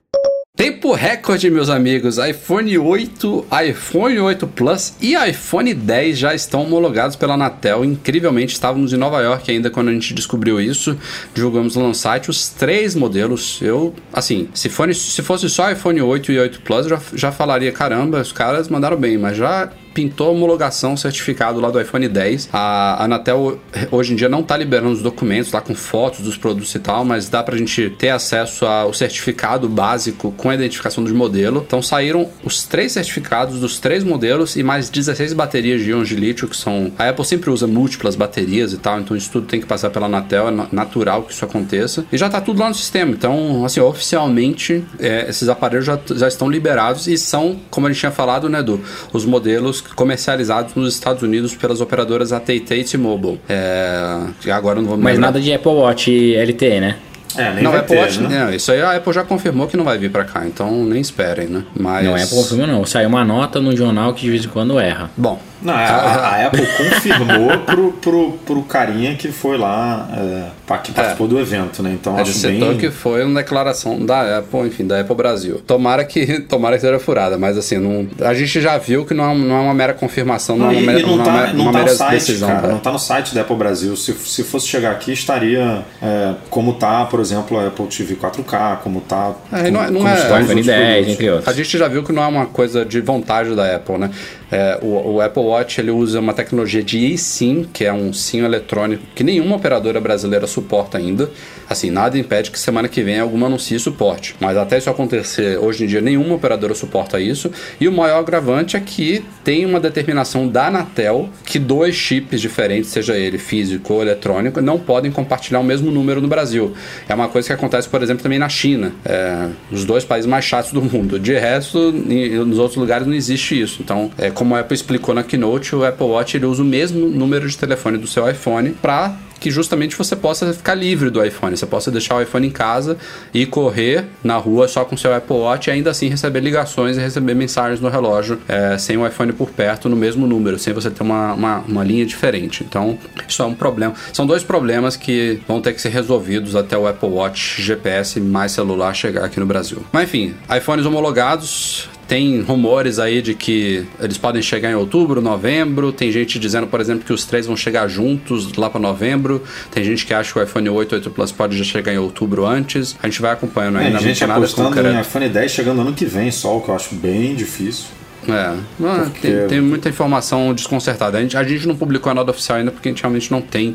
Tempo 0.54 0.92
recorde, 0.92 1.50
meus 1.50 1.70
amigos. 1.70 2.18
iPhone 2.18 2.76
8, 2.76 3.46
iPhone 3.70 4.18
8 4.20 4.46
Plus 4.48 4.94
e 5.00 5.14
iPhone 5.14 5.72
10 5.72 6.18
já 6.18 6.34
estão 6.34 6.64
homologados 6.64 7.16
pela 7.16 7.34
Anatel. 7.34 7.82
Incrivelmente, 7.82 8.52
estávamos 8.52 8.92
em 8.92 8.98
Nova 8.98 9.22
York 9.22 9.50
ainda 9.50 9.70
quando 9.70 9.88
a 9.88 9.92
gente 9.94 10.12
descobriu 10.12 10.60
isso. 10.60 10.94
Divulgamos 11.34 11.74
no 11.74 11.94
site 11.94 12.28
os 12.28 12.50
três 12.50 12.94
modelos. 12.94 13.60
Eu, 13.62 13.94
assim, 14.12 14.50
se, 14.52 14.68
se 14.68 15.22
fosse 15.22 15.48
só 15.48 15.72
iPhone 15.72 16.02
8 16.02 16.30
e 16.30 16.38
8 16.38 16.60
Plus, 16.60 16.86
já, 16.86 17.00
já 17.14 17.32
falaria: 17.32 17.72
caramba, 17.72 18.20
os 18.20 18.30
caras 18.30 18.68
mandaram 18.68 18.98
bem, 18.98 19.16
mas 19.16 19.38
já 19.38 19.72
pintou 19.94 20.28
a 20.28 20.30
homologação, 20.30 20.96
certificado 20.96 21.60
lá 21.60 21.70
do 21.70 21.80
iPhone 21.80 22.08
10. 22.08 22.50
A 22.52 23.04
Anatel 23.04 23.58
hoje 23.90 24.12
em 24.12 24.16
dia 24.16 24.28
não 24.28 24.40
está 24.40 24.56
liberando 24.56 24.92
os 24.92 25.02
documentos 25.02 25.52
lá 25.52 25.60
com 25.60 25.74
fotos 25.74 26.20
dos 26.20 26.36
produtos 26.36 26.74
e 26.74 26.78
tal, 26.78 27.04
mas 27.04 27.28
dá 27.28 27.42
para 27.42 27.54
a 27.54 27.58
gente 27.58 27.90
ter 27.90 28.10
acesso 28.10 28.66
ao 28.66 28.92
certificado 28.92 29.68
básico 29.68 30.32
com 30.32 30.50
a 30.50 30.54
identificação 30.54 30.82
certificação 30.82 31.04
de 31.04 31.12
modelo. 31.12 31.62
Então 31.66 31.80
saíram 31.80 32.28
os 32.44 32.64
três 32.64 32.92
certificados 32.92 33.60
dos 33.60 33.78
três 33.78 34.04
modelos 34.04 34.56
e 34.56 34.62
mais 34.62 34.90
16 34.90 35.32
baterias 35.32 35.82
de 35.82 35.90
íons 35.90 36.08
de 36.08 36.16
lítio, 36.16 36.48
que 36.48 36.56
são. 36.56 36.92
A 36.98 37.08
Apple 37.08 37.24
sempre 37.24 37.50
usa 37.50 37.66
múltiplas 37.66 38.16
baterias 38.16 38.72
e 38.72 38.78
tal, 38.78 39.00
então 39.00 39.16
isso 39.16 39.30
tudo 39.30 39.46
tem 39.46 39.60
que 39.60 39.66
passar 39.66 39.90
pela 39.90 40.06
Anatel, 40.06 40.48
é 40.48 40.50
natural 40.72 41.22
que 41.22 41.32
isso 41.32 41.44
aconteça. 41.44 42.04
E 42.12 42.16
já 42.16 42.26
está 42.26 42.40
tudo 42.40 42.60
lá 42.60 42.68
no 42.68 42.74
sistema. 42.74 43.12
Então, 43.12 43.64
assim, 43.64 43.80
oficialmente, 43.80 44.84
é, 44.98 45.28
esses 45.28 45.48
aparelhos 45.48 45.86
já, 45.86 45.98
já 46.14 46.28
estão 46.28 46.50
liberados 46.50 47.06
e 47.06 47.16
são, 47.16 47.58
como 47.70 47.86
a 47.86 47.90
gente 47.90 48.00
tinha 48.00 48.12
falado, 48.12 48.48
né, 48.48 48.60
Edu, 48.60 48.80
os 49.12 49.24
modelos 49.24 49.81
comercializados 49.94 50.74
nos 50.74 50.94
Estados 50.94 51.22
Unidos 51.22 51.54
pelas 51.54 51.80
operadoras 51.80 52.32
AT&T 52.32 52.74
e 52.74 52.84
T-Mobile. 52.84 53.40
É, 53.48 54.50
agora 54.50 54.80
não 54.80 54.88
vou 54.88 54.98
Mas 54.98 55.18
nada 55.18 55.40
de 55.40 55.52
Apple 55.52 55.72
Watch 55.72 56.10
LTE, 56.34 56.80
né? 56.80 56.96
É, 57.36 57.52
nem 57.54 57.64
não, 57.64 57.70
vai 57.70 57.80
Apple 57.80 57.96
ter, 57.96 58.02
Watch, 58.02 58.20
né? 58.20 58.52
É, 58.52 58.56
isso 58.56 58.72
aí 58.72 58.80
a 58.80 58.96
Apple 58.96 59.12
já 59.12 59.24
confirmou 59.24 59.66
que 59.66 59.76
não 59.76 59.84
vai 59.84 59.98
vir 59.98 60.10
para 60.10 60.24
cá, 60.24 60.46
então 60.46 60.84
nem 60.84 61.00
esperem, 61.00 61.48
né? 61.48 61.64
Mas... 61.78 62.04
Não, 62.04 62.14
a 62.14 62.16
Apple 62.16 62.36
confirmou 62.36 62.66
não. 62.66 62.84
Saiu 62.84 63.08
uma 63.08 63.24
nota 63.24 63.60
no 63.60 63.76
jornal 63.76 64.14
que 64.14 64.22
de 64.22 64.30
vez 64.30 64.44
em 64.44 64.48
quando 64.48 64.78
erra. 64.78 65.10
Bom, 65.16 65.40
não, 65.62 65.74
a, 65.74 65.78
a, 65.78 66.46
Apple 66.46 66.66
confirmou 66.66 67.58
pro, 67.64 67.92
pro, 67.92 68.32
pro 68.44 68.62
carinha 68.62 69.14
que 69.14 69.30
foi 69.30 69.56
lá, 69.56 70.08
é, 70.12 70.76
que 70.78 70.92
participou 70.92 71.26
é. 71.26 71.30
do 71.30 71.40
evento, 71.40 71.82
né? 71.82 71.92
Então 71.92 72.18
é 72.18 72.22
acho 72.22 72.46
bem... 72.48 72.76
que 72.76 72.90
foi 72.90 73.24
uma 73.24 73.40
declaração 73.40 74.04
da 74.04 74.38
Apple, 74.38 74.66
enfim, 74.66 74.86
da 74.86 75.00
Apple 75.00 75.14
Brasil. 75.14 75.60
Tomara 75.66 76.04
que, 76.04 76.40
tomara 76.48 76.76
que 76.76 76.80
seja 76.80 76.98
furada, 76.98 77.38
mas 77.38 77.56
assim, 77.56 77.78
não, 77.78 78.08
a 78.26 78.34
gente 78.34 78.60
já 78.60 78.76
viu 78.76 79.04
que 79.04 79.14
não 79.14 79.30
é, 79.30 79.34
não 79.34 79.56
é 79.56 79.60
uma 79.60 79.74
mera 79.74 79.94
confirmação, 79.94 80.56
não, 80.56 80.66
não 80.66 80.72
é 80.72 80.76
uma, 80.78 80.92
mera, 80.92 81.06
não 81.06 81.18
tá, 81.22 81.52
não 81.52 81.64
uma 81.64 81.72
tá 81.72 81.78
mera 81.78 81.94
site, 81.94 82.12
decisão. 82.12 82.48
Cara, 82.48 82.68
não 82.68 82.78
tá 82.78 82.90
no 82.90 82.98
site 82.98 83.34
da 83.34 83.42
Apple 83.42 83.56
Brasil. 83.56 83.96
Se, 83.96 84.12
se 84.14 84.42
fosse 84.42 84.66
chegar 84.66 84.90
aqui, 84.90 85.12
estaria 85.12 85.84
é, 86.02 86.34
como 86.50 86.74
tá, 86.74 87.04
por 87.04 87.20
exemplo, 87.22 87.58
a 87.58 87.68
Apple 87.68 87.86
TV 87.86 88.16
4K, 88.16 88.78
como 88.78 89.00
tá... 89.00 89.34
É, 89.52 89.70
não, 89.70 89.90
não 89.90 90.08
é, 90.08 90.42
iPhone 90.42 90.62
10, 90.62 91.08
entre 91.08 91.30
outros. 91.30 91.48
A 91.48 91.52
gente 91.52 91.78
já 91.78 91.88
viu 91.88 92.02
que 92.02 92.12
não 92.12 92.22
é 92.22 92.26
uma 92.26 92.46
coisa 92.46 92.84
de 92.84 93.00
vontade 93.00 93.54
da 93.54 93.76
Apple, 93.76 93.98
né? 93.98 94.10
É, 94.52 94.78
o, 94.82 95.14
o, 95.14 95.20
Apple 95.22 95.42
Watch 95.42 95.80
ele 95.80 95.90
usa 95.90 96.20
uma 96.20 96.34
tecnologia 96.34 96.82
de 96.82 96.98
eSIM, 97.06 97.66
que 97.72 97.86
é 97.86 97.92
um 97.92 98.12
SIM 98.12 98.44
eletrônico 98.44 99.02
que 99.14 99.24
nenhuma 99.24 99.56
operadora 99.56 99.98
brasileira 99.98 100.46
suporta 100.46 100.98
ainda. 100.98 101.30
Assim, 101.70 101.90
nada 101.90 102.18
impede 102.18 102.50
que 102.50 102.58
semana 102.58 102.86
que 102.86 103.02
vem 103.02 103.18
alguma 103.18 103.46
anuncie 103.46 103.78
suporte. 103.78 104.36
Mas 104.38 104.58
até 104.58 104.76
isso 104.76 104.90
acontecer, 104.90 105.58
hoje 105.58 105.84
em 105.84 105.86
dia 105.86 106.02
nenhuma 106.02 106.34
operadora 106.34 106.74
suporta 106.74 107.18
isso. 107.18 107.50
E 107.80 107.88
o 107.88 107.92
maior 107.92 108.18
agravante 108.18 108.76
é 108.76 108.80
que 108.80 109.24
tem 109.42 109.64
uma 109.64 109.80
determinação 109.80 110.46
da 110.46 110.66
Anatel 110.66 111.30
que 111.46 111.58
dois 111.58 111.94
chips 111.94 112.38
diferentes, 112.38 112.90
seja 112.90 113.16
ele 113.16 113.38
físico 113.38 113.94
ou 113.94 114.02
eletrônico, 114.02 114.60
não 114.60 114.78
podem 114.78 115.10
compartilhar 115.10 115.60
o 115.60 115.64
mesmo 115.64 115.90
número 115.90 116.20
no 116.20 116.28
Brasil. 116.28 116.74
É 117.08 117.14
uma 117.14 117.28
coisa 117.28 117.48
que 117.48 117.54
acontece, 117.54 117.88
por 117.88 118.02
exemplo, 118.02 118.22
também 118.22 118.38
na 118.38 118.50
China. 118.50 118.92
É, 119.02 119.48
os 119.70 119.86
dois 119.86 120.04
países 120.04 120.28
mais 120.28 120.44
chatos 120.44 120.72
do 120.72 120.82
mundo. 120.82 121.18
De 121.18 121.32
resto, 121.38 121.90
nos 121.90 122.58
outros 122.58 122.76
lugares 122.76 123.06
não 123.06 123.14
existe 123.14 123.58
isso. 123.58 123.80
Então, 123.82 124.10
é, 124.18 124.30
como 124.42 124.56
a 124.56 124.58
Apple 124.58 124.74
explicou 124.74 125.14
na 125.14 125.22
Keynote, 125.22 125.76
o 125.76 125.84
Apple 125.84 126.04
Watch 126.04 126.36
ele 126.36 126.46
usa 126.46 126.64
o 126.64 126.64
mesmo 126.64 127.06
número 127.06 127.48
de 127.48 127.56
telefone 127.56 127.96
do 127.96 128.08
seu 128.08 128.28
iPhone 128.28 128.72
para 128.72 129.14
que 129.38 129.52
justamente 129.52 129.96
você 129.96 130.16
possa 130.16 130.52
ficar 130.52 130.74
livre 130.74 131.10
do 131.10 131.24
iPhone. 131.24 131.56
Você 131.56 131.66
possa 131.66 131.90
deixar 131.90 132.16
o 132.16 132.22
iPhone 132.22 132.46
em 132.46 132.50
casa 132.50 132.96
e 133.34 133.44
correr 133.44 134.04
na 134.22 134.36
rua 134.36 134.68
só 134.68 134.84
com 134.84 134.96
seu 134.96 135.12
Apple 135.14 135.36
Watch 135.36 135.68
e 135.68 135.72
ainda 135.72 135.90
assim 135.90 136.08
receber 136.08 136.40
ligações 136.40 136.96
e 136.96 137.00
receber 137.00 137.34
mensagens 137.34 137.80
no 137.80 137.88
relógio 137.88 138.40
é, 138.48 138.78
sem 138.78 138.96
o 138.96 139.06
iPhone 139.06 139.32
por 139.32 139.50
perto 139.50 139.88
no 139.88 139.96
mesmo 139.96 140.26
número, 140.26 140.58
sem 140.58 140.72
você 140.72 140.90
ter 140.90 141.02
uma, 141.02 141.34
uma, 141.34 141.58
uma, 141.58 141.84
linha 141.84 142.06
diferente. 142.06 142.64
Então, 142.64 142.96
isso 143.28 143.42
é 143.42 143.46
um 143.46 143.54
problema. 143.54 143.94
São 144.12 144.26
dois 144.26 144.44
problemas 144.44 144.96
que 144.96 145.40
vão 145.46 145.60
ter 145.60 145.72
que 145.72 145.80
ser 145.80 145.90
resolvidos 145.90 146.54
até 146.54 146.78
o 146.78 146.86
Apple 146.86 147.08
Watch 147.08 147.60
GPS 147.62 148.20
mais 148.20 148.52
celular 148.52 148.94
chegar 148.94 149.24
aqui 149.24 149.40
no 149.40 149.46
Brasil. 149.46 149.84
Mas 149.92 150.04
enfim, 150.04 150.34
iPhones 150.56 150.86
homologados 150.86 151.88
tem 152.12 152.42
rumores 152.42 152.98
aí 152.98 153.22
de 153.22 153.34
que 153.34 153.86
eles 153.98 154.18
podem 154.18 154.42
chegar 154.42 154.70
em 154.70 154.74
outubro, 154.74 155.22
novembro. 155.22 155.90
Tem 155.90 156.12
gente 156.12 156.38
dizendo, 156.38 156.66
por 156.66 156.78
exemplo, 156.78 157.06
que 157.06 157.12
os 157.12 157.24
três 157.24 157.46
vão 157.46 157.56
chegar 157.56 157.88
juntos 157.88 158.52
lá 158.52 158.68
para 158.68 158.78
novembro. 158.78 159.42
Tem 159.70 159.82
gente 159.82 160.04
que 160.04 160.12
acha 160.12 160.30
que 160.30 160.38
o 160.38 160.42
iPhone 160.42 160.68
8 160.68 160.94
8 160.96 161.10
Plus 161.10 161.32
pode 161.32 161.56
já 161.56 161.64
chegar 161.64 161.90
em 161.90 161.96
outubro 161.96 162.44
antes. 162.44 162.94
A 163.02 163.08
gente 163.08 163.22
vai 163.22 163.32
acompanhando 163.32 163.78
ainda. 163.78 163.96
Tem 163.96 164.08
gente 164.08 164.24
apostando 164.24 164.78
em 164.78 165.00
iPhone 165.00 165.26
10 165.26 165.50
chegando 165.50 165.80
ano 165.80 165.94
que 165.94 166.04
vem 166.04 166.30
só, 166.30 166.58
o 166.58 166.60
que 166.60 166.68
eu 166.68 166.74
acho 166.74 166.94
bem 166.96 167.34
difícil. 167.34 167.86
É, 168.28 168.56
porque... 168.78 169.28
tem, 169.28 169.46
tem, 169.48 169.60
muita 169.60 169.88
informação 169.88 170.54
desconcertada. 170.54 171.18
A 171.18 171.20
gente, 171.20 171.36
a 171.36 171.44
gente 171.44 171.66
não 171.66 171.76
publicou 171.76 172.10
a 172.10 172.14
nota 172.14 172.30
oficial 172.30 172.58
ainda 172.58 172.70
porque 172.70 172.88
a 172.88 172.92
gente 172.92 173.02
realmente 173.02 173.30
não 173.30 173.40
tem 173.40 173.74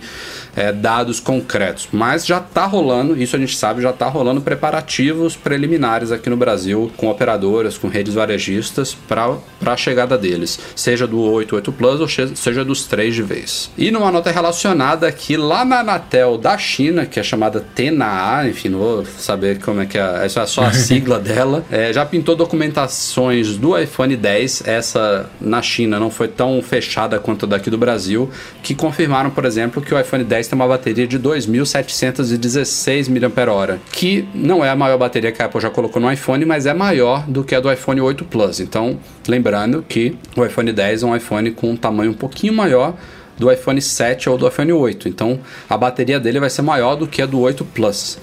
é, 0.55 0.71
dados 0.71 1.19
concretos. 1.19 1.87
Mas 1.91 2.25
já 2.25 2.39
está 2.39 2.65
rolando, 2.65 3.15
isso 3.21 3.35
a 3.35 3.39
gente 3.39 3.55
sabe, 3.55 3.81
já 3.81 3.91
está 3.91 4.07
rolando 4.07 4.41
preparativos 4.41 5.35
preliminares 5.35 6.11
aqui 6.11 6.29
no 6.29 6.35
Brasil 6.35 6.91
com 6.97 7.07
operadoras, 7.09 7.77
com 7.77 7.87
redes 7.87 8.15
varejistas 8.15 8.95
para 9.07 9.37
a 9.65 9.77
chegada 9.77 10.17
deles, 10.17 10.59
seja 10.75 11.05
do 11.05 11.19
88 11.19 11.71
Plus 11.71 11.99
ou 12.01 12.07
seja 12.07 12.65
dos 12.65 12.85
três 12.85 13.13
de 13.13 13.21
vez. 13.21 13.69
E 13.77 13.91
numa 13.91 14.11
nota 14.11 14.31
relacionada 14.31 15.07
aqui, 15.07 15.37
lá 15.37 15.63
na 15.63 15.79
Anatel 15.81 16.37
da 16.37 16.57
China, 16.57 17.05
que 17.05 17.19
é 17.19 17.23
chamada 17.23 17.59
TENA, 17.59 18.47
enfim, 18.47 18.69
não 18.69 18.79
vou 18.79 19.05
saber 19.05 19.59
como 19.59 19.81
é 19.81 19.85
que 19.85 19.97
é, 19.97 20.25
essa 20.25 20.41
é 20.41 20.45
só 20.47 20.63
a 20.63 20.73
sigla 20.73 21.19
dela, 21.21 21.63
é, 21.69 21.93
já 21.93 22.05
pintou 22.05 22.35
documentações 22.35 23.57
do 23.57 23.77
iPhone 23.77 24.15
10, 24.15 24.36
essa 24.65 25.29
na 25.39 25.61
China 25.61 25.99
não 25.99 26.09
foi 26.09 26.27
tão 26.27 26.61
fechada 26.61 27.19
quanto 27.19 27.45
daqui 27.47 27.69
do 27.69 27.77
Brasil, 27.77 28.29
que 28.63 28.73
confirmaram, 28.75 29.29
por 29.29 29.45
exemplo, 29.45 29.81
que 29.81 29.93
o 29.93 29.99
iPhone 29.99 30.23
10 30.23 30.47
tem 30.47 30.55
uma 30.55 30.67
bateria 30.67 31.07
de 31.07 31.19
2.716 31.19 33.09
mAh, 33.09 33.77
que 33.91 34.27
não 34.33 34.63
é 34.63 34.69
a 34.69 34.75
maior 34.75 34.97
bateria 34.97 35.31
que 35.31 35.41
a 35.41 35.45
Apple 35.45 35.61
já 35.61 35.69
colocou 35.69 36.01
no 36.01 36.11
iPhone, 36.11 36.45
mas 36.45 36.65
é 36.65 36.73
maior 36.73 37.25
do 37.27 37.43
que 37.43 37.53
a 37.55 37.59
do 37.59 37.71
iPhone 37.71 38.01
8 38.01 38.25
Plus. 38.25 38.59
Então, 38.59 38.99
lembrando 39.27 39.83
que 39.87 40.17
o 40.35 40.45
iPhone 40.45 40.71
10 40.71 41.03
é 41.03 41.05
um 41.05 41.15
iPhone 41.15 41.51
com 41.51 41.71
um 41.71 41.75
tamanho 41.77 42.11
um 42.11 42.15
pouquinho 42.15 42.53
maior 42.53 42.95
do 43.37 43.51
iPhone 43.51 43.81
7 43.81 44.29
ou 44.29 44.37
do 44.37 44.47
iPhone 44.47 44.73
8. 44.73 45.07
Então, 45.07 45.39
a 45.69 45.77
bateria 45.77 46.19
dele 46.19 46.39
vai 46.39 46.49
ser 46.49 46.63
maior 46.63 46.95
do 46.95 47.07
que 47.07 47.21
a 47.21 47.25
do 47.25 47.39
8 47.39 47.63
Plus. 47.65 48.17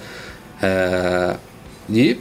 É... 0.62 1.36
E 1.88 2.18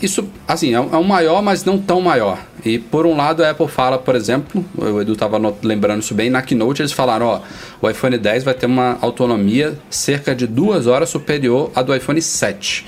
isso, 0.00 0.28
assim, 0.46 0.74
é, 0.74 0.80
um 0.80 0.94
é 0.94 1.04
maior, 1.04 1.42
mas 1.42 1.64
não 1.64 1.78
tão 1.78 2.00
maior. 2.00 2.38
E 2.64 2.78
por 2.78 3.06
um 3.06 3.16
lado, 3.16 3.44
a 3.44 3.50
Apple 3.50 3.68
fala, 3.68 3.98
por 3.98 4.14
exemplo, 4.14 4.64
o 4.76 5.00
Edu 5.00 5.12
estava 5.12 5.38
lembrando 5.62 6.02
isso 6.02 6.14
bem, 6.14 6.28
na 6.28 6.42
Keynote 6.42 6.82
eles 6.82 6.92
falaram: 6.92 7.26
ó, 7.26 7.40
o 7.80 7.88
iPhone 7.88 8.18
10 8.18 8.44
vai 8.44 8.54
ter 8.54 8.66
uma 8.66 8.98
autonomia 9.00 9.78
cerca 9.88 10.34
de 10.34 10.46
duas 10.46 10.86
horas 10.86 11.08
superior 11.08 11.70
à 11.74 11.82
do 11.82 11.94
iPhone 11.94 12.20
7. 12.20 12.84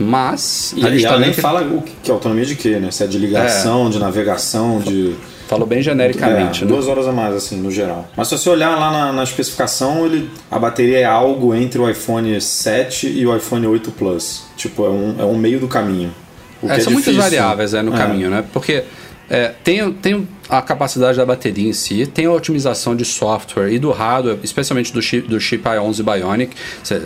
Mas. 0.00 0.72
E, 0.76 0.80
e 0.80 1.04
ela 1.04 1.18
nem 1.18 1.32
que... 1.32 1.40
fala 1.40 1.62
o 1.62 1.82
que, 1.82 2.10
é 2.10 2.14
autonomia 2.14 2.46
de 2.46 2.56
quê, 2.56 2.78
né? 2.78 2.90
Se 2.90 3.04
é 3.04 3.06
de 3.06 3.18
ligação, 3.18 3.86
é. 3.86 3.90
de 3.90 3.98
navegação, 3.98 4.80
de. 4.80 5.14
Falou 5.46 5.66
bem 5.66 5.82
genericamente, 5.82 6.62
é, 6.62 6.64
né? 6.64 6.72
Duas 6.72 6.86
horas 6.86 7.08
a 7.08 7.12
mais, 7.12 7.34
assim, 7.34 7.56
no 7.56 7.70
geral. 7.70 8.08
Mas 8.16 8.28
se 8.28 8.38
você 8.38 8.48
olhar 8.48 8.78
lá 8.78 8.90
na, 8.90 9.12
na, 9.12 9.24
especificação, 9.24 10.06
ele, 10.06 10.30
a 10.48 10.58
bateria 10.58 11.00
é 11.00 11.04
algo 11.04 11.52
entre 11.54 11.80
o 11.80 11.90
iPhone 11.90 12.40
7 12.40 13.08
e 13.08 13.26
o 13.26 13.36
iPhone 13.36 13.66
8 13.66 13.90
Plus. 13.90 14.44
Tipo, 14.56 14.86
é 14.86 14.90
um, 14.90 15.16
é 15.18 15.24
um 15.24 15.36
meio 15.36 15.58
do 15.58 15.66
caminho. 15.66 16.14
É, 16.68 16.80
são 16.80 16.90
é 16.90 16.94
muitas 16.94 17.14
variáveis 17.14 17.74
é, 17.74 17.82
no 17.82 17.92
caminho, 17.92 18.30
né? 18.30 18.44
Porque 18.52 18.84
é, 19.28 19.52
tem, 19.64 19.92
tem 19.92 20.28
a 20.50 20.60
capacidade 20.60 21.16
da 21.16 21.24
bateria 21.24 21.68
em 21.68 21.72
si, 21.72 22.06
tem 22.06 22.26
a 22.26 22.32
otimização 22.32 22.96
de 22.96 23.04
software 23.04 23.72
e 23.72 23.78
do 23.78 23.90
hardware, 23.90 24.38
especialmente 24.42 24.92
do 24.92 25.00
chip, 25.00 25.28
do 25.28 25.40
chip 25.40 25.62
i11 25.62 26.02
Bionic. 26.02 26.56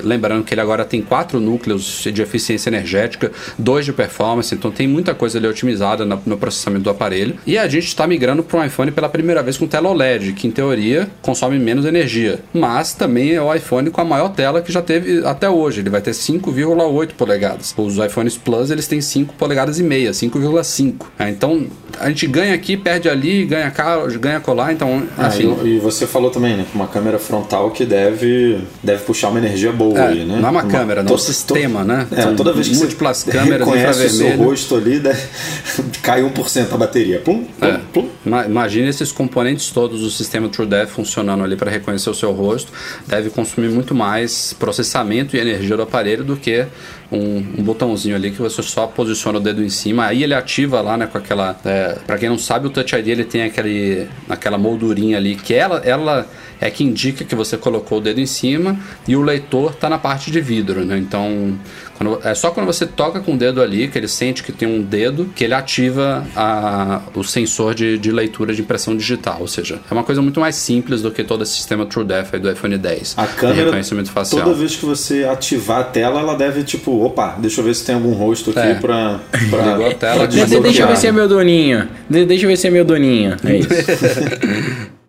Lembrando 0.02 0.44
que 0.44 0.54
ele 0.54 0.60
agora 0.60 0.84
tem 0.84 1.02
quatro 1.02 1.38
núcleos 1.38 2.04
de 2.12 2.22
eficiência 2.22 2.70
energética, 2.70 3.30
dois 3.58 3.84
de 3.84 3.92
performance, 3.92 4.54
então 4.54 4.70
tem 4.70 4.88
muita 4.88 5.14
coisa 5.14 5.38
ali 5.38 5.46
otimizada 5.46 6.04
no, 6.04 6.20
no 6.24 6.38
processamento 6.38 6.84
do 6.84 6.90
aparelho. 6.90 7.36
E 7.46 7.58
a 7.58 7.68
gente 7.68 7.86
está 7.86 8.06
migrando 8.06 8.42
para 8.42 8.58
um 8.58 8.64
iPhone 8.64 8.90
pela 8.90 9.08
primeira 9.08 9.42
vez 9.42 9.58
com 9.58 9.66
tela 9.66 9.90
OLED, 9.90 10.32
que 10.32 10.46
em 10.46 10.50
teoria 10.50 11.08
consome 11.20 11.58
menos 11.58 11.84
energia, 11.84 12.40
mas 12.52 12.94
também 12.94 13.32
é 13.34 13.42
o 13.42 13.54
iPhone 13.54 13.90
com 13.90 14.00
a 14.00 14.04
maior 14.04 14.30
tela 14.30 14.62
que 14.62 14.72
já 14.72 14.80
teve 14.80 15.24
até 15.26 15.50
hoje. 15.50 15.80
Ele 15.80 15.90
vai 15.90 16.00
ter 16.00 16.12
5,8 16.12 17.12
polegadas. 17.12 17.74
Os 17.76 17.98
iPhones 17.98 18.36
Plus 18.36 18.70
eles 18.70 18.86
têm 18.86 19.00
5 19.00 19.34
polegadas 19.34 19.78
e 19.78 19.82
meia, 19.82 20.12
5,5. 20.12 21.06
É, 21.18 21.28
então 21.28 21.66
a 21.98 22.08
gente 22.08 22.26
ganha 22.26 22.54
aqui, 22.54 22.76
perde 22.76 23.08
ali, 23.08 23.33
ganha 23.42 23.70
cá, 23.70 23.96
ganha 24.20 24.38
colar, 24.40 24.72
então 24.72 25.02
ah, 25.16 25.26
assim. 25.26 25.56
e, 25.64 25.76
e, 25.76 25.78
você 25.78 26.06
falou 26.06 26.30
também, 26.30 26.56
né, 26.56 26.66
uma 26.74 26.86
câmera 26.86 27.18
frontal 27.18 27.70
que 27.70 27.84
deve, 27.84 28.60
deve 28.82 29.02
puxar 29.04 29.30
uma 29.30 29.38
energia 29.38 29.72
boa 29.72 29.98
é, 29.98 30.06
aí, 30.08 30.24
né? 30.24 30.36
Não 30.38 30.48
é 30.48 30.50
uma, 30.50 30.62
uma 30.62 30.64
câmera, 30.64 31.02
não 31.02 31.12
é 31.12 31.14
um 31.14 31.18
sistema, 31.18 31.80
to, 31.80 31.86
né? 31.86 32.06
É, 32.12 32.26
toda 32.34 32.52
vez 32.52 32.68
que 32.68 32.76
múltiplas 32.76 33.18
você 33.18 33.32
câmeras 33.32 33.66
conhece 33.66 34.04
o 34.04 34.10
seu 34.10 34.36
rosto 34.36 34.76
ali, 34.76 35.00
deve, 35.00 35.22
cai 36.02 36.22
1% 36.22 36.72
a 36.72 36.76
bateria. 36.76 37.18
Plum, 37.20 37.44
plum, 37.58 37.68
é. 37.68 37.80
plum. 37.92 38.08
Imagina 38.46 38.88
esses 38.88 39.10
componentes 39.10 39.70
todos 39.70 40.00
do 40.00 40.10
sistema 40.10 40.48
TrueDepth 40.48 40.90
funcionando 40.90 41.42
ali 41.42 41.56
para 41.56 41.70
reconhecer 41.70 42.10
o 42.10 42.14
seu 42.14 42.32
rosto, 42.32 42.72
deve 43.06 43.30
consumir 43.30 43.68
muito 43.68 43.94
mais 43.94 44.54
processamento 44.58 45.36
e 45.36 45.40
energia 45.40 45.76
do 45.76 45.82
aparelho 45.82 46.24
do 46.24 46.36
que 46.36 46.66
um, 47.10 47.36
um, 47.58 47.62
botãozinho 47.62 48.16
ali 48.16 48.30
que 48.30 48.40
você 48.40 48.62
só 48.62 48.86
posiciona 48.86 49.38
o 49.38 49.40
dedo 49.40 49.62
em 49.62 49.68
cima, 49.68 50.06
aí 50.06 50.22
ele 50.22 50.34
ativa 50.34 50.80
lá, 50.80 50.96
né, 50.96 51.06
com 51.06 51.18
aquela. 51.18 51.56
É, 51.64 51.98
para 52.06 52.18
quem 52.18 52.28
não 52.28 52.38
sabe, 52.38 52.66
o 52.66 52.70
Touch 52.70 52.94
ID 52.94 53.08
ele 53.08 53.24
tem 53.24 53.42
aquele, 53.42 54.08
aquela 54.28 54.58
moldurinha 54.58 55.16
ali 55.16 55.36
que 55.36 55.54
ela, 55.54 55.78
ela 55.84 56.26
é 56.60 56.70
que 56.70 56.82
indica 56.82 57.24
que 57.24 57.34
você 57.34 57.56
colocou 57.56 57.98
o 57.98 58.00
dedo 58.00 58.20
em 58.20 58.26
cima 58.26 58.78
e 59.06 59.16
o 59.16 59.22
leitor 59.22 59.72
está 59.72 59.88
na 59.88 59.98
parte 59.98 60.30
de 60.30 60.40
vidro, 60.40 60.84
né? 60.84 60.96
Então 60.98 61.58
quando, 61.96 62.20
é 62.24 62.34
só 62.34 62.50
quando 62.50 62.66
você 62.66 62.86
toca 62.86 63.20
com 63.20 63.34
o 63.34 63.36
dedo 63.36 63.62
ali, 63.62 63.88
que 63.88 63.96
ele 63.96 64.08
sente 64.08 64.42
que 64.42 64.52
tem 64.52 64.68
um 64.68 64.82
dedo, 64.82 65.30
que 65.34 65.44
ele 65.44 65.54
ativa 65.54 66.26
a, 66.34 67.02
o 67.14 67.22
sensor 67.22 67.74
de, 67.74 67.98
de 67.98 68.10
leitura 68.10 68.54
de 68.54 68.62
impressão 68.62 68.96
digital. 68.96 69.38
Ou 69.40 69.48
seja, 69.48 69.80
é 69.88 69.94
uma 69.94 70.04
coisa 70.04 70.20
muito 70.20 70.40
mais 70.40 70.56
simples 70.56 71.02
do 71.02 71.10
que 71.10 71.22
todo 71.22 71.42
esse 71.42 71.52
sistema 71.52 71.86
TrueDepth 71.86 72.38
do 72.38 72.50
iPhone 72.50 72.76
10. 72.76 73.14
A 73.16 73.26
câmera, 73.26 73.64
reconhecimento 73.66 74.10
facial. 74.10 74.42
toda 74.42 74.54
vez 74.54 74.76
que 74.76 74.84
você 74.84 75.24
ativar 75.24 75.80
a 75.80 75.84
tela, 75.84 76.20
ela 76.20 76.34
deve 76.34 76.64
tipo, 76.64 77.04
opa, 77.04 77.36
deixa 77.38 77.60
eu 77.60 77.64
ver 77.64 77.74
se 77.74 77.84
tem 77.84 77.94
algum 77.94 78.12
rosto 78.12 78.50
aqui 78.50 78.60
é. 78.60 78.74
pra, 78.74 79.20
pra... 79.50 79.72
Ligou 79.72 79.86
a 79.86 79.94
tela. 79.94 80.26
De 80.26 80.44
deixa 80.44 80.82
eu 80.82 80.88
ver 80.88 80.96
se 80.96 81.06
é 81.06 81.12
meu 81.12 81.28
doninho. 81.28 81.88
deixa 82.08 82.44
eu 82.44 82.48
ver 82.48 82.56
se 82.56 82.66
é 82.66 82.70
meu 82.70 82.84
doninho. 82.84 83.36
É 83.44 83.56
isso. 83.56 83.68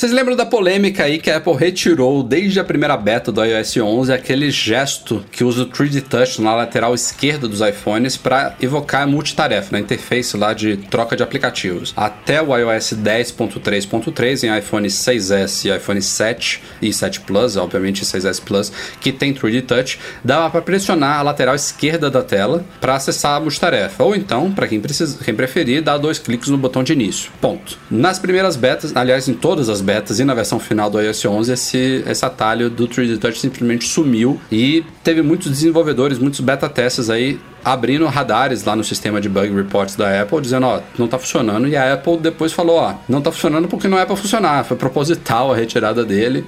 Vocês 0.00 0.12
lembram 0.12 0.34
da 0.34 0.46
polêmica 0.46 1.04
aí 1.04 1.18
que 1.18 1.30
a 1.30 1.36
Apple 1.36 1.52
retirou 1.52 2.22
desde 2.22 2.58
a 2.58 2.64
primeira 2.64 2.96
beta 2.96 3.30
do 3.30 3.44
iOS 3.44 3.76
11 3.76 4.10
aquele 4.10 4.50
gesto 4.50 5.22
que 5.30 5.44
usa 5.44 5.64
o 5.64 5.66
3D 5.66 6.00
Touch 6.00 6.40
na 6.40 6.54
lateral 6.54 6.94
esquerda 6.94 7.46
dos 7.46 7.60
iPhones 7.60 8.16
para 8.16 8.56
evocar 8.62 9.02
a 9.02 9.06
multitarefa 9.06 9.68
na 9.72 9.78
interface 9.78 10.38
lá 10.38 10.54
de 10.54 10.78
troca 10.78 11.14
de 11.14 11.22
aplicativos. 11.22 11.92
Até 11.94 12.40
o 12.40 12.56
iOS 12.56 12.94
10.3.3 12.94 14.44
em 14.44 14.58
iPhone 14.58 14.88
6s 14.88 15.66
e 15.66 15.76
iPhone 15.76 16.00
7 16.00 16.62
e 16.80 16.90
7 16.94 17.20
Plus, 17.20 17.58
obviamente 17.58 18.02
6s 18.02 18.42
Plus, 18.42 18.72
que 19.02 19.12
tem 19.12 19.34
3D 19.34 19.66
Touch, 19.66 19.98
dava 20.24 20.48
para 20.48 20.62
pressionar 20.62 21.18
a 21.18 21.22
lateral 21.22 21.54
esquerda 21.54 22.10
da 22.10 22.22
tela 22.22 22.64
para 22.80 22.94
acessar 22.94 23.36
a 23.36 23.40
multitarefa. 23.40 24.02
Ou 24.02 24.14
então, 24.14 24.50
para 24.50 24.66
quem, 24.66 24.80
quem 24.80 25.34
preferir, 25.34 25.82
dar 25.82 25.98
dois 25.98 26.18
cliques 26.18 26.48
no 26.48 26.56
botão 26.56 26.82
de 26.82 26.94
início. 26.94 27.30
Ponto. 27.38 27.76
Nas 27.90 28.18
primeiras 28.18 28.56
betas, 28.56 28.96
aliás, 28.96 29.28
em 29.28 29.34
todas 29.34 29.68
as 29.68 29.82
betas 29.82 29.89
e 30.20 30.24
na 30.24 30.34
versão 30.34 30.58
final 30.58 30.90
do 30.90 31.00
iOS 31.00 31.24
11, 31.24 31.52
esse, 31.52 32.04
esse 32.06 32.24
atalho 32.24 32.70
do 32.70 32.88
3D 32.88 33.18
Touch 33.18 33.38
simplesmente 33.38 33.86
sumiu. 33.86 34.40
E 34.50 34.84
teve 35.02 35.22
muitos 35.22 35.50
desenvolvedores, 35.50 36.18
muitos 36.18 36.40
beta 36.40 36.68
testes 36.68 37.10
aí 37.10 37.38
abrindo 37.64 38.06
radares 38.06 38.64
lá 38.64 38.74
no 38.74 38.84
sistema 38.84 39.20
de 39.20 39.28
bug 39.28 39.54
reports 39.54 39.94
da 39.96 40.22
Apple, 40.22 40.40
dizendo, 40.40 40.66
ó, 40.66 40.80
não 40.98 41.06
tá 41.06 41.18
funcionando. 41.18 41.68
E 41.68 41.76
a 41.76 41.94
Apple 41.94 42.18
depois 42.18 42.52
falou, 42.52 42.76
ó, 42.76 42.94
não 43.08 43.20
tá 43.20 43.30
funcionando 43.30 43.68
porque 43.68 43.88
não 43.88 43.98
é 43.98 44.04
para 44.04 44.16
funcionar. 44.16 44.64
Foi 44.64 44.76
proposital 44.76 45.52
a 45.52 45.56
retirada 45.56 46.04
dele. 46.04 46.44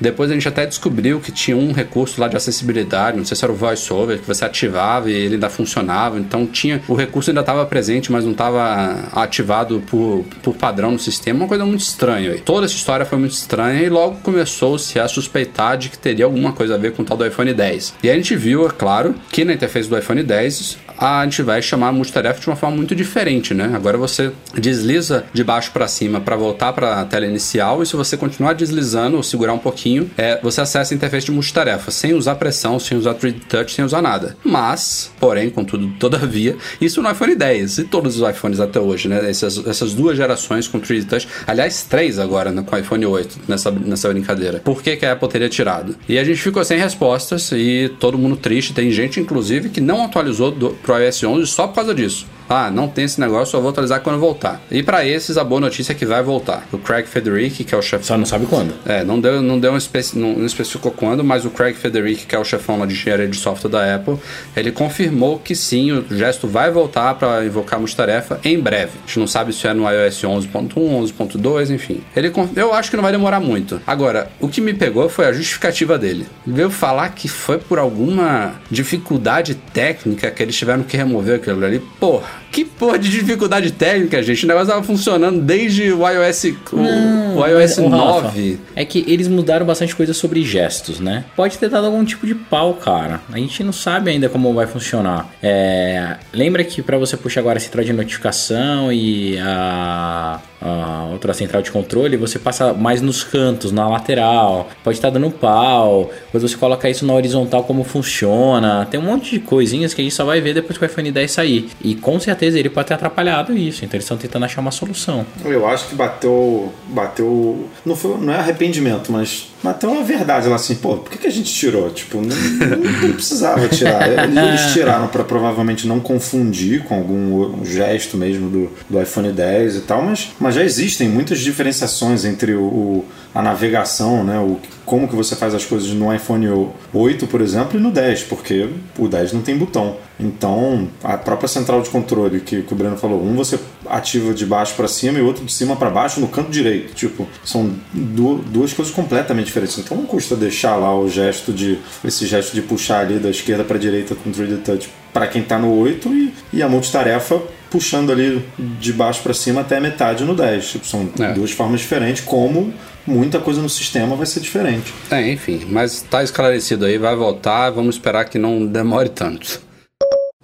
Depois 0.00 0.30
a 0.30 0.34
gente 0.34 0.48
até 0.48 0.66
descobriu 0.66 1.20
que 1.20 1.32
tinha 1.32 1.56
um 1.56 1.72
recurso 1.72 2.20
lá 2.20 2.28
de 2.28 2.36
acessibilidade, 2.36 3.16
não 3.16 3.24
sei 3.24 3.36
se 3.36 3.44
era 3.44 3.52
o 3.52 3.56
VoiceOver, 3.56 4.18
que 4.18 4.26
você 4.26 4.44
ativava 4.44 5.10
e 5.10 5.14
ele 5.14 5.34
ainda 5.34 5.48
funcionava. 5.48 6.18
Então 6.18 6.46
tinha, 6.46 6.82
o 6.88 6.94
recurso 6.94 7.30
ainda 7.30 7.40
estava 7.40 7.64
presente, 7.66 8.12
mas 8.12 8.24
não 8.24 8.32
estava 8.32 9.08
ativado 9.12 9.82
por, 9.86 10.24
por 10.42 10.54
padrão 10.54 10.92
no 10.92 10.98
sistema. 10.98 11.40
Uma 11.40 11.48
coisa 11.48 11.64
muito 11.64 11.80
estranha. 11.82 12.36
Toda 12.44 12.66
essa 12.66 12.74
história 12.74 13.06
foi 13.06 13.18
muito 13.18 13.32
estranha 13.32 13.82
e 13.82 13.88
logo 13.88 14.16
começou-se 14.22 14.98
a 14.98 15.08
suspeitar 15.08 15.76
de 15.76 15.88
que 15.88 15.98
teria 15.98 16.24
alguma 16.24 16.52
coisa 16.52 16.74
a 16.74 16.78
ver 16.78 16.92
com 16.92 17.02
o 17.02 17.04
tal 17.04 17.16
do 17.16 17.26
iPhone 17.26 17.52
10. 17.52 17.94
E 18.02 18.10
a 18.10 18.14
gente 18.14 18.36
viu, 18.36 18.66
é 18.66 18.70
claro, 18.70 19.14
que 19.30 19.44
na 19.44 19.52
interface 19.52 19.88
do 19.88 19.96
iPhone 19.96 20.22
10 20.22 20.49
a 20.98 21.24
gente 21.24 21.42
vai 21.42 21.62
chamar 21.62 21.88
a 21.88 21.92
multitarefa 21.92 22.40
de 22.40 22.46
uma 22.46 22.56
forma 22.56 22.76
muito 22.76 22.94
diferente, 22.94 23.54
né? 23.54 23.70
Agora 23.74 23.96
você 23.96 24.32
desliza 24.54 25.24
de 25.32 25.42
baixo 25.42 25.70
para 25.72 25.88
cima 25.88 26.20
para 26.20 26.36
voltar 26.36 26.72
para 26.72 27.00
a 27.00 27.04
tela 27.04 27.26
inicial 27.26 27.82
e 27.82 27.86
se 27.86 27.96
você 27.96 28.16
continuar 28.16 28.52
deslizando 28.52 29.16
ou 29.16 29.22
segurar 29.22 29.54
um 29.54 29.58
pouquinho, 29.58 30.10
é, 30.16 30.38
você 30.42 30.60
acessa 30.60 30.92
a 30.92 30.96
interface 30.96 31.26
de 31.26 31.32
multitarefa 31.32 31.90
sem 31.90 32.12
usar 32.12 32.34
pressão, 32.34 32.78
sem 32.78 32.98
usar 32.98 33.14
3D 33.14 33.40
Touch, 33.48 33.72
sem 33.72 33.84
usar 33.84 34.02
nada. 34.02 34.36
Mas, 34.44 35.10
porém, 35.18 35.48
contudo, 35.48 35.88
todavia, 35.98 36.56
isso 36.80 37.00
no 37.00 37.10
iPhone 37.10 37.34
10 37.34 37.78
e 37.78 37.84
todos 37.84 38.20
os 38.20 38.28
iPhones 38.28 38.60
até 38.60 38.78
hoje, 38.78 39.08
né? 39.08 39.28
Essas, 39.28 39.66
essas 39.66 39.94
duas 39.94 40.16
gerações 40.16 40.68
com 40.68 40.80
3D 40.80 41.06
Touch, 41.06 41.28
aliás, 41.46 41.82
três 41.82 42.18
agora 42.18 42.50
né, 42.50 42.62
com 42.64 42.76
o 42.76 42.78
iPhone 42.78 43.06
8 43.06 43.40
nessa, 43.48 43.70
nessa 43.70 44.08
brincadeira. 44.08 44.60
Por 44.60 44.82
que, 44.82 44.96
que 44.96 45.06
a 45.06 45.12
Apple 45.12 45.28
teria 45.28 45.48
tirado? 45.48 45.96
E 46.08 46.18
a 46.18 46.24
gente 46.24 46.40
ficou 46.40 46.64
sem 46.64 46.78
respostas 46.78 47.50
e 47.52 47.90
todo 47.98 48.18
mundo 48.18 48.36
triste. 48.36 48.72
Tem 48.72 48.90
gente, 48.90 49.20
inclusive, 49.20 49.68
que 49.68 49.80
não 49.80 50.04
atualizou 50.04 50.39
atualizou 50.40 50.50
do, 50.50 50.70
pro 50.70 50.98
iOS 50.98 51.22
11 51.22 51.46
só 51.46 51.66
por 51.66 51.74
causa 51.74 51.94
disso. 51.94 52.26
Ah, 52.52 52.68
não 52.68 52.88
tem 52.88 53.04
esse 53.04 53.20
negócio, 53.20 53.52
só 53.52 53.60
vou 53.60 53.70
atualizar 53.70 54.00
quando 54.00 54.18
voltar. 54.18 54.60
E 54.72 54.82
para 54.82 55.06
esses, 55.06 55.38
a 55.38 55.44
boa 55.44 55.60
notícia 55.60 55.92
é 55.92 55.94
que 55.94 56.04
vai 56.04 56.20
voltar. 56.20 56.66
O 56.72 56.78
Craig 56.78 57.06
Federici, 57.06 57.62
que 57.62 57.72
é 57.72 57.78
o 57.78 57.82
chefe. 57.82 58.04
Só 58.04 58.18
não 58.18 58.26
sabe 58.26 58.46
quando. 58.46 58.74
É, 58.84 59.04
não 59.04 59.20
deu, 59.20 59.40
não 59.40 59.56
deu 59.56 59.70
um 59.70 59.76
especi... 59.76 60.18
não, 60.18 60.32
não 60.32 60.44
especificou 60.44 60.90
quando, 60.90 61.22
mas 61.22 61.44
o 61.44 61.50
Craig 61.50 61.76
Federici, 61.76 62.26
que 62.26 62.34
é 62.34 62.38
o 62.40 62.44
chefão 62.44 62.76
lá 62.76 62.86
de 62.86 62.94
engenharia 62.94 63.28
de 63.28 63.36
software 63.36 63.70
da 63.70 63.94
Apple, 63.94 64.18
ele 64.56 64.72
confirmou 64.72 65.38
que 65.38 65.54
sim, 65.54 65.92
o 65.92 66.04
gesto 66.10 66.48
vai 66.48 66.72
voltar 66.72 67.14
para 67.14 67.44
invocar 67.44 67.76
a 67.76 67.78
multitarefa 67.78 68.40
em 68.42 68.58
breve. 68.58 68.94
A 69.04 69.06
gente 69.06 69.20
não 69.20 69.28
sabe 69.28 69.52
se 69.52 69.68
é 69.68 69.72
no 69.72 69.88
iOS 69.88 70.24
11.1, 70.24 70.74
11.2, 70.74 71.70
enfim. 71.72 72.02
Ele, 72.16 72.32
eu 72.56 72.74
acho 72.74 72.90
que 72.90 72.96
não 72.96 73.04
vai 73.04 73.12
demorar 73.12 73.38
muito. 73.38 73.80
Agora, 73.86 74.28
o 74.40 74.48
que 74.48 74.60
me 74.60 74.74
pegou 74.74 75.08
foi 75.08 75.26
a 75.26 75.32
justificativa 75.32 75.96
dele. 75.96 76.26
Veio 76.44 76.68
falar 76.68 77.10
que 77.10 77.28
foi 77.28 77.58
por 77.58 77.78
alguma 77.78 78.54
dificuldade 78.68 79.54
técnica 79.54 80.32
que 80.32 80.42
eles 80.42 80.56
tiveram 80.56 80.82
que 80.82 80.96
remover 80.96 81.36
aquilo 81.36 81.64
ali. 81.64 81.78
Porra, 82.00 82.39
que 82.50 82.64
porra 82.64 82.98
de 82.98 83.08
dificuldade 83.08 83.72
técnica, 83.72 84.22
gente? 84.22 84.44
O 84.44 84.48
negócio 84.48 84.68
tava 84.68 84.82
funcionando 84.82 85.40
desde 85.40 85.92
o 85.92 86.08
iOS, 86.08 86.44
o, 86.72 86.76
não, 86.76 87.36
o 87.36 87.46
iOS 87.46 87.78
o 87.78 87.88
9. 87.88 88.26
Rafa, 88.26 88.62
é 88.74 88.84
que 88.84 89.04
eles 89.06 89.28
mudaram 89.28 89.64
bastante 89.64 89.94
coisa 89.94 90.12
sobre 90.12 90.42
gestos, 90.42 91.00
né? 91.00 91.24
Pode 91.36 91.58
ter 91.58 91.68
dado 91.68 91.86
algum 91.86 92.04
tipo 92.04 92.26
de 92.26 92.34
pau, 92.34 92.74
cara. 92.74 93.20
A 93.32 93.38
gente 93.38 93.62
não 93.62 93.72
sabe 93.72 94.10
ainda 94.10 94.28
como 94.28 94.52
vai 94.52 94.66
funcionar. 94.66 95.32
É, 95.42 96.16
lembra 96.32 96.64
que 96.64 96.82
para 96.82 96.98
você 96.98 97.16
puxar 97.16 97.40
agora 97.40 97.58
esse 97.58 97.70
troço 97.70 97.86
de 97.86 97.92
notificação 97.92 98.92
e 98.92 99.38
a 99.38 100.40
a 100.60 101.08
outra 101.12 101.32
central 101.32 101.62
de 101.62 101.70
controle, 101.70 102.16
você 102.16 102.38
passa 102.38 102.72
mais 102.72 103.00
nos 103.00 103.24
cantos, 103.24 103.72
na 103.72 103.88
lateral, 103.88 104.68
pode 104.84 104.98
estar 104.98 105.10
dando 105.10 105.30
pau, 105.30 106.10
depois 106.26 106.42
você 106.42 106.56
coloca 106.56 106.88
isso 106.88 107.06
na 107.06 107.14
horizontal 107.14 107.64
como 107.64 107.82
funciona, 107.84 108.86
tem 108.90 109.00
um 109.00 109.04
monte 109.04 109.30
de 109.30 109.40
coisinhas 109.40 109.94
que 109.94 110.00
a 110.00 110.04
gente 110.04 110.14
só 110.14 110.24
vai 110.24 110.40
ver 110.40 110.54
depois 110.54 110.76
que 110.76 110.84
o 110.84 110.86
iPhone 110.86 111.10
10 111.10 111.30
sair. 111.30 111.68
E 111.82 111.94
com 111.94 112.18
certeza 112.20 112.58
ele 112.58 112.68
pode 112.68 112.88
ter 112.88 112.94
atrapalhado 112.94 113.56
isso, 113.56 113.84
então 113.84 113.96
eles 113.96 114.04
estão 114.04 114.16
tentando 114.16 114.44
achar 114.44 114.60
uma 114.60 114.70
solução. 114.70 115.24
Eu 115.44 115.66
acho 115.66 115.88
que 115.88 115.94
bateu, 115.94 116.72
bateu, 116.88 117.68
não, 117.84 117.96
foi, 117.96 118.18
não 118.18 118.32
é 118.32 118.36
arrependimento, 118.36 119.10
mas 119.10 119.48
bateu 119.62 119.90
uma 119.90 120.02
verdade 120.02 120.48
lá 120.48 120.56
assim, 120.56 120.74
pô, 120.74 120.96
por 120.96 121.10
que, 121.10 121.18
que 121.18 121.26
a 121.26 121.30
gente 121.30 121.52
tirou? 121.52 121.90
Tipo, 121.90 122.18
não, 122.20 122.36
não, 122.36 123.08
não 123.08 123.12
precisava 123.12 123.68
tirar. 123.68 124.08
Eles 124.10 124.72
tiraram 124.72 125.08
para 125.08 125.24
provavelmente 125.24 125.86
não 125.86 126.00
confundir 126.00 126.84
com 126.84 126.94
algum 126.94 127.64
gesto 127.64 128.16
mesmo 128.16 128.48
do, 128.48 128.70
do 128.88 129.00
iPhone 129.00 129.32
10 129.32 129.76
e 129.76 129.80
tal, 129.80 130.02
mas, 130.02 130.30
mas 130.38 130.49
já 130.50 130.62
existem 130.62 131.08
muitas 131.08 131.40
diferenciações 131.40 132.24
entre 132.24 132.54
o, 132.54 132.62
o 132.62 133.04
a 133.34 133.42
navegação, 133.42 134.24
né? 134.24 134.38
O, 134.38 134.58
como 134.84 135.06
que 135.06 135.14
você 135.14 135.36
faz 135.36 135.54
as 135.54 135.64
coisas 135.64 135.90
no 135.90 136.12
iPhone 136.12 136.48
8, 136.92 137.26
por 137.28 137.40
exemplo, 137.40 137.78
e 137.78 137.82
no 137.82 137.92
10, 137.92 138.24
porque 138.24 138.68
o 138.98 139.06
10 139.06 139.32
não 139.32 139.40
tem 139.40 139.56
botão. 139.56 139.96
Então, 140.18 140.88
a 141.02 141.16
própria 141.16 141.48
central 141.48 141.80
de 141.80 141.88
controle 141.90 142.40
que, 142.40 142.62
que 142.62 142.72
o 142.72 142.76
Breno 142.76 142.96
falou, 142.96 143.22
um 143.22 143.34
você 143.34 143.58
ativa 143.86 144.34
de 144.34 144.44
baixo 144.44 144.74
para 144.74 144.88
cima 144.88 145.18
e 145.18 145.22
outro 145.22 145.44
de 145.44 145.52
cima 145.52 145.76
para 145.76 145.90
baixo 145.90 146.20
no 146.20 146.26
canto 146.26 146.50
direito. 146.50 146.92
Tipo, 146.92 147.28
são 147.44 147.72
duas 147.92 148.72
coisas 148.72 148.92
completamente 148.92 149.46
diferentes. 149.46 149.78
Então 149.78 149.96
não 149.96 150.06
custa 150.06 150.34
deixar 150.34 150.74
lá 150.76 150.98
o 150.98 151.08
gesto 151.08 151.52
de 151.52 151.78
esse 152.04 152.26
gesto 152.26 152.52
de 152.52 152.60
puxar 152.60 153.00
ali 153.00 153.18
da 153.18 153.30
esquerda 153.30 153.62
para 153.62 153.78
direita 153.78 154.14
com 154.14 154.30
3D 154.30 154.62
Touch 154.62 154.90
para 155.12 155.26
quem 155.26 155.42
está 155.42 155.58
no 155.58 155.72
8 155.72 156.08
e, 156.08 156.34
e 156.52 156.62
a 156.62 156.68
multitarefa 156.68 157.40
puxando 157.70 158.10
ali 158.10 158.44
de 158.58 158.92
baixo 158.92 159.22
para 159.22 159.32
cima 159.32 159.60
até 159.60 159.76
a 159.76 159.80
metade 159.80 160.24
no 160.24 160.34
10. 160.34 160.66
Tipo, 160.66 160.86
são 160.86 161.08
é. 161.18 161.32
duas 161.32 161.52
formas 161.52 161.80
diferentes, 161.80 162.22
como 162.22 162.72
muita 163.06 163.38
coisa 163.38 163.62
no 163.62 163.68
sistema 163.68 164.16
vai 164.16 164.26
ser 164.26 164.40
diferente. 164.40 164.92
É, 165.10 165.30
enfim, 165.30 165.62
mas 165.68 165.94
está 165.94 166.22
esclarecido 166.22 166.84
aí, 166.84 166.98
vai 166.98 167.14
voltar, 167.14 167.70
vamos 167.70 167.94
esperar 167.94 168.24
que 168.24 168.38
não 168.38 168.66
demore 168.66 169.08
tanto. 169.08 169.70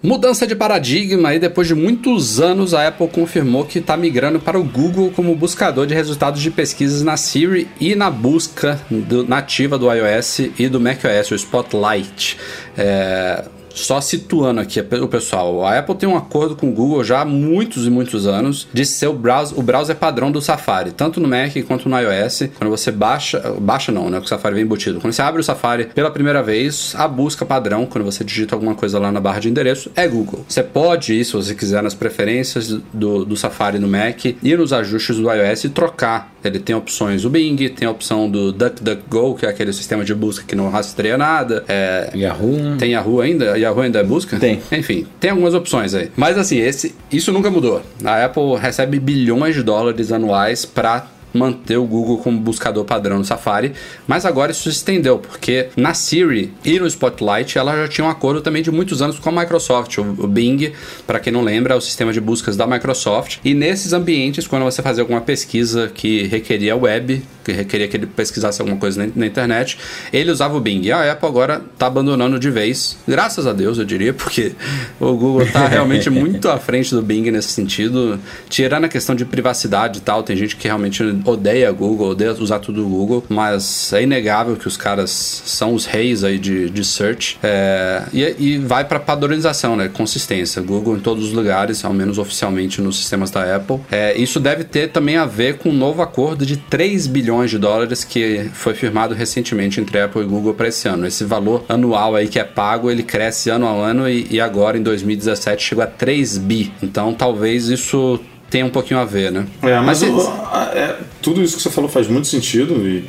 Mudança 0.01 0.45
de 0.45 0.55
paradigma 0.55 1.33
e 1.33 1.39
depois 1.39 1.67
de 1.67 1.73
muitos 1.73 2.39
anos 2.39 2.75
a 2.75 2.87
Apple 2.87 3.07
confirmou 3.07 3.65
que 3.65 3.79
está 3.79 3.97
migrando 3.97 4.39
para 4.39 4.59
o 4.59 4.63
Google 4.63 5.11
como 5.15 5.35
buscador 5.35 5.87
de 5.87 5.95
resultados 5.95 6.39
de 6.39 6.51
pesquisas 6.51 7.01
na 7.01 7.17
Siri 7.17 7.67
e 7.79 7.95
na 7.95 8.11
busca 8.11 8.79
do, 8.91 9.27
nativa 9.27 9.75
do 9.75 9.91
iOS 9.91 10.51
e 10.59 10.69
do 10.69 10.79
macOS, 10.79 11.31
o 11.31 11.35
Spotlight. 11.35 12.37
É, 12.77 13.45
só 13.77 14.01
situando 14.01 14.59
aqui 14.61 14.79
o 14.79 15.07
pessoal, 15.07 15.65
a 15.65 15.77
Apple 15.77 15.95
tem 15.95 16.09
um 16.09 16.17
acordo 16.17 16.55
com 16.55 16.69
o 16.69 16.71
Google 16.71 17.03
já 17.03 17.21
há 17.21 17.25
muitos 17.25 17.85
e 17.85 17.89
muitos 17.89 18.27
anos 18.27 18.67
de 18.73 18.85
ser 18.85 19.07
o 19.07 19.13
browser, 19.13 19.57
o 19.57 19.61
browser 19.61 19.95
padrão 19.95 20.31
do 20.31 20.41
Safari, 20.41 20.91
tanto 20.91 21.19
no 21.19 21.27
Mac 21.27 21.53
quanto 21.67 21.87
no 21.87 21.97
iOS. 21.99 22.43
Quando 22.57 22.69
você 22.69 22.91
baixa, 22.91 23.55
baixa 23.59 23.91
não, 23.91 24.09
né? 24.09 24.19
O 24.19 24.27
Safari 24.27 24.55
vem 24.55 24.63
embutido. 24.63 24.99
Quando 24.99 25.13
você 25.13 25.21
abre 25.21 25.41
o 25.41 25.43
Safari 25.43 25.85
pela 25.85 26.11
primeira 26.11 26.41
vez, 26.41 26.93
a 26.95 27.07
busca 27.07 27.45
padrão, 27.45 27.85
quando 27.85 28.03
você 28.03 28.23
digita 28.23 28.55
alguma 28.55 28.75
coisa 28.75 28.99
lá 28.99 29.11
na 29.11 29.19
barra 29.19 29.39
de 29.39 29.49
endereço, 29.49 29.91
é 29.95 30.07
Google. 30.07 30.45
Você 30.47 30.63
pode 30.63 31.13
ir, 31.13 31.25
se 31.25 31.33
você 31.33 31.53
quiser, 31.53 31.81
nas 31.83 31.93
preferências 31.93 32.69
do, 32.93 33.25
do 33.25 33.35
Safari 33.35 33.79
no 33.79 33.87
Mac, 33.87 34.25
ir 34.25 34.57
nos 34.57 34.73
ajustes 34.73 35.17
do 35.17 35.31
iOS 35.31 35.65
e 35.65 35.69
trocar 35.69 36.31
Ele 36.47 36.59
tem 36.59 36.75
opções 36.75 37.21
do 37.23 37.29
Bing, 37.29 37.55
tem 37.69 37.87
a 37.87 37.91
opção 37.91 38.29
do 38.29 38.51
DuckDuckGo, 38.51 39.35
que 39.35 39.45
é 39.45 39.49
aquele 39.49 39.73
sistema 39.73 40.03
de 40.03 40.13
busca 40.13 40.43
que 40.45 40.55
não 40.55 40.69
rastreia 40.69 41.17
nada. 41.17 41.63
É, 41.67 42.11
Yahoo. 42.15 42.77
Tem 42.77 42.91
Yahoo 42.91 43.21
ainda? 43.21 43.57
Yahoo 43.57 43.81
ainda 43.81 43.99
é 43.99 44.03
busca? 44.03 44.37
Tem. 44.37 44.59
Enfim, 44.71 45.05
tem 45.19 45.31
algumas 45.31 45.53
opções 45.53 45.93
aí. 45.93 46.11
Mas 46.15 46.37
assim, 46.37 46.57
esse, 46.57 46.95
isso 47.11 47.31
nunca 47.31 47.49
mudou. 47.49 47.81
A 48.03 48.25
Apple 48.25 48.55
recebe 48.59 48.99
bilhões 48.99 49.55
de 49.55 49.63
dólares 49.63 50.11
anuais 50.11 50.65
para 50.65 51.07
manter 51.37 51.77
o 51.77 51.85
Google 51.85 52.17
como 52.17 52.39
buscador 52.39 52.83
padrão 52.85 53.19
no 53.19 53.25
Safari, 53.25 53.73
mas 54.07 54.25
agora 54.25 54.51
isso 54.51 54.63
se 54.63 54.69
estendeu, 54.69 55.19
porque 55.19 55.69
na 55.75 55.93
Siri 55.93 56.53
e 56.63 56.79
no 56.79 56.87
Spotlight 56.87 57.57
ela 57.57 57.75
já 57.75 57.87
tinha 57.87 58.05
um 58.05 58.09
acordo 58.09 58.41
também 58.41 58.61
de 58.61 58.71
muitos 58.71 59.01
anos 59.01 59.19
com 59.19 59.29
a 59.29 59.31
Microsoft. 59.31 59.97
O 59.97 60.27
Bing, 60.27 60.71
para 61.05 61.19
quem 61.19 61.31
não 61.31 61.41
lembra, 61.41 61.73
é 61.73 61.77
o 61.77 61.81
sistema 61.81 62.11
de 62.11 62.19
buscas 62.19 62.55
da 62.55 62.65
Microsoft. 62.65 63.37
E 63.43 63.53
nesses 63.53 63.93
ambientes, 63.93 64.47
quando 64.47 64.63
você 64.63 64.81
fazia 64.81 65.03
alguma 65.03 65.21
pesquisa 65.21 65.91
que 65.93 66.23
requeria 66.23 66.75
web, 66.75 67.21
que 67.43 67.51
requeria 67.51 67.87
que 67.87 67.95
ele 67.95 68.07
pesquisasse 68.07 68.61
alguma 68.61 68.77
coisa 68.77 69.05
na, 69.05 69.11
na 69.15 69.25
internet, 69.25 69.77
ele 70.11 70.31
usava 70.31 70.55
o 70.55 70.59
Bing. 70.59 70.81
E 70.81 70.91
a 70.91 71.11
Apple 71.11 71.27
agora 71.27 71.61
está 71.73 71.87
abandonando 71.87 72.39
de 72.39 72.49
vez, 72.49 72.97
graças 73.07 73.47
a 73.47 73.53
Deus, 73.53 73.77
eu 73.77 73.85
diria, 73.85 74.13
porque 74.13 74.53
o 74.99 75.13
Google 75.13 75.43
está 75.43 75.67
realmente 75.67 76.09
muito 76.09 76.49
à 76.49 76.57
frente 76.57 76.93
do 76.93 77.01
Bing 77.01 77.31
nesse 77.31 77.49
sentido, 77.49 78.19
tirando 78.49 78.85
a 78.85 78.89
questão 78.89 79.15
de 79.15 79.25
privacidade 79.25 79.99
e 79.99 80.01
tal. 80.01 80.23
Tem 80.23 80.35
gente 80.35 80.55
que 80.55 80.67
realmente 80.67 81.03
odeia 81.31 81.71
Google, 81.71 82.09
odeia 82.09 82.33
usar 82.33 82.59
tudo 82.59 82.83
Google, 82.83 83.23
mas 83.29 83.91
é 83.93 84.03
inegável 84.03 84.55
que 84.55 84.67
os 84.67 84.77
caras 84.77 85.09
são 85.45 85.73
os 85.73 85.85
reis 85.85 86.23
aí 86.23 86.37
de, 86.37 86.69
de 86.69 86.83
search. 86.83 87.37
É, 87.43 88.03
e, 88.13 88.35
e, 88.37 88.57
vai 88.57 88.83
para 88.85 88.99
padronização, 88.99 89.75
né? 89.75 89.87
Consistência. 89.87 90.61
Google 90.61 90.97
em 90.97 90.99
todos 90.99 91.25
os 91.25 91.33
lugares, 91.33 91.83
ao 91.83 91.93
menos 91.93 92.17
oficialmente 92.17 92.81
nos 92.81 92.97
sistemas 92.97 93.31
da 93.31 93.55
Apple. 93.55 93.79
É, 93.91 94.17
isso 94.17 94.39
deve 94.39 94.63
ter 94.63 94.91
também 94.91 95.17
a 95.17 95.25
ver 95.25 95.57
com 95.57 95.69
um 95.69 95.73
novo 95.73 96.01
acordo 96.01 96.45
de 96.45 96.57
3 96.57 97.07
bilhões 97.07 97.51
de 97.51 97.57
dólares 97.57 98.03
que 98.03 98.49
foi 98.53 98.73
firmado 98.73 99.13
recentemente 99.13 99.79
entre 99.79 99.99
Apple 99.99 100.21
e 100.21 100.25
Google 100.25 100.53
para 100.53 100.67
esse 100.67 100.87
ano. 100.87 101.05
Esse 101.05 101.23
valor 101.23 101.65
anual 101.69 102.15
aí 102.15 102.27
que 102.27 102.39
é 102.39 102.43
pago, 102.43 102.89
ele 102.89 103.03
cresce 103.03 103.49
ano 103.49 103.67
a 103.67 103.71
ano 103.71 104.07
e, 104.07 104.27
e 104.29 104.41
agora 104.41 104.77
em 104.77 104.83
2017 104.83 105.63
chegou 105.63 105.83
a 105.83 105.87
3 105.87 106.37
bi. 106.37 106.71
Então 106.81 107.13
talvez 107.13 107.67
isso 107.67 108.19
tem 108.49 108.63
um 108.63 108.69
pouquinho 108.69 108.99
a 108.99 109.05
ver, 109.05 109.31
né? 109.31 109.45
É, 109.61 109.75
mas, 109.79 110.01
mas 110.01 110.03
eu, 110.03 110.33
é, 110.73 110.95
tudo 111.21 111.41
isso 111.41 111.57
que 111.57 111.63
você 111.63 111.69
falou 111.69 111.89
faz 111.89 112.07
muito 112.07 112.27
sentido 112.27 112.87
e 112.87 113.05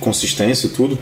consistência 0.00 0.66
e 0.66 0.70
tudo. 0.70 0.98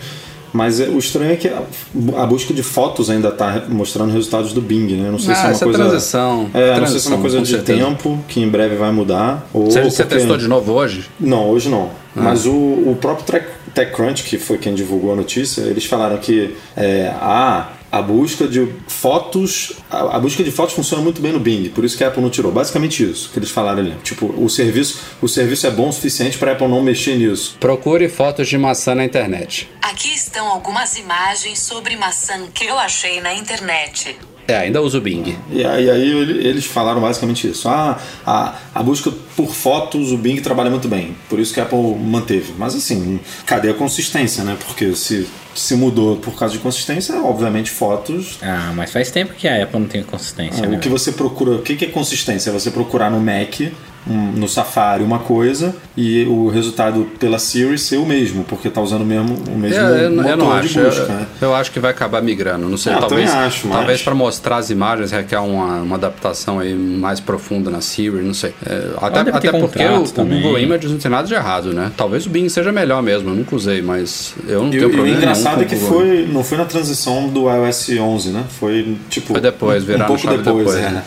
Mas 0.53 0.81
é, 0.81 0.89
o 0.89 0.99
estranho 0.99 1.33
é 1.33 1.37
que 1.37 1.49
a, 1.49 2.27
busca 2.27 2.55
de 2.55 2.63
fotos 2.63 3.11
ainda 3.11 3.29
está 3.29 3.65
mostrando 3.69 4.13
resultados 4.13 4.53
do 4.53 4.61
Bing, 4.63 4.95
né? 4.95 5.11
Não 5.11 5.19
sei 5.19 5.33
ah, 5.33 5.37
se 5.37 5.45
é 5.45 5.49
uma 5.49 5.59
coisa. 5.59 5.79
Transição, 5.79 6.51
é, 6.55 6.75
transição, 6.75 6.81
não 6.81 6.87
sei 6.87 7.01
se 7.01 7.07
é 7.07 7.11
uma 7.11 7.21
coisa 7.21 7.41
de 7.43 7.49
certeza. 7.49 7.79
tempo 7.79 8.25
que 8.27 8.41
em 8.41 8.49
breve 8.49 8.77
vai 8.77 8.91
mudar. 8.91 9.47
Ou 9.53 9.67
você, 9.67 9.83
você 9.83 10.03
porque... 10.03 10.19
testou 10.19 10.39
de 10.39 10.49
novo 10.49 10.73
hoje? 10.73 11.11
Não, 11.21 11.51
hoje 11.51 11.69
não. 11.69 11.91
Ah. 12.17 12.23
Mas 12.23 12.47
o, 12.47 12.53
o 12.53 12.97
próprio 12.99 13.43
TechCrunch, 13.75 14.25
que 14.25 14.39
foi 14.39 14.57
quem 14.57 14.75
divulgou 14.75 15.13
a 15.13 15.17
notícia, 15.17 15.61
eles 15.63 15.85
falaram 15.85 16.17
que 16.17 16.57
é, 16.75 17.13
ah, 17.21 17.73
a 17.99 18.03
busca 18.03 18.47
de 18.47 18.73
fotos, 18.89 19.73
a, 19.91 20.17
a, 20.17 20.21
busca 20.21 20.43
de 20.43 20.51
fotos 20.51 20.75
funciona 20.75 21.03
muito 21.03 21.21
bem 21.21 21.33
no 21.33 21.41
Bing, 21.41 21.69
por 21.71 21.85
isso 21.85 21.97
que 21.97 22.05
a 22.05 22.09
Apple 22.09 22.23
não 22.23 22.31
tirou. 22.31 22.53
Basicamente 22.53 23.03
isso 23.09 23.31
que 23.31 23.39
eles 23.39 23.51
falaram 23.51 23.81
ali. 23.81 23.95
Tipo, 24.03 24.27
o 24.27 24.49
serviço, 24.49 25.01
o 25.21 25.29
serviço 25.29 25.67
é 25.67 25.71
bom 25.71 25.89
o 25.89 25.93
suficiente 25.93 26.39
para 26.39 26.53
a 26.53 26.55
Apple 26.55 26.69
não 26.69 26.83
mexer 26.83 27.17
nisso. 27.17 27.57
Procure 27.59 28.09
fotos 28.09 28.49
de 28.49 28.59
maçã 28.59 28.95
na 28.95 29.05
internet. 29.05 29.69
Aqui 29.81 30.15
estão 30.15 30.47
algumas 30.49 30.97
imagens 30.97 31.61
sobre 31.61 31.97
maçã 31.97 32.47
que 32.53 32.65
eu 32.65 32.79
achei 32.79 33.21
na 33.21 33.35
internet. 33.35 34.17
É, 34.49 34.57
ainda 34.57 34.81
uso 34.81 34.99
o 34.99 35.01
Bing. 35.01 35.37
E 35.51 35.65
aí, 35.65 35.91
aí, 35.91 36.11
eles 36.47 36.65
falaram 36.65 37.01
basicamente 37.01 37.49
isso. 37.49 37.69
Ah, 37.69 37.99
a, 38.25 38.55
a 38.75 38.83
busca 38.83 39.11
por 39.37 39.53
fotos, 39.55 40.13
o 40.13 40.17
Bing 40.17 40.41
trabalha 40.41 40.71
muito 40.71 40.89
bem. 40.89 41.17
Por 41.29 41.41
isso 41.41 41.53
que 41.53 41.61
a 41.61 41.65
Apple 41.65 41.97
manteve. 41.97 42.55
Mas 42.57 42.75
assim, 42.75 43.19
cadê 43.45 43.71
a 43.71 43.75
consistência, 43.75 44.45
né? 44.45 44.57
Porque 44.67 44.95
se, 44.95 45.27
se 45.55 45.75
mudou 45.75 46.17
por 46.17 46.39
causa 46.39 46.55
de 46.55 46.61
consistência, 46.61 47.21
obviamente 47.23 47.71
fotos. 47.71 48.39
Ah, 48.41 48.73
mas 48.75 48.93
faz 48.93 49.11
tempo 49.11 49.35
que 49.35 49.49
a 49.49 49.63
Apple 49.63 49.81
não 49.81 49.89
tem 49.89 50.03
consistência. 50.03 50.65
Ah, 50.65 50.69
né? 50.69 50.77
O 50.77 50.81
que 50.81 50.89
você 50.89 51.11
procura. 51.11 51.57
O 51.57 51.63
que 51.63 51.85
é 51.85 51.89
consistência? 51.89 52.51
É 52.51 52.53
você 52.53 52.71
procurar 52.71 53.11
no 53.11 53.21
Mac 53.21 53.61
um, 54.09 54.33
no 54.33 54.49
Safari 54.49 55.03
uma 55.03 55.19
coisa 55.19 55.75
e 55.97 56.25
o 56.25 56.49
resultado 56.49 57.09
pela 57.19 57.39
Siri 57.39 57.79
ser 57.79 57.97
o 57.97 58.07
mesmo, 58.07 58.45
porque 58.45 58.69
está 58.69 58.81
usando 58.81 59.03
o 59.03 59.07
mesmo, 59.07 59.37
o 59.49 59.59
mesmo 59.59 59.79
é, 59.79 60.07
eu, 60.07 60.11
motor 60.11 60.31
eu 60.31 60.37
não 60.37 60.53
acho. 60.53 60.69
de 60.69 60.81
busca. 60.81 61.03
Eu, 61.03 61.09
né? 61.09 61.27
eu, 61.41 61.55
acho 61.55 61.73
que 61.73 61.81
vai 61.81 61.91
acabar 61.91 62.23
migrando. 62.23 62.69
Não 62.69 62.77
sei, 62.77 62.93
é, 62.93 62.97
talvez, 62.99 63.31
acho, 63.31 63.67
mas... 63.67 63.77
talvez 63.77 64.03
para 64.03 64.15
mostrar 64.15 64.57
as 64.57 64.71
imagens 64.71 65.11
requer 65.11 65.39
uma, 65.39 65.81
uma 65.81 65.97
adaptação 65.97 66.59
aí 66.59 66.75
mais 66.75 67.21
profunda 67.21 67.71
na 67.71 67.81
Siri, 67.81 68.23
não 68.23 68.35
sei. 68.35 68.55
É, 68.65 68.91
até 69.01 69.21
até 69.21 69.51
porque 69.53 69.85
o, 69.85 70.03
o, 70.03 70.25
Google 70.25 70.59
Images 70.59 70.91
não 70.91 70.99
tem 70.99 71.11
nada 71.11 71.27
de 71.27 71.35
errado, 71.35 71.73
né? 71.73 71.91
Talvez 71.97 72.27
o 72.27 72.31
Bing 72.31 72.49
seja 72.49 72.71
melhor 72.71 73.03
mesmo, 73.03 73.31
eu 73.31 73.35
nunca 73.35 73.57
usei, 73.57 73.83
mas 73.83 74.35
eu 74.47 74.63
não 74.63 74.69
e, 74.69 74.73
tenho 74.73 74.91
problema. 74.91 75.09
E 75.09 75.13
o 75.13 75.17
engraçado 75.17 75.63
é 75.63 75.65
que 75.65 75.77
foi, 75.77 76.29
não 76.31 76.45
foi 76.45 76.59
na 76.59 76.65
transição 76.65 77.29
do 77.29 77.51
iOS 77.51 77.91
11, 77.91 78.31
né? 78.31 78.45
Foi 78.49 78.97
tipo. 79.09 79.33
Foi 79.33 79.41
depois, 79.41 79.89
um, 79.89 79.95
um 79.95 79.99
pouco 79.99 80.27
depois. 80.29 80.45
depois 80.45 80.75
né? 80.75 81.03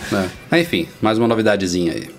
É. 0.52 0.60
Enfim, 0.60 0.88
mais 1.02 1.18
uma 1.18 1.28
novidadezinha 1.28 1.94
aí. 1.94 2.19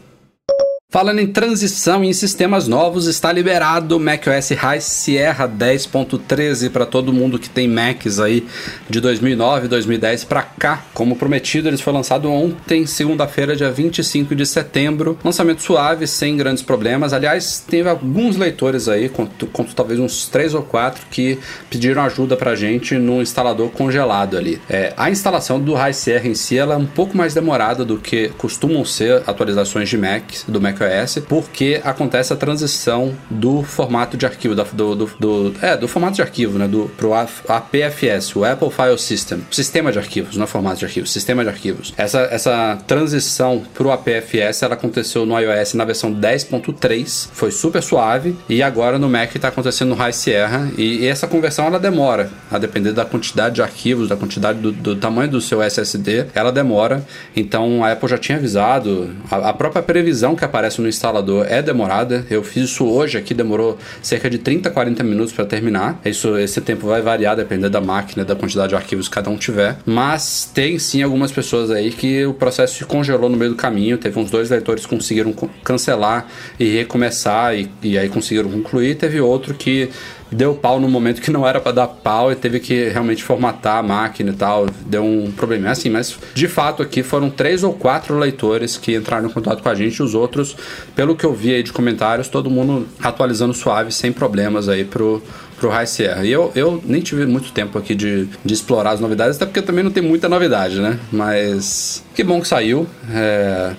Falando 0.93 1.21
em 1.21 1.27
transição 1.29 2.03
em 2.03 2.13
sistemas 2.13 2.67
novos, 2.67 3.07
está 3.07 3.33
liberado 3.33 3.97
o 3.97 4.01
macOS 4.01 4.51
High 4.51 4.81
Sierra 4.81 5.49
10.13 5.49 6.69
para 6.69 6.85
todo 6.85 7.13
mundo 7.13 7.39
que 7.39 7.49
tem 7.49 7.69
Macs 7.69 8.19
aí 8.19 8.45
de 8.89 9.01
2009 9.01 9.69
2010 9.69 10.25
para 10.25 10.43
cá. 10.43 10.83
Como 10.93 11.15
prometido, 11.15 11.69
ele 11.69 11.77
foi 11.77 11.93
lançado 11.93 12.29
ontem, 12.29 12.87
segunda-feira, 12.87 13.55
dia 13.55 13.71
25 13.71 14.35
de 14.35 14.45
setembro. 14.45 15.17
Lançamento 15.23 15.63
suave, 15.63 16.09
sem 16.09 16.37
grandes 16.37 16.61
problemas. 16.61 17.13
Aliás, 17.13 17.65
teve 17.65 17.89
alguns 17.89 18.37
leitores 18.37 18.89
aí, 18.89 19.09
conto, 19.09 19.47
conto 19.47 19.73
talvez 19.77 20.01
uns 20.01 20.27
3 20.27 20.55
ou 20.55 20.63
4, 20.65 21.07
que 21.09 21.39
pediram 21.71 22.03
ajuda 22.03 22.37
para 22.37 22.57
gente 22.57 22.97
no 22.97 23.23
instalador 23.23 23.69
congelado 23.69 24.37
ali. 24.37 24.61
É, 24.69 24.93
a 24.97 25.09
instalação 25.09 25.61
do 25.61 25.73
High 25.73 25.95
Sierra 25.95 26.27
em 26.27 26.35
si 26.35 26.59
ela 26.59 26.75
é 26.75 26.77
um 26.77 26.87
pouco 26.87 27.17
mais 27.17 27.33
demorada 27.33 27.85
do 27.85 27.97
que 27.97 28.31
costumam 28.31 28.85
ser 28.85 29.23
atualizações 29.25 29.89
de 29.89 29.97
Mac, 29.97 30.25
do 30.49 30.61
Mac 30.61 30.80
macOS, 30.81 31.19
porque 31.29 31.81
acontece 31.85 32.33
a 32.33 32.37
transição 32.37 33.15
do 33.29 33.63
formato 33.63 34.17
de 34.17 34.25
arquivo, 34.25 34.55
do, 34.55 34.95
do, 34.95 35.07
do, 35.19 35.55
é, 35.61 35.77
do 35.77 35.87
formato 35.87 36.17
de 36.17 36.23
arquivo, 36.23 36.59
né, 36.59 36.67
do, 36.67 36.91
pro 36.97 37.13
APFS, 37.15 38.35
o 38.37 38.45
Apple 38.45 38.71
File 38.71 38.99
System, 38.99 39.45
sistema 39.51 39.93
de 39.93 39.99
arquivos, 39.99 40.37
não 40.37 40.45
é 40.45 40.47
formato 40.47 40.79
de 40.79 40.85
arquivos, 40.85 41.13
sistema 41.13 41.43
de 41.43 41.51
arquivos. 41.51 41.93
Essa, 41.97 42.21
essa 42.31 42.79
transição 42.87 43.63
pro 43.75 43.91
APFS, 43.91 44.63
ela 44.63 44.75
aconteceu 44.75 45.27
no 45.27 45.39
iOS 45.39 45.75
na 45.75 45.85
versão 45.85 46.13
10.3, 46.15 47.29
foi 47.33 47.51
super 47.51 47.83
suave, 47.83 48.37
e 48.49 48.63
agora 48.63 48.99
no 48.99 49.09
Mac 49.09 49.35
está 49.35 49.49
acontecendo 49.49 49.91
no 49.91 49.95
High 49.95 50.13
Sierra, 50.13 50.71
e, 50.77 51.01
e, 51.01 51.07
essa 51.07 51.27
conversão 51.27 51.67
ela 51.67 51.79
demora, 51.79 52.31
a 52.51 52.59
depender 52.59 52.93
da 52.93 53.05
quantidade 53.05 53.57
de 53.57 53.63
arquivos, 53.63 54.09
da 54.09 54.17
quantidade 54.17 54.59
do, 54.59 54.73
do 54.73 54.97
tamanho 54.97 55.31
do 55.31 55.41
seu 55.41 55.63
SSD, 55.63 56.27
ela 56.35 56.53
demora, 56.53 57.05
então 57.35 57.85
a 57.85 57.93
Apple 57.93 58.09
já 58.09 58.19
tinha 58.19 58.39
avisado, 58.39 59.11
a, 59.31 59.51
a 59.51 59.53
própria 59.53 59.83
previsão 59.83 60.35
que 60.35 60.45
aparece 60.45 60.70
no 60.79 60.89
instalador 60.89 61.47
é 61.49 61.63
demorada. 61.63 62.27
Eu 62.31 62.43
fiz 62.43 62.65
isso 62.65 62.87
hoje 62.87 63.19
aqui, 63.19 63.35
demorou 63.35 63.79
cerca 64.03 64.29
de 64.29 64.39
30, 64.39 64.71
40 64.71 65.03
minutos 65.03 65.33
para 65.33 65.45
terminar. 65.45 66.01
Isso, 66.05 66.37
esse 66.39 66.61
tempo 66.61 66.87
vai 66.87 67.03
variar 67.03 67.37
dependendo 67.37 67.71
da 67.71 67.81
máquina, 67.81 68.25
da 68.25 68.35
quantidade 68.35 68.71
de 68.71 68.75
arquivos 68.75 69.09
que 69.09 69.15
cada 69.15 69.31
um 69.31 69.37
tiver. 69.37 69.79
Mas 69.85 70.51
tem 70.53 70.79
sim 70.79 71.03
algumas 71.03 71.33
pessoas 71.33 71.71
aí 71.71 71.91
que 71.91 72.25
o 72.27 72.35
processo 72.35 72.77
se 72.79 72.85
congelou 72.85 73.29
no 73.29 73.37
meio 73.37 73.53
do 73.53 73.57
caminho. 73.57 73.99
Teve 73.99 74.19
uns 74.19 74.31
dois 74.31 74.51
leitores 74.51 74.85
que 74.85 74.95
conseguiram 74.95 75.33
cancelar 75.65 76.27
e 76.59 76.77
recomeçar 76.77 77.57
e, 77.57 77.71
e 77.83 77.99
aí 77.99 78.09
conseguiram 78.09 78.51
concluir. 78.51 78.97
Teve 78.97 79.21
outro 79.21 79.55
que 79.55 79.89
deu 80.31 80.55
pau 80.55 80.81
no 80.81 80.89
momento 80.89 81.21
que 81.21 81.31
não 81.31 81.47
era 81.47 81.61
para 81.61 81.73
dar 81.73 81.87
pau 81.89 82.31
e 82.31 82.37
teve 82.37 82.61
que 82.61 82.89
realmente 82.89 83.23
formatar 83.23 83.79
a 83.79 83.83
máquina 83.83 84.31
e 84.31 84.35
tal. 84.35 84.67
Deu 84.87 85.05
um 85.05 85.31
problema 85.31 85.71
assim, 85.71 85.91
mas 85.91 86.17
de 86.35 86.49
fato 86.49 86.83
aqui 86.83 87.03
foram 87.03 87.31
três 87.31 87.63
ou 87.63 87.73
quatro 87.73 88.19
leitores 88.19 88.77
que 88.77 88.95
entraram 88.95 89.29
em 89.29 89.33
contato 89.33 89.63
com 89.63 89.69
a 89.69 89.75
gente. 89.75 90.03
Os 90.03 90.15
outros, 90.15 90.57
pelo 90.95 91.17
que 91.17 91.25
eu 91.25 91.35
vi 91.35 91.55
aí 91.55 91.63
de 91.63 91.73
comentários, 91.73 92.29
todo 92.29 92.51
mundo 92.51 92.87
atualizando 93.03 93.55
suave, 93.55 93.93
sem 93.93 94.13
problemas 94.13 94.69
aí 94.69 94.85
pro 94.85 95.23
pro 95.61 95.69
High 95.69 95.87
Sierra. 95.87 96.25
E 96.25 96.33
eu, 96.33 96.51
eu 96.55 96.83
nem 96.85 97.03
tive 97.03 97.27
muito 97.27 97.53
tempo 97.53 97.79
aqui 97.79 97.95
de, 97.95 98.27
de 98.43 98.55
explorar 98.55 98.93
as 98.93 99.01
novidades, 99.01 99.37
até 99.37 99.45
porque 99.45 99.61
também 99.61 99.85
não 99.85 99.91
tem 99.91 100.03
muita 100.03 100.27
novidade, 100.29 100.81
né? 100.81 100.99
Mas 101.13 102.03
que 102.15 102.25
bom 102.25 102.41
que 102.41 102.49
saiu. 102.49 102.87
É, 103.13 103.75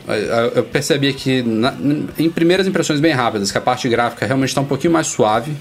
eu 0.53 0.63
percebi 0.63 1.11
que 1.11 1.41
na, 1.41 1.73
em 2.19 2.29
primeiras 2.29 2.67
impressões 2.67 2.99
bem 2.99 3.13
rápidas 3.13 3.51
que 3.51 3.57
a 3.57 3.61
parte 3.61 3.89
gráfica 3.89 4.25
realmente 4.27 4.49
está 4.49 4.61
um 4.61 4.65
pouquinho 4.65 4.93
mais 4.93 5.07
suave 5.07 5.51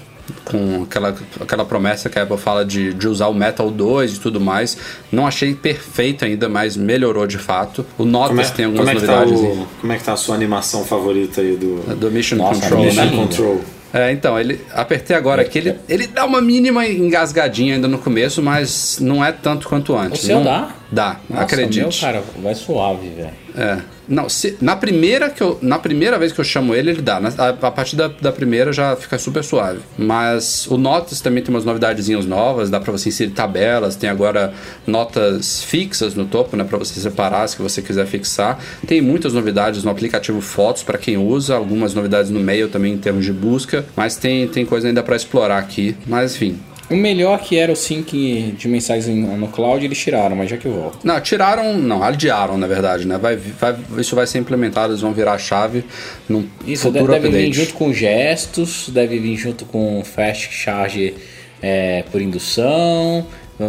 com 0.43 0.83
aquela, 0.83 1.15
aquela 1.39 1.65
promessa 1.65 2.09
que 2.09 2.17
a 2.17 2.23
Apple 2.23 2.37
fala 2.37 2.65
de, 2.65 2.93
de 2.93 3.07
usar 3.07 3.27
o 3.27 3.33
Metal 3.33 3.69
2 3.69 4.15
e 4.15 4.19
tudo 4.19 4.39
mais. 4.39 4.77
Não 5.11 5.27
achei 5.27 5.53
perfeito 5.53 6.25
ainda, 6.25 6.49
mas 6.49 6.75
melhorou 6.75 7.27
de 7.27 7.37
fato. 7.37 7.85
O 7.97 8.05
Notas 8.05 8.49
é, 8.49 8.53
tem 8.53 8.65
algumas 8.65 8.87
como 8.87 8.97
é 8.97 9.01
novidades. 9.01 9.41
Tá 9.41 9.47
o, 9.47 9.67
como 9.81 9.93
é 9.93 9.97
que 9.97 10.03
tá 10.03 10.13
a 10.13 10.17
sua 10.17 10.35
animação 10.35 10.85
favorita 10.85 11.41
aí 11.41 11.55
do, 11.55 11.95
do 11.95 12.11
Mission 12.11 12.37
Nossa, 12.37 12.61
Control? 12.61 12.85
Mission 12.85 13.05
né? 13.05 13.11
Control. 13.15 13.61
É, 13.93 14.11
então, 14.11 14.39
ele 14.39 14.61
apertei 14.71 15.15
agora 15.15 15.41
aqui, 15.41 15.57
ele, 15.57 15.75
ele 15.89 16.07
dá 16.07 16.23
uma 16.25 16.39
mínima 16.39 16.87
engasgadinha 16.87 17.75
ainda 17.75 17.89
no 17.89 17.97
começo, 17.97 18.41
mas 18.41 18.99
não 19.01 19.23
é 19.23 19.33
tanto 19.33 19.67
quanto 19.67 19.95
antes. 19.95 20.23
O 20.23 20.25
seu 20.25 20.37
não, 20.37 20.45
dá? 20.45 20.69
Dá, 20.89 21.19
Nossa, 21.29 21.43
acredite. 21.43 21.79
Meu, 21.81 21.91
cara, 21.99 22.23
vai 22.41 22.55
suave, 22.55 23.09
velho. 23.09 23.31
É. 23.55 23.79
Não, 24.11 24.27
se, 24.27 24.57
na 24.59 24.75
primeira 24.75 25.29
que 25.29 25.41
eu, 25.41 25.57
na 25.61 25.79
primeira 25.79 26.19
vez 26.19 26.33
que 26.33 26.41
eu 26.41 26.43
chamo 26.43 26.75
ele, 26.75 26.89
ele 26.89 27.01
dá. 27.01 27.17
A, 27.37 27.49
a 27.49 27.71
partir 27.71 27.95
da, 27.95 28.09
da 28.09 28.29
primeira 28.29 28.73
já 28.73 28.93
fica 28.97 29.17
super 29.17 29.41
suave. 29.41 29.79
Mas 29.97 30.67
o 30.67 30.77
Notas 30.77 31.21
também 31.21 31.41
tem 31.41 31.53
umas 31.53 31.63
novidadezinhas 31.63 32.25
novas, 32.25 32.69
dá 32.69 32.77
para 32.77 32.91
você 32.91 33.07
inserir 33.07 33.31
tabelas, 33.31 33.95
tem 33.95 34.09
agora 34.09 34.53
notas 34.85 35.63
fixas 35.63 36.13
no 36.13 36.25
topo, 36.25 36.57
né, 36.57 36.65
para 36.65 36.77
você 36.77 36.99
separar 36.99 37.47
se 37.47 37.57
você 37.57 37.81
quiser 37.81 38.05
fixar. 38.05 38.59
Tem 38.85 39.01
muitas 39.01 39.33
novidades 39.33 39.83
no 39.85 39.89
aplicativo 39.89 40.41
Fotos 40.41 40.83
para 40.83 40.97
quem 40.97 41.17
usa, 41.17 41.55
algumas 41.55 41.93
novidades 41.93 42.29
no 42.29 42.39
mail 42.41 42.67
também 42.67 42.93
em 42.93 42.97
termos 42.97 43.23
de 43.23 43.31
busca, 43.31 43.85
mas 43.95 44.17
tem 44.17 44.45
tem 44.47 44.65
coisa 44.65 44.89
ainda 44.89 45.01
para 45.01 45.15
explorar 45.15 45.57
aqui. 45.57 45.95
Mas 46.05 46.35
enfim, 46.35 46.59
o 46.91 46.95
melhor 46.95 47.39
que 47.39 47.57
era 47.57 47.71
o 47.71 47.75
sync 47.75 48.53
de 48.57 48.67
mensagens 48.67 49.07
no 49.07 49.47
cloud, 49.47 49.83
eles 49.83 49.97
tiraram, 49.97 50.35
mas 50.35 50.49
já 50.49 50.57
que 50.57 50.67
volta. 50.67 50.99
Não, 51.03 51.19
tiraram, 51.21 51.77
não, 51.77 52.03
adiaram, 52.03 52.57
na 52.57 52.67
verdade, 52.67 53.07
né? 53.07 53.17
Vai, 53.17 53.37
vai, 53.37 53.75
isso 53.97 54.15
vai 54.15 54.27
ser 54.27 54.39
implementado, 54.39 54.91
eles 54.91 55.01
vão 55.01 55.13
virar 55.13 55.33
a 55.33 55.37
chave 55.37 55.85
num 56.27 56.45
isso 56.67 56.83
futuro 56.83 57.13
deve, 57.13 57.27
update. 57.27 57.45
vir 57.45 57.53
junto 57.53 57.73
com 57.73 57.93
gestos, 57.93 58.89
deve 58.89 59.17
vir 59.19 59.37
junto 59.37 59.65
com 59.65 60.03
fast 60.03 60.53
charge 60.53 61.15
é, 61.61 62.03
por 62.11 62.21
indução. 62.21 63.25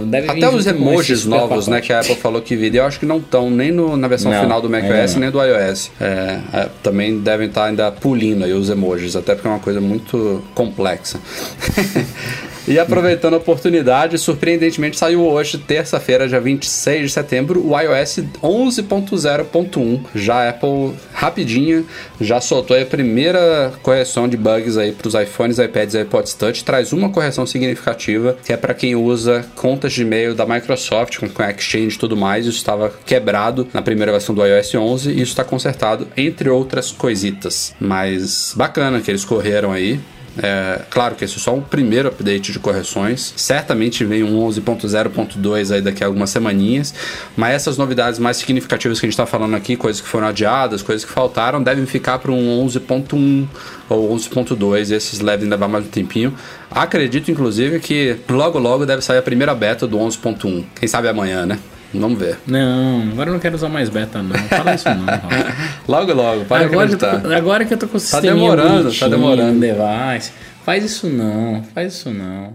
Deve 0.07 0.31
Até 0.31 0.49
os 0.49 0.67
emojis 0.67 1.27
novos, 1.27 1.69
né, 1.69 1.81
que 1.81 1.93
a 1.93 2.01
Apple 2.01 2.15
falou 2.15 2.41
que 2.41 2.57
viria, 2.57 2.81
eu 2.81 2.87
acho 2.87 2.99
que 2.99 3.05
não 3.05 3.19
estão 3.19 3.51
nem 3.51 3.71
no, 3.71 3.95
na 3.95 4.09
versão 4.09 4.33
Não, 4.33 4.41
final 4.41 4.61
do 4.61 4.71
macOS 4.71 5.17
nem 5.17 5.31
do 5.31 5.39
iOS. 5.43 5.91
É, 6.01 6.41
é, 6.55 6.69
também 6.83 7.19
devem 7.19 7.49
estar 7.49 7.67
ainda 7.67 7.93
pulindo 7.93 8.45
aí 8.45 8.53
os 8.53 8.71
emojis, 8.71 9.15
até 9.15 9.35
porque 9.35 9.47
é 9.47 9.51
uma 9.51 9.61
coisa 9.61 9.81
muito 9.81 10.43
complexa. 10.55 11.21
E 12.67 12.79
aproveitando 12.79 13.35
a 13.35 13.39
oportunidade, 13.39 14.17
surpreendentemente 14.19 14.97
saiu 14.97 15.27
hoje, 15.27 15.59
terça-feira, 15.59 16.29
dia 16.29 16.41
26 16.41 17.03
de 17.03 17.09
setembro, 17.11 17.67
o 17.67 17.79
iOS 17.79 18.21
11.0.1. 18.41 20.01
Já 20.15 20.35
a 20.37 20.51
Apple, 20.51 20.95
rapidinho, 21.13 21.85
já 22.21 22.41
soltou 22.41 22.81
a 22.81 22.85
primeira 22.87 23.73
correção 23.83 24.29
de 24.29 24.37
bugs 24.37 24.77
aí 24.77 24.93
para 24.93 25.09
os 25.09 25.15
iPhones, 25.15 25.59
iPads 25.59 25.97
e 25.97 26.03
iPods 26.03 26.35
Touch. 26.35 26.65
Traz 26.65 26.93
uma 26.93 27.11
correção 27.11 27.45
significativa, 27.45 28.37
que 28.45 28.53
é 28.53 28.57
para 28.57 28.75
quem 28.75 28.95
usa 28.95 29.45
contas 29.57 29.93
de 29.93 30.03
e-mail 30.03 30.33
da 30.33 30.47
Microsoft, 30.47 31.19
com, 31.19 31.29
com 31.29 31.43
Exchange 31.43 31.97
e 31.97 31.99
tudo 31.99 32.17
mais. 32.17 32.47
Isso 32.47 32.59
estava 32.59 32.93
quebrado 33.05 33.67
na 33.75 33.83
primeira 33.83 34.13
versão 34.13 34.33
do 34.33 34.47
iOS 34.47 34.75
11 34.75 35.11
e 35.11 35.15
isso 35.15 35.33
está 35.33 35.43
consertado, 35.43 36.07
entre 36.17 36.49
outras 36.49 36.93
coisitas. 36.93 37.75
Mas 37.81 38.55
bacana 38.57 39.01
que 39.01 39.11
eles 39.11 39.25
correram 39.25 39.73
aí. 39.73 39.99
É, 40.39 40.81
claro 40.89 41.15
que 41.15 41.25
esse 41.25 41.37
é 41.37 41.41
só 41.41 41.55
um 41.55 41.61
primeiro 41.61 42.09
update 42.09 42.53
de 42.53 42.59
correções. 42.59 43.35
Certamente 43.37 44.05
vem 44.05 44.23
um 44.23 44.39
11.0.2 44.49 45.75
aí 45.75 45.81
daqui 45.83 46.03
a 46.03 46.07
algumas 46.07 46.31
semaninhas. 46.31 46.95
Mas 47.37 47.55
essas 47.55 47.77
novidades 47.77 48.19
mais 48.19 48.39
significativas 48.39 48.99
que 48.99 49.07
a 49.07 49.09
gente 49.09 49.15
está 49.15 49.27
falando 49.27 49.55
aqui, 49.55 49.77
coisas 49.77 50.01
que 50.01 50.09
foram 50.09 50.29
adiadas, 50.29 50.83
coisas 50.83 51.05
que 51.05 51.13
faltaram, 51.13 51.63
devem 51.63 51.85
ficar 51.87 52.19
para 52.19 52.33
um 52.33 52.67
11.1 52.67 53.47
ou 53.89 54.15
11.2. 54.15 54.91
Esses 54.91 55.19
devem 55.19 55.49
levar 55.49 55.69
mais 55.69 55.85
um 55.85 55.89
tempinho. 55.89 56.35
Acredito, 56.71 57.31
inclusive, 57.31 57.79
que 57.81 58.17
logo 58.29 58.59
logo 58.59 58.87
deve 58.87 59.03
sair 59.03 59.19
a 59.19 59.23
primeira 59.23 59.55
beta 59.55 59.87
do 59.87 59.99
11.1. 59.99 60.65
Quem 60.77 60.89
sabe 60.89 61.09
amanhã, 61.09 61.45
né? 61.45 61.59
Vamos 61.95 62.19
ver. 62.19 62.39
Não, 62.47 63.09
agora 63.13 63.29
eu 63.31 63.33
não 63.35 63.41
quero 63.41 63.55
usar 63.55 63.69
mais 63.69 63.89
beta, 63.89 64.23
não. 64.23 64.35
Fala 64.49 64.75
isso 64.75 64.89
não, 64.89 65.05
Rafa. 65.05 65.29
Logo, 65.87 66.13
logo, 66.15 66.45
para 66.47 66.65
agora, 66.65 66.89
de 66.89 66.95
acreditar. 66.95 67.25
eu- 67.31 67.37
agora 67.37 67.65
que 67.65 67.75
eu 67.75 67.79
tô 67.79 67.87
com 67.89 67.99
o 67.99 68.01
Tá 68.01 68.21
demorando, 68.21 68.93
tá 68.95 69.09
demorando. 69.09 69.61
device. 69.61 70.33
Faz 70.65 70.85
isso 70.85 71.09
não, 71.09 71.63
faz 71.75 71.93
isso 71.95 72.11
não. 72.11 72.55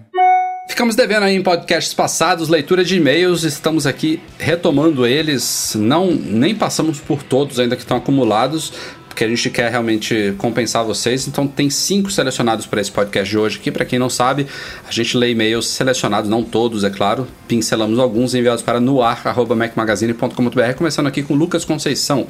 Ficamos 0.70 0.96
devendo 0.96 1.24
aí 1.24 1.36
em 1.36 1.42
podcasts 1.42 1.94
passados, 1.94 2.50
leitura 2.50 2.84
de 2.84 2.98
e-mails, 2.98 3.44
estamos 3.44 3.86
aqui 3.88 4.20
retomando 4.38 5.06
eles, 5.06 5.74
não 5.80 6.08
nem 6.12 6.54
passamos 6.56 7.00
por 7.00 7.24
todos 7.24 7.58
ainda 7.60 7.76
que 7.76 7.82
estão 7.84 7.98
acumulados, 7.98 8.74
porque 9.18 9.24
a 9.24 9.30
gente 9.30 9.50
quer 9.50 9.72
realmente 9.72 10.36
compensar 10.38 10.86
vocês. 10.86 11.28
Então 11.28 11.48
tem 11.48 11.72
cinco 11.72 12.12
selecionados 12.12 12.68
para 12.68 12.80
esse 12.80 12.92
podcast 12.92 13.28
de 13.28 13.36
hoje 13.36 13.58
aqui. 13.58 13.72
Para 13.72 13.84
quem 13.84 13.98
não 13.98 14.12
sabe, 14.12 14.46
a 14.88 14.92
gente 14.92 15.18
lê 15.18 15.32
e-mails 15.32 15.66
selecionados, 15.70 16.30
não 16.30 16.44
todos, 16.44 16.84
é 16.84 16.90
claro. 16.92 17.28
Pincelamos 17.48 17.98
alguns 17.98 18.36
enviados 18.36 18.62
para 18.62 18.80
noar@macmagazine.com.br, 18.80 20.74
começando 20.78 21.08
aqui 21.08 21.24
com 21.24 21.34
Lucas 21.34 21.66
Conceição. 21.66 22.28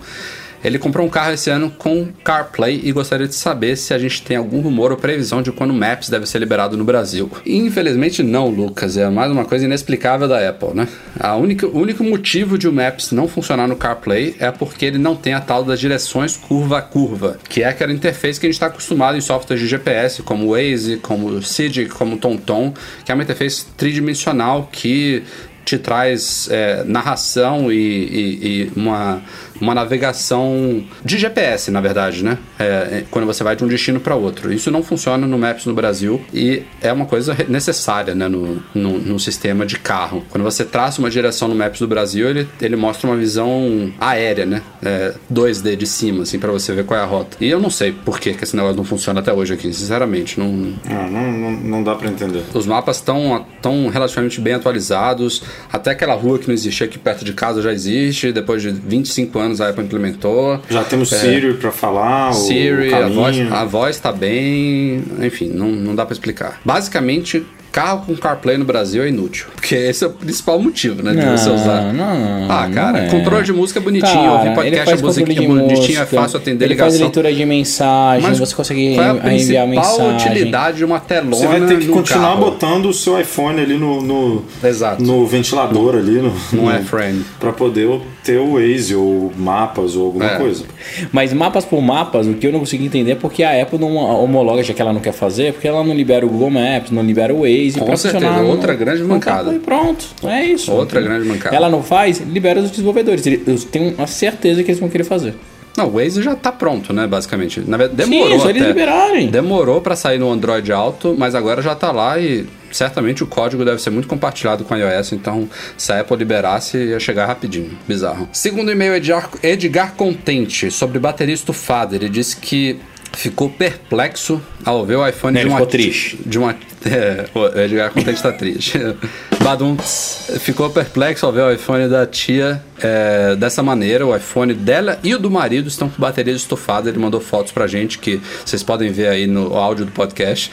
Ele 0.64 0.80
comprou 0.80 1.06
um 1.06 1.10
carro 1.10 1.34
esse 1.34 1.50
ano 1.50 1.70
com 1.78 2.08
CarPlay 2.24 2.82
e 2.84 2.92
gostaria 2.92 3.28
de 3.28 3.36
saber 3.36 3.76
se 3.78 3.94
a 3.94 3.98
gente 4.00 4.22
tem 4.24 4.38
algum 4.38 4.60
rumor 4.60 4.92
ou 4.92 4.98
previsão 4.98 5.42
de 5.42 5.52
quando 5.52 5.72
o 5.72 5.74
Maps 5.74 6.10
deve 6.10 6.26
ser 6.26 6.40
liberado 6.40 6.76
no 6.76 6.84
Brasil. 6.84 7.32
Infelizmente 7.46 8.24
não, 8.24 8.50
Lucas. 8.50 8.98
É 8.98 9.10
mais 9.10 9.32
uma 9.32 9.46
coisa 9.46 9.66
inexplicável 9.66 10.28
da 10.28 10.48
Apple, 10.50 10.74
né? 10.74 10.88
A 11.20 11.36
única, 11.36 11.68
o 11.68 11.78
único 11.80 12.04
motivo 12.04 12.58
de 12.58 12.68
o 12.68 12.74
Maps 12.74 13.12
não 13.12 13.28
funcionar 13.28 13.68
no 13.68 13.76
CarPlay 13.76 14.36
é 14.40 14.52
porque 14.52 14.86
ele 14.86 14.98
não 14.98 15.16
tem 15.16 15.34
a 15.34 15.40
tal 15.42 15.64
das 15.64 15.80
direções 15.80 16.36
curva 16.36 16.80
a 16.80 16.82
curva, 16.82 17.38
que 17.48 17.64
é 17.64 17.68
aquela 17.68 17.94
interface 17.94 18.40
que 18.40 18.46
a 18.46 18.50
gente 18.50 18.56
está 18.56 18.68
acostumado 18.68 19.18
em 19.18 19.22
softwares 19.22 19.62
de 19.62 19.68
GPS, 19.70 20.22
como 20.24 20.46
o 20.48 20.52
Waze, 20.52 20.98
como 20.98 21.28
o 21.28 21.42
SID, 21.42 21.86
como 21.88 22.16
o 22.16 22.18
TomTom, 22.20 22.74
que 23.06 23.12
é 23.12 23.16
uma 23.16 23.24
interface 23.24 23.66
tridimensional 23.78 24.70
que 24.72 25.24
te 25.66 25.78
traz 25.78 26.48
é, 26.50 26.84
narração 26.86 27.70
e, 27.70 27.76
e- 27.76 28.48
e 28.48 28.72
uma, 28.74 29.22
uma 29.62 29.74
navegação 29.76 30.84
de 31.04 31.18
GPS, 31.18 31.72
na 31.72 31.82
verdade, 31.82 32.24
né? 32.24 32.38
É, 32.60 32.64
é, 32.66 33.04
quando 33.10 33.26
você 33.26 33.44
vai 33.44 33.56
de 33.56 33.64
um 33.64 33.68
destino 33.68 34.00
para 34.00 34.16
outro. 34.16 34.52
Isso 34.54 34.72
não 34.72 34.84
funciona 34.84 35.28
no 35.28 35.38
Maps 35.38 35.66
no 35.66 35.74
Brasil 35.74 36.22
e 36.34 36.64
é 36.82 36.92
uma 36.92 37.06
coisa 37.06 37.36
necessária 37.48 38.16
né, 38.16 38.28
no, 38.28 38.62
no, 38.74 38.98
no 39.00 39.20
sistema 39.20 39.66
de 39.66 39.78
carro. 39.80 40.24
Quando 40.30 40.44
você 40.44 40.64
traça 40.66 41.00
uma 41.00 41.10
direção 41.10 41.48
no 41.48 41.56
Maps 41.56 41.80
do 41.80 41.88
Brasil, 41.88 42.30
ele, 42.30 42.48
ele 42.62 42.76
mostra 42.76 43.08
uma 43.10 43.16
visão 43.18 43.92
aérea, 44.00 44.46
né? 44.46 44.62
É, 44.84 45.14
2D 45.32 45.76
de 45.76 45.86
cima, 45.88 46.24
assim, 46.24 46.40
para 46.40 46.52
você 46.52 46.74
ver 46.74 46.86
qual 46.86 47.00
é 47.00 47.04
a 47.04 47.06
rota. 47.06 47.38
E 47.40 47.50
eu 47.50 47.60
não 47.60 47.70
sei 47.70 47.92
por 47.92 48.20
que, 48.20 48.34
que 48.34 48.44
esse 48.44 48.56
negócio 48.56 48.78
não 48.78 48.84
funciona 48.84 49.20
até 49.20 49.34
hoje 49.34 49.54
aqui, 49.54 49.72
sinceramente. 49.74 50.40
Não, 50.40 50.74
Ah, 50.90 51.08
não, 51.10 51.32
não, 51.32 51.52
não 51.52 51.84
dá 51.84 51.96
pra 51.96 52.08
entender. 52.10 52.44
os 52.54 52.66
mapas 52.66 52.98
estão 52.98 53.46
tão 53.62 53.88
relativamente 53.90 54.40
bem 54.42 54.54
atualizados. 54.54 55.42
Até 55.72 55.92
aquela 55.92 56.14
rua 56.14 56.40
que 56.40 56.48
não 56.48 56.54
existia 56.54 56.86
aqui 56.86 56.98
perto 56.98 57.26
de 57.26 57.34
casa 57.34 57.62
já 57.62 57.72
existe. 57.74 58.32
Depois 58.32 58.62
de 58.62 58.70
25 58.72 59.40
anos 59.40 59.47
a 59.62 59.70
Apple 59.70 59.84
implementou. 59.84 60.60
Já 60.70 60.84
temos 60.84 61.10
Siri 61.10 61.54
pra 61.56 61.72
falar, 61.72 62.34
Siri, 62.34 62.90
o 62.90 62.96
a 62.96 63.08
voz, 63.08 63.52
a 63.52 63.66
voz 63.66 64.00
tá 64.00 64.12
bem. 64.12 65.04
Enfim, 65.22 65.50
não, 65.54 65.68
não 65.70 65.96
dá 65.96 66.06
pra 66.06 66.14
explicar. 66.14 66.60
Basicamente, 66.66 67.44
carro 67.72 68.06
com 68.08 68.16
CarPlay 68.16 68.58
no 68.58 68.66
Brasil 68.66 69.04
é 69.04 69.10
inútil. 69.10 69.48
Porque 69.54 69.76
esse 69.76 70.04
é 70.04 70.08
o 70.08 70.10
principal 70.12 70.60
motivo, 70.60 71.04
né? 71.04 71.14
De 71.14 71.38
você 71.40 71.50
usar. 71.50 71.94
não, 71.94 72.48
Ah, 72.50 72.68
cara, 72.74 73.00
não 73.00 73.06
é. 73.06 73.10
controle 73.10 73.44
de 73.46 73.54
música 73.54 73.80
é 73.80 73.84
bonitinho. 73.84 74.14
Cara, 74.14 74.32
ouvir 74.32 74.56
podcast 74.56 74.82
é 74.82 74.86
faz 74.98 75.02
bonitinho, 75.02 75.60
é 75.60 75.64
música, 75.76 76.06
fácil 76.08 76.38
atender 76.40 76.66
ele 76.66 76.76
faz 76.76 76.94
ligação. 76.94 77.06
leitura 77.08 77.34
de 77.34 77.46
mensagem, 77.46 78.28
Mas 78.28 78.40
você 78.40 78.56
consegue 78.56 78.96
qual 78.96 79.18
é 79.18 79.30
a 79.30 79.34
enviar 79.34 79.68
mensagem. 79.68 80.16
utilidade 80.16 80.78
de 80.78 80.86
uma 80.86 81.00
telona 81.00 81.36
Você 81.36 81.46
vai 81.48 81.62
ter 81.68 81.78
que 81.78 81.86
no 81.86 81.94
continuar 81.94 82.30
carro? 82.30 82.46
botando 82.46 82.86
o 82.88 82.94
seu 82.94 83.20
iPhone 83.20 83.62
ali 83.62 83.78
no, 83.78 84.02
no, 84.02 84.44
Exato. 84.64 85.04
no 85.04 85.28
ventilador 85.28 85.96
ali, 85.98 86.20
no, 86.22 86.34
Não 86.54 86.72
é 86.72 86.80
no- 86.80 86.86
friend. 86.86 87.24
pra 87.40 87.52
poder 87.54 87.88
ter 88.28 88.38
o 88.40 88.54
Waze 88.54 88.94
ou 88.96 89.32
mapas 89.38 89.96
ou 89.96 90.06
alguma 90.08 90.26
É. 90.34 90.38
coisa. 90.38 90.66
Mas 91.12 91.34
mapas 91.34 91.64
por 91.66 91.82
mapas, 91.82 92.28
o 92.28 92.34
que 92.34 92.46
eu 92.46 92.52
não 92.52 92.60
consigo 92.60 92.84
entender 92.84 93.12
é 93.12 93.16
porque 93.16 93.42
a 93.44 93.62
Apple 93.62 93.80
não 93.80 93.96
homologa, 93.96 94.62
já 94.64 94.74
que 94.74 94.82
ela 94.82 94.92
não 94.94 95.00
quer 95.00 95.14
fazer, 95.14 95.54
porque 95.54 95.68
ela 95.68 95.84
não 95.84 95.96
libera 95.96 96.26
o 96.26 96.30
Google 96.30 96.50
Maps, 96.52 96.92
não 96.92 97.04
libera 97.04 97.34
o 97.34 97.42
Waze. 97.42 97.80
Com 97.80 97.96
certeza, 97.96 98.14
funcionar 98.26 98.44
no- 98.44 98.50
outra 98.50 98.74
grande 98.76 99.02
no 99.02 99.08
mancada. 99.08 99.46
carro 99.46 99.56
E 99.56 99.60
pronto, 99.60 100.06
é 100.24 100.44
isso. 100.46 100.72
Outra 100.72 101.02
grande 101.02 101.28
mancada. 101.28 101.56
Ela 101.56 101.70
não 101.70 101.82
faz, 101.82 102.20
libera 102.20 102.60
os 102.60 102.70
desenvolvedores. 102.72 103.26
Eu 103.26 103.58
tenho 103.72 103.94
uma 103.96 104.08
certeza 104.08 104.62
que 104.64 104.70
eles 104.72 104.80
vão 104.80 104.90
querer 104.90 105.04
fazer. 105.06 105.34
Não, 105.78 105.88
o 105.90 105.94
Waze 105.94 106.24
já 106.24 106.36
tá 106.36 106.52
pronto, 106.52 106.92
né, 106.92 107.06
basicamente. 107.06 107.62
Na 107.68 107.78
verdade, 107.78 108.10
demorou 108.10 108.34
Sim, 108.38 108.40
só 108.44 108.50
eles 108.50 108.62
até. 108.64 108.72
liberarem. 108.72 109.28
Demorou 109.28 109.80
pra 109.80 109.96
sair 109.96 110.18
no 110.18 110.30
Android 110.32 110.72
Auto, 110.72 111.16
mas 111.18 111.36
agora 111.36 111.62
já 111.62 111.76
tá 111.76 111.92
lá 111.92 112.18
e 112.20 112.46
certamente 112.72 113.24
o 113.24 113.28
código 113.28 113.64
deve 113.66 113.82
ser 113.82 113.90
muito 113.90 114.08
compartilhado 114.08 114.64
com 114.64 114.74
a 114.74 114.78
iOS, 114.78 115.14
então 115.14 115.50
se 115.78 115.92
a 115.92 116.00
Apple 116.02 116.18
liberasse 116.18 116.78
ia 116.78 117.00
chegar 117.00 117.26
rapidinho. 117.26 117.78
Bizarro. 117.88 118.28
Segundo 118.34 118.72
e-mail 118.72 118.96
Edgar, 118.96 119.30
Edgar 119.44 119.94
Contente 119.94 120.70
sobre 120.72 121.00
bateria 121.00 121.34
estufada, 121.36 121.96
ele 121.96 122.10
disse 122.10 122.38
que 122.38 122.80
ficou 123.14 123.50
perplexo 123.50 124.42
ao 124.64 124.86
ver 124.86 124.96
o 124.98 125.08
iPhone 125.08 125.34
Né, 125.34 125.40
de 125.40 125.46
ele 125.48 125.50
uma 125.54 125.58
ficou 125.60 125.72
triste. 125.72 126.20
de 126.26 126.38
uma 126.38 126.52
é, 126.86 127.26
o 127.34 127.60
Edgar 127.60 127.92
Contente 127.92 128.22
tá 128.22 128.32
triste. 128.32 128.78
Badum 129.44 129.78
ficou 129.78 130.70
perplexo 130.70 131.26
ao 131.26 131.32
ver 131.32 131.42
o 131.42 131.52
iPhone 131.52 131.88
da 131.88 132.06
tia 132.06 132.62
é, 132.82 133.34
dessa 133.36 133.64
maneira. 133.64 134.06
O 134.06 134.14
iPhone 134.16 134.54
dela 134.54 135.00
e 135.04 135.16
o 135.16 135.20
do 135.20 135.32
marido 135.32 135.68
estão 135.70 135.88
com 135.90 136.02
bateria 136.02 136.34
estufada. 136.34 136.90
Ele 136.90 137.00
mandou 137.00 137.22
fotos 137.22 137.52
pra 137.54 137.66
gente 137.66 137.98
que 137.98 138.20
vocês 138.44 138.62
podem 138.62 138.92
ver 138.92 139.08
aí 139.08 139.26
no 139.26 139.56
áudio 139.56 139.86
do 139.86 139.92
podcast. 139.92 140.52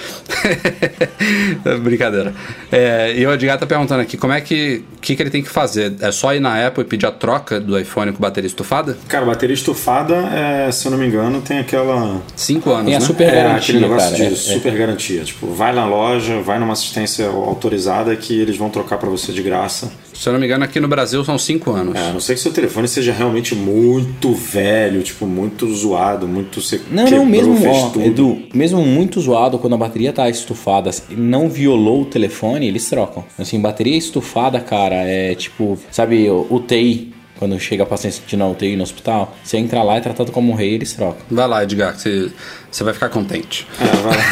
Brincadeira. 1.83 2.33
É, 2.71 3.13
e 3.17 3.27
o 3.27 3.33
Edgar 3.33 3.59
tá 3.59 3.67
perguntando 3.67 4.01
aqui 4.01 4.17
como 4.17 4.33
é 4.33 4.41
que, 4.41 4.85
que 5.01 5.17
que 5.17 5.23
ele 5.23 5.31
tem 5.31 5.43
que 5.43 5.49
fazer. 5.51 5.95
É 6.01 6.13
só 6.13 6.33
ir 6.33 6.41
na 6.41 6.65
Apple 6.65 6.83
e 6.85 6.87
pedir 6.87 7.07
a 7.07 7.11
troca 7.11 7.59
do 7.61 7.77
iPhone 7.79 8.13
com 8.13 8.21
bateria 8.21 8.47
estufada? 8.47 8.97
Cara, 9.09 9.25
bateria 9.27 9.55
estufada, 9.55 10.15
é, 10.15 10.71
se 10.71 10.87
eu 10.87 10.93
não 10.93 10.99
me 10.99 11.07
engano, 11.07 11.41
tem 11.41 11.59
aquela. 11.59 12.21
Cinco 12.37 12.71
anos, 12.71 12.87
Tem 12.87 12.95
a 12.95 13.01
né? 13.01 13.07
super- 13.07 13.29
é, 13.29 13.35
garantia, 13.35 13.57
aquele 13.59 13.81
negócio 13.81 14.11
cara, 14.13 14.29
de 14.29 14.35
é- 14.35 14.37
super 14.37 14.73
garantia. 14.77 15.25
Tipo, 15.25 15.49
vai 15.53 15.75
na 15.75 15.85
loja, 15.85 16.41
vai 16.43 16.61
numa 16.61 16.75
assistência 16.75 17.27
autorizada 17.27 18.15
que 18.15 18.41
eles 18.41 18.57
vão 18.57 18.71
trocar 18.75 18.99
para 18.99 19.09
você 19.09 19.33
de 19.33 19.43
graça. 19.43 19.91
Se 20.13 20.29
eu 20.29 20.33
não 20.33 20.41
me 20.41 20.47
engano, 20.47 20.65
aqui 20.65 20.81
no 20.81 20.89
Brasil 20.89 21.25
são 21.25 21.39
5 21.39 21.71
anos. 21.71 21.95
É, 21.95 22.11
a 22.11 22.13
não 22.13 22.21
ser 22.21 22.35
que 22.35 22.41
seu 22.41 22.53
telefone 22.53 22.89
seja 22.89 23.13
realmente 23.13 23.55
muito 23.55 24.35
velho, 24.35 25.03
tipo, 25.03 25.27
muito 25.27 25.73
zoado, 25.73 26.27
muito 26.27 26.61
você 26.61 26.81
Não, 26.91 27.05
quebrou, 27.05 27.25
não, 27.25 27.31
mesmo, 27.31 27.57
fez 27.57 27.77
ó, 27.77 27.89
tudo. 27.91 28.05
Edu, 28.05 28.43
mesmo 28.53 28.85
muito 28.85 29.21
zoado, 29.21 29.59
quando 29.59 29.75
a 29.75 29.79
bateria 29.79 30.13
tá 30.13 30.29
estufada 30.29 30.91
e 31.09 31.15
não 31.15 31.49
violou 31.49 32.03
o 32.03 32.05
telefone, 32.05 32.67
eles 32.67 32.89
trocam. 32.91 33.25
Assim, 33.39 33.61
bateria 33.61 33.97
estufada, 33.97 34.61
cara, 34.61 34.97
é 34.97 35.35
tipo, 35.35 35.79
sabe, 35.91 36.29
o 36.29 36.47
UTI, 36.51 37.13
quando 37.39 37.59
chega 37.59 37.85
paciente 37.85 38.37
na 38.37 38.47
UTI 38.49 38.77
no 38.77 38.83
hospital, 38.83 39.37
você 39.43 39.57
entra 39.57 39.83
lá, 39.83 39.97
é 39.97 40.01
tratado 40.01 40.33
como 40.33 40.53
um 40.53 40.55
rei, 40.55 40.75
eles 40.75 40.93
trocam. 40.93 41.23
Vai 41.31 41.47
lá, 41.49 41.63
Edgar, 41.63 41.99
você, 41.99 42.31
você 42.71 42.85
vai 42.85 42.95
ficar 42.95 43.09
contente. 43.09 43.67
É, 43.81 43.97
vai 43.97 44.17
lá. 44.17 44.25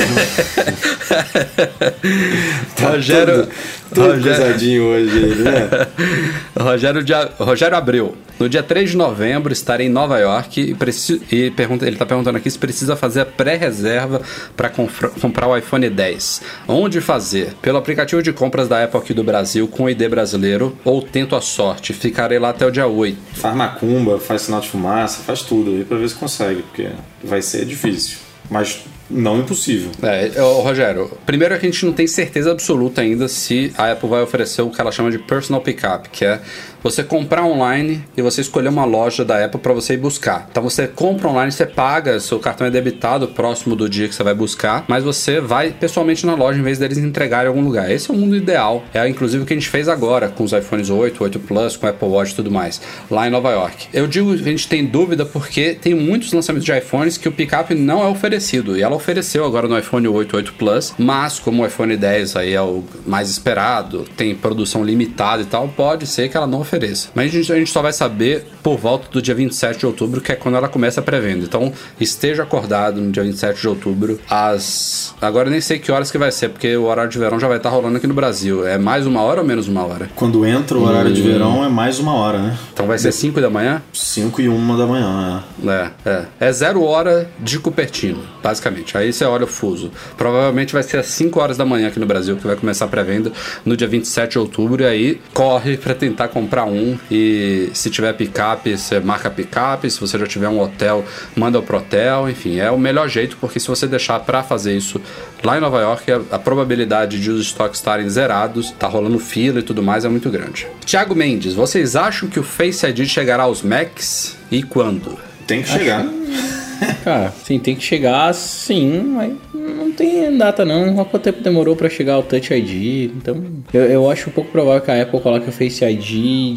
Rogério, 2.81 3.49
Todo 3.95 4.15
Rogério, 4.15 4.23
coisadinho 4.23 4.83
hoje, 4.85 5.27
né? 5.43 5.69
Rogério, 6.59 7.03
de- 7.05 7.13
Rogério 7.39 7.77
Abreu. 7.77 8.17
No 8.39 8.49
dia 8.49 8.63
3 8.63 8.91
de 8.91 8.97
novembro 8.97 9.53
estarei 9.53 9.87
em 9.87 9.91
Nova 9.91 10.19
York 10.19 10.61
e, 10.61 10.75
preci- 10.75 11.23
e 11.31 11.51
pergunta, 11.51 11.85
ele 11.87 11.95
está 11.95 12.05
perguntando 12.05 12.39
aqui 12.39 12.51
se 12.51 12.59
precisa 12.59 12.97
fazer 12.97 13.21
a 13.21 13.27
pré-reserva 13.27 14.21
para 14.57 14.69
comprar 14.69 15.47
o 15.47 15.57
iPhone 15.57 15.89
10. 15.89 16.43
Onde 16.67 17.01
fazer? 17.01 17.55
Pelo 17.63 17.79
aplicativo 17.79 18.23
de 18.23 18.33
compras 18.33 18.67
da 18.69 18.83
Apple 18.83 18.99
aqui 18.99 19.15
do 19.15 19.23
Brasil 19.23 19.69
com 19.69 19.89
ID 19.89 20.09
brasileiro 20.09 20.77
ou 20.85 21.03
tento 21.03 21.37
a 21.37 21.41
sorte. 21.41 21.93
Ficarei 21.93 22.39
lá 22.39 22.49
até 22.51 22.67
o 22.67 22.71
dia 22.71 22.87
8. 22.87 23.17
Faz 23.35 23.55
macumba, 23.55 24.19
faz 24.19 24.43
sinal 24.43 24.61
de 24.61 24.69
fumaça, 24.69 25.23
faz 25.23 25.43
tudo 25.43 25.71
aí 25.71 25.85
pra 25.85 25.97
ver 25.99 26.09
se 26.09 26.15
consegue, 26.17 26.63
porque 26.63 26.89
vai 27.23 27.43
ser 27.43 27.65
difícil. 27.65 28.17
Mas 28.51 28.81
não 29.13 29.39
impossível. 29.39 29.91
É, 30.03 30.43
ô, 30.43 30.61
Rogério, 30.61 31.11
primeiro 31.27 31.55
é 31.55 31.59
que 31.59 31.67
a 31.67 31.71
gente 31.71 31.85
não 31.85 31.93
tem 31.93 32.07
certeza 32.07 32.51
absoluta 32.51 33.03
ainda 33.03 33.29
se 33.29 33.73
a 33.77 33.93
Apple 33.93 34.09
vai 34.09 34.23
oferecer 34.23 34.63
o 34.63 34.71
que 34.71 34.81
ela 34.81 34.91
chama 34.91 35.11
de 35.11 35.19
personal 35.19 35.61
pickup, 35.61 36.09
que 36.09 36.25
é 36.25 36.41
você 36.83 37.03
comprar 37.03 37.45
online 37.45 38.05
e 38.17 38.23
você 38.23 38.41
escolher 38.41 38.69
uma 38.69 38.85
loja 38.85 39.25
da 39.25 39.45
Apple 39.45 39.61
para 39.61 39.73
você 39.73 39.95
ir 39.95 39.99
buscar. 39.99 40.49
Então 40.51 40.63
você 40.63 40.87
compra 40.87 41.29
online, 41.29 41.53
você 41.53 41.67
paga, 41.67 42.19
seu 42.21 42.39
cartão 42.39 42.67
é 42.67 42.71
debitado 42.71 43.29
próximo 43.29 43.77
do 43.77 43.89
dia 43.89 44.09
que 44.09 44.15
você 44.15 44.23
vai 44.23 44.35
buscar, 44.35 44.85
mas 44.89 45.05
você 45.05 45.41
vai 45.41 45.71
pessoalmente 45.71 46.27
na 46.27 46.35
loja 46.35 46.59
em 46.59 46.63
vez 46.63 46.79
deles 46.79 46.99
entregarem 46.99 47.47
em 47.47 47.49
algum 47.49 47.63
lugar. 47.63 47.91
Esse 47.91 48.11
é 48.11 48.15
o 48.15 48.17
mundo 48.17 48.37
ideal. 48.37 48.85
É 48.93 49.07
inclusive 49.09 49.43
o 49.43 49.47
que 49.47 49.53
a 49.53 49.57
gente 49.57 49.69
fez 49.69 49.89
agora 49.89 50.29
com 50.29 50.45
os 50.45 50.53
iPhones 50.53 50.91
8, 50.91 51.23
8 51.23 51.41
Plus, 51.41 51.77
com 51.77 51.87
Apple 51.87 52.09
Watch 52.09 52.33
e 52.33 52.37
tudo 52.37 52.51
mais, 52.51 52.81
lá 53.11 53.27
em 53.27 53.31
Nova 53.31 53.51
York. 53.51 53.89
Eu 53.93 54.07
digo 54.07 54.35
que 54.35 54.43
a 54.43 54.51
gente 54.51 54.69
tem 54.69 54.85
dúvida 54.85 55.25
porque 55.25 55.77
tem 55.81 55.95
muitos 55.95 56.33
lançamentos 56.33 56.65
de 56.65 56.77
iPhones 56.77 57.17
que 57.17 57.29
o 57.29 57.33
pickup 57.33 57.75
não 57.75 58.03
é 58.03 58.09
oferecido. 58.09 58.77
E 58.77 58.83
ela 58.83 58.97
ofereceu 58.97 59.45
agora 59.45 59.69
no 59.69 59.79
iPhone 59.79 60.09
8, 60.09 60.37
8 60.37 60.53
Plus, 60.55 60.95
mas 60.99 61.39
como 61.39 61.63
o 61.63 61.67
iPhone 61.67 61.97
10 61.97 62.37
aí 62.37 62.55
é 62.55 62.61
o 62.61 62.83
mais 63.07 63.31
esperado, 63.31 64.05
tem 64.17 64.35
produção 64.35 64.85
limitada 64.85 65.43
e 65.43 65.47
tal, 65.47 65.69
pode 65.69 66.07
ser 66.07 66.29
que 66.29 66.37
ela 66.37 66.47
não 66.47 66.61
ofereça. 66.61 66.72
Mas 67.15 67.27
a 67.27 67.29
gente, 67.37 67.53
a 67.53 67.57
gente 67.57 67.71
só 67.71 67.83
vai 67.83 67.93
saber 67.93 68.45
por 68.63 68.77
volta 68.79 69.09
do 69.11 69.21
dia 69.21 69.35
27 69.35 69.81
de 69.81 69.87
outubro, 69.87 70.21
que 70.21 70.33
é 70.33 70.37
quando 70.37 70.57
ela 70.57 70.69
começa 70.69 71.01
a 71.01 71.03
pré-venda. 71.03 71.45
Então 71.45 71.73
esteja 72.01 72.43
acordado 72.43 73.01
no 73.01 73.11
dia 73.11 73.23
27 73.23 73.61
de 73.61 73.69
outubro, 73.69 74.21
às. 74.29 75.15
Agora 75.21 75.49
eu 75.49 75.53
nem 75.53 75.61
sei 75.61 75.79
que 75.79 75.91
horas 75.91 76.11
que 76.11 76.19
vai 76.19 76.31
ser, 76.31 76.49
porque 76.51 76.77
o 76.77 76.85
horário 76.85 77.11
de 77.11 77.19
verão 77.19 77.39
já 77.39 77.49
vai 77.49 77.57
estar 77.57 77.71
rolando 77.71 77.97
aqui 77.97 78.07
no 78.07 78.15
Brasil. 78.15 78.67
É 78.67 78.79
mais 78.79 79.07
uma 79.07 79.23
hora 79.23 79.41
ou 79.41 79.47
menos 79.47 79.69
uma 79.69 79.85
hora? 79.85 80.11
Quando 80.15 80.45
entra 80.47 80.79
o 80.79 80.85
horário 80.85 81.13
de 81.13 81.23
verão 81.23 81.65
é 81.65 81.69
mais 81.69 81.99
uma 81.99 82.15
hora, 82.15 82.39
né? 82.39 82.57
Então 82.73 82.87
vai 82.87 82.99
ser 82.99 83.13
5 83.13 83.41
da 83.41 83.51
manhã? 83.51 83.83
5 83.93 84.41
e 84.41 84.49
1 84.49 84.77
da 84.77 84.87
manhã, 84.87 85.45
É, 85.65 85.91
é. 86.09 86.25
É 86.41 86.53
zero 86.53 86.83
hora 86.83 87.31
de 87.39 87.59
Cupertino, 87.59 88.23
basicamente. 88.43 88.97
Aí 88.97 89.13
você 89.13 89.25
olha 89.25 89.45
o 89.45 89.49
fuso. 89.49 89.91
Provavelmente 90.17 90.73
vai 90.73 90.83
ser 90.83 90.99
às 90.99 91.07
5 91.07 91.41
horas 91.41 91.57
da 91.57 91.65
manhã 91.65 91.89
aqui 91.89 92.01
no 92.01 92.07
Brasil, 92.07 92.37
que 92.37 92.47
vai 92.47 92.57
começar 92.57 92.85
a 92.87 92.89
pré-venda 92.89 93.33
no 93.65 93.77
dia 93.77 93.89
27 93.89 94.33
de 94.33 94.39
outubro. 94.39 94.83
E 94.83 94.87
aí 94.87 95.21
corre 95.33 95.77
para 95.77 95.95
tentar 95.95 96.29
comprar 96.29 96.62
um. 96.65 96.99
E 97.11 97.71
se 97.75 97.91
tiver 97.91 98.13
picape, 98.13 98.77
você 98.77 99.01
marca 99.01 99.31
picape. 99.31 99.91
Se 99.91 100.01
você 100.01 100.19
já 100.19 100.27
tiver 100.27 100.49
um 100.49 100.61
hotel, 100.61 101.05
manda 101.37 101.61
pro 101.63 101.79
hotel. 101.79 102.29
Enfim, 102.29 102.59
é 102.59 102.71
o 102.71 102.79
melhor 102.79 103.09
jeito, 103.09 103.37
porque 103.41 103.61
se 103.61 103.69
você 103.69 103.87
deixar 103.87 104.21
para 104.21 104.43
fazer 104.43 104.77
isso 104.77 105.01
lá 105.43 105.57
em 105.57 105.61
Nova 105.61 105.81
York, 105.81 106.11
a, 106.11 106.21
a 106.33 106.39
probabilidade 106.39 107.21
de 107.21 107.31
os 107.31 107.47
estoques 107.47 107.79
estarem 107.79 108.09
zerados, 108.09 108.71
tá 108.73 108.87
rolando 108.87 109.19
fila 109.19 109.61
e 109.61 109.63
tudo 109.63 109.83
mais, 109.83 110.05
é 110.05 110.09
muito 110.09 110.31
grande. 110.31 110.67
Tiago 110.85 111.15
Mendes, 111.15 111.55
vocês 111.55 111.97
acham 111.97 112.29
que 112.29 112.41
o 112.41 112.43
Face 112.43 112.87
ID 112.87 113.07
chegará 113.07 113.45
aos 113.45 113.63
Macs 113.63 114.37
e 114.51 114.63
quando? 114.63 115.19
Tem 115.47 115.63
que 115.63 115.69
chegar. 115.69 116.07
Cara, 117.05 117.31
sim, 117.31 117.59
tem 117.59 117.75
que 117.75 117.83
chegar 117.83 118.33
sim, 118.35 119.03
mas 119.05 119.33
não 119.55 119.93
tem 119.93 120.37
data 120.37 120.65
não. 120.65 121.01
Há 121.01 121.05
quanto 121.05 121.23
tempo 121.23 121.43
demorou 121.43 121.77
pra 121.77 121.89
chegar 121.89 122.19
o 122.19 122.23
Touch 122.23 122.53
ID? 122.53 123.11
Então, 123.17 123.43
eu, 123.73 123.83
eu 123.83 124.11
acho 124.11 124.31
um 124.31 124.33
pouco 124.33 124.51
provável 124.51 124.81
que 124.81 124.91
a 124.91 125.03
Apple 125.03 125.21
coloque 125.21 125.49
o 125.49 125.53
Face 125.53 125.85
ID 125.85 126.11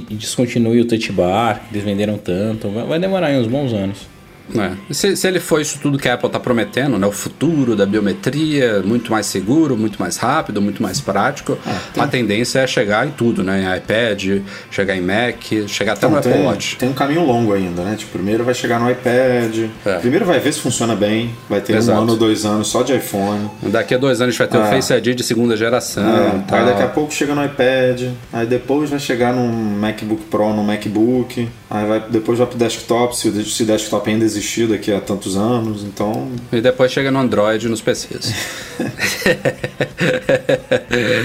e 0.10 0.16
descontinue 0.16 0.82
o 0.82 0.86
Touch 0.86 1.12
Bar, 1.12 1.62
que 1.68 1.76
eles 1.76 1.86
venderam 1.86 2.18
tanto. 2.18 2.70
Vai, 2.70 2.86
vai 2.86 3.00
demorar 3.00 3.28
aí 3.28 3.40
uns 3.40 3.48
bons 3.48 3.74
anos. 3.74 4.15
É. 4.58 4.94
Se, 4.94 5.16
se 5.16 5.28
ele 5.28 5.40
for 5.40 5.60
isso 5.62 5.80
tudo 5.82 5.98
que 5.98 6.08
a 6.08 6.14
Apple 6.14 6.28
está 6.28 6.40
prometendo, 6.40 6.98
né? 7.00 7.08
O 7.08 7.12
futuro 7.12 7.76
da 7.76 7.86
biometria, 7.86 8.82
muito 8.84 9.12
mais 9.12 9.26
seguro, 9.26 9.76
muito 9.78 10.00
mais 10.00 10.18
rápido, 10.18 10.62
muito 10.62 10.82
mais 10.84 11.00
prático, 11.02 11.58
a 11.98 12.08
tendência 12.08 12.60
é 12.60 12.68
chegar 12.68 13.08
em 13.08 13.12
tudo, 13.12 13.44
né? 13.44 13.62
Em 13.64 13.78
iPad, 13.78 14.42
chegar 14.70 14.96
em 14.96 15.02
Mac, 15.02 15.42
chegar 15.68 15.94
até 15.94 16.08
no 16.08 16.18
Então, 16.18 16.20
Apple 16.20 16.34
tem, 16.34 16.44
Watch. 16.44 16.76
tem 16.78 16.90
um 16.90 16.94
caminho 16.94 17.26
longo 17.26 17.54
ainda, 17.54 17.84
né? 17.84 17.96
Tipo, 17.98 18.14
primeiro 18.14 18.44
vai 18.44 18.54
chegar 18.54 18.80
no 18.80 18.90
iPad. 18.90 19.70
É. 19.86 19.98
Primeiro 20.00 20.26
vai 20.26 20.40
ver 20.40 20.54
se 20.54 20.60
funciona 20.60 20.96
bem. 20.96 21.32
Vai 21.50 21.62
ter 21.62 21.76
Exato. 21.76 22.00
um 22.00 22.04
ano, 22.04 22.16
dois 22.16 22.46
anos 22.46 22.68
só 22.68 22.84
de 22.84 22.96
iPhone. 22.96 23.50
Daqui 23.64 23.96
a 23.96 23.98
dois 23.98 24.22
anos 24.22 24.30
a 24.30 24.32
gente 24.32 24.40
vai 24.40 24.48
ter 24.48 24.58
o 24.58 24.62
É. 24.62 24.70
Face 24.82 24.94
ID 24.94 25.16
de 25.16 25.24
segunda 25.24 25.56
geração. 25.58 26.04
É, 26.08 26.44
tal. 26.48 26.60
aí 26.60 26.66
daqui 26.66 26.82
a 26.84 26.88
pouco 26.88 27.14
chega 27.14 27.34
no 27.36 27.44
iPad, 27.44 28.10
aí 28.32 28.46
depois 28.46 28.90
vai 28.90 29.00
chegar 29.00 29.34
num 29.34 29.48
MacBook 29.80 30.24
Pro, 30.30 30.54
no 30.54 30.64
MacBook, 30.64 31.48
aí 31.70 31.86
vai, 31.88 32.00
depois 32.10 32.38
vai 32.38 32.48
pro 32.48 32.58
desktop, 32.58 33.16
se 33.18 33.28
o 33.30 33.46
se 33.46 33.64
o 33.64 33.66
desktop 33.66 34.10
ainda 34.10 34.26
existir 34.38 34.68
daqui 34.68 34.92
a 34.92 35.00
tantos 35.00 35.36
anos, 35.38 35.84
então 35.84 36.32
E 36.52 36.62
depois 36.62 36.92
chega 36.92 37.12
no 37.12 37.20
Android 37.20 37.66
e 37.66 37.70
nos 37.70 37.82
PCs. 37.82 38.34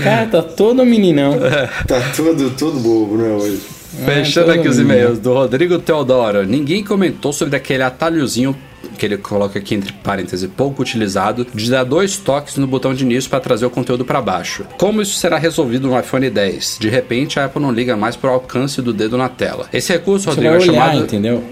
Cara, 0.04 0.26
tá 0.26 0.42
todo 0.42 0.84
meninão. 0.84 1.38
tá 1.86 2.00
todo, 2.16 2.50
todo 2.50 2.78
bobo, 2.80 3.16
né, 3.16 3.28
hoje. 3.30 3.60
Fechando 4.04 4.46
todo 4.46 4.58
aqui 4.58 4.68
os 4.68 4.78
e-mails 4.78 5.18
do 5.18 5.32
Rodrigo 5.32 5.78
Teodoro. 5.78 6.44
Ninguém 6.44 6.84
comentou 6.84 7.32
sobre 7.32 7.56
aquele 7.56 7.82
atalhozinho 7.82 8.56
que 8.98 9.06
ele 9.06 9.16
coloca 9.16 9.58
aqui 9.58 9.74
entre 9.74 9.92
parênteses, 9.92 10.48
pouco 10.56 10.82
utilizado, 10.82 11.46
de 11.54 11.70
dar 11.70 11.84
dois 11.84 12.16
toques 12.16 12.56
no 12.56 12.66
botão 12.66 12.94
de 12.94 13.04
início 13.04 13.30
para 13.30 13.40
trazer 13.40 13.66
o 13.66 13.70
conteúdo 13.70 14.04
para 14.04 14.20
baixo. 14.20 14.64
Como 14.78 15.00
isso 15.02 15.18
será 15.18 15.38
resolvido 15.38 15.88
no 15.88 15.98
iPhone 15.98 16.28
10? 16.28 16.78
De 16.80 16.88
repente 16.88 17.38
a 17.38 17.44
Apple 17.46 17.60
não 17.62 17.72
liga 17.72 17.96
mais 17.96 18.16
para 18.16 18.30
o 18.30 18.34
alcance 18.34 18.80
do 18.82 18.92
dedo 18.92 19.16
na 19.16 19.28
tela. 19.28 19.68
Esse 19.72 19.92
recurso, 19.92 20.24
Você 20.26 20.30
Rodrigo, 20.40 20.54
é 20.54 20.58
olhar, 20.58 20.84
chamado. 20.90 20.98
entendeu? 21.04 21.44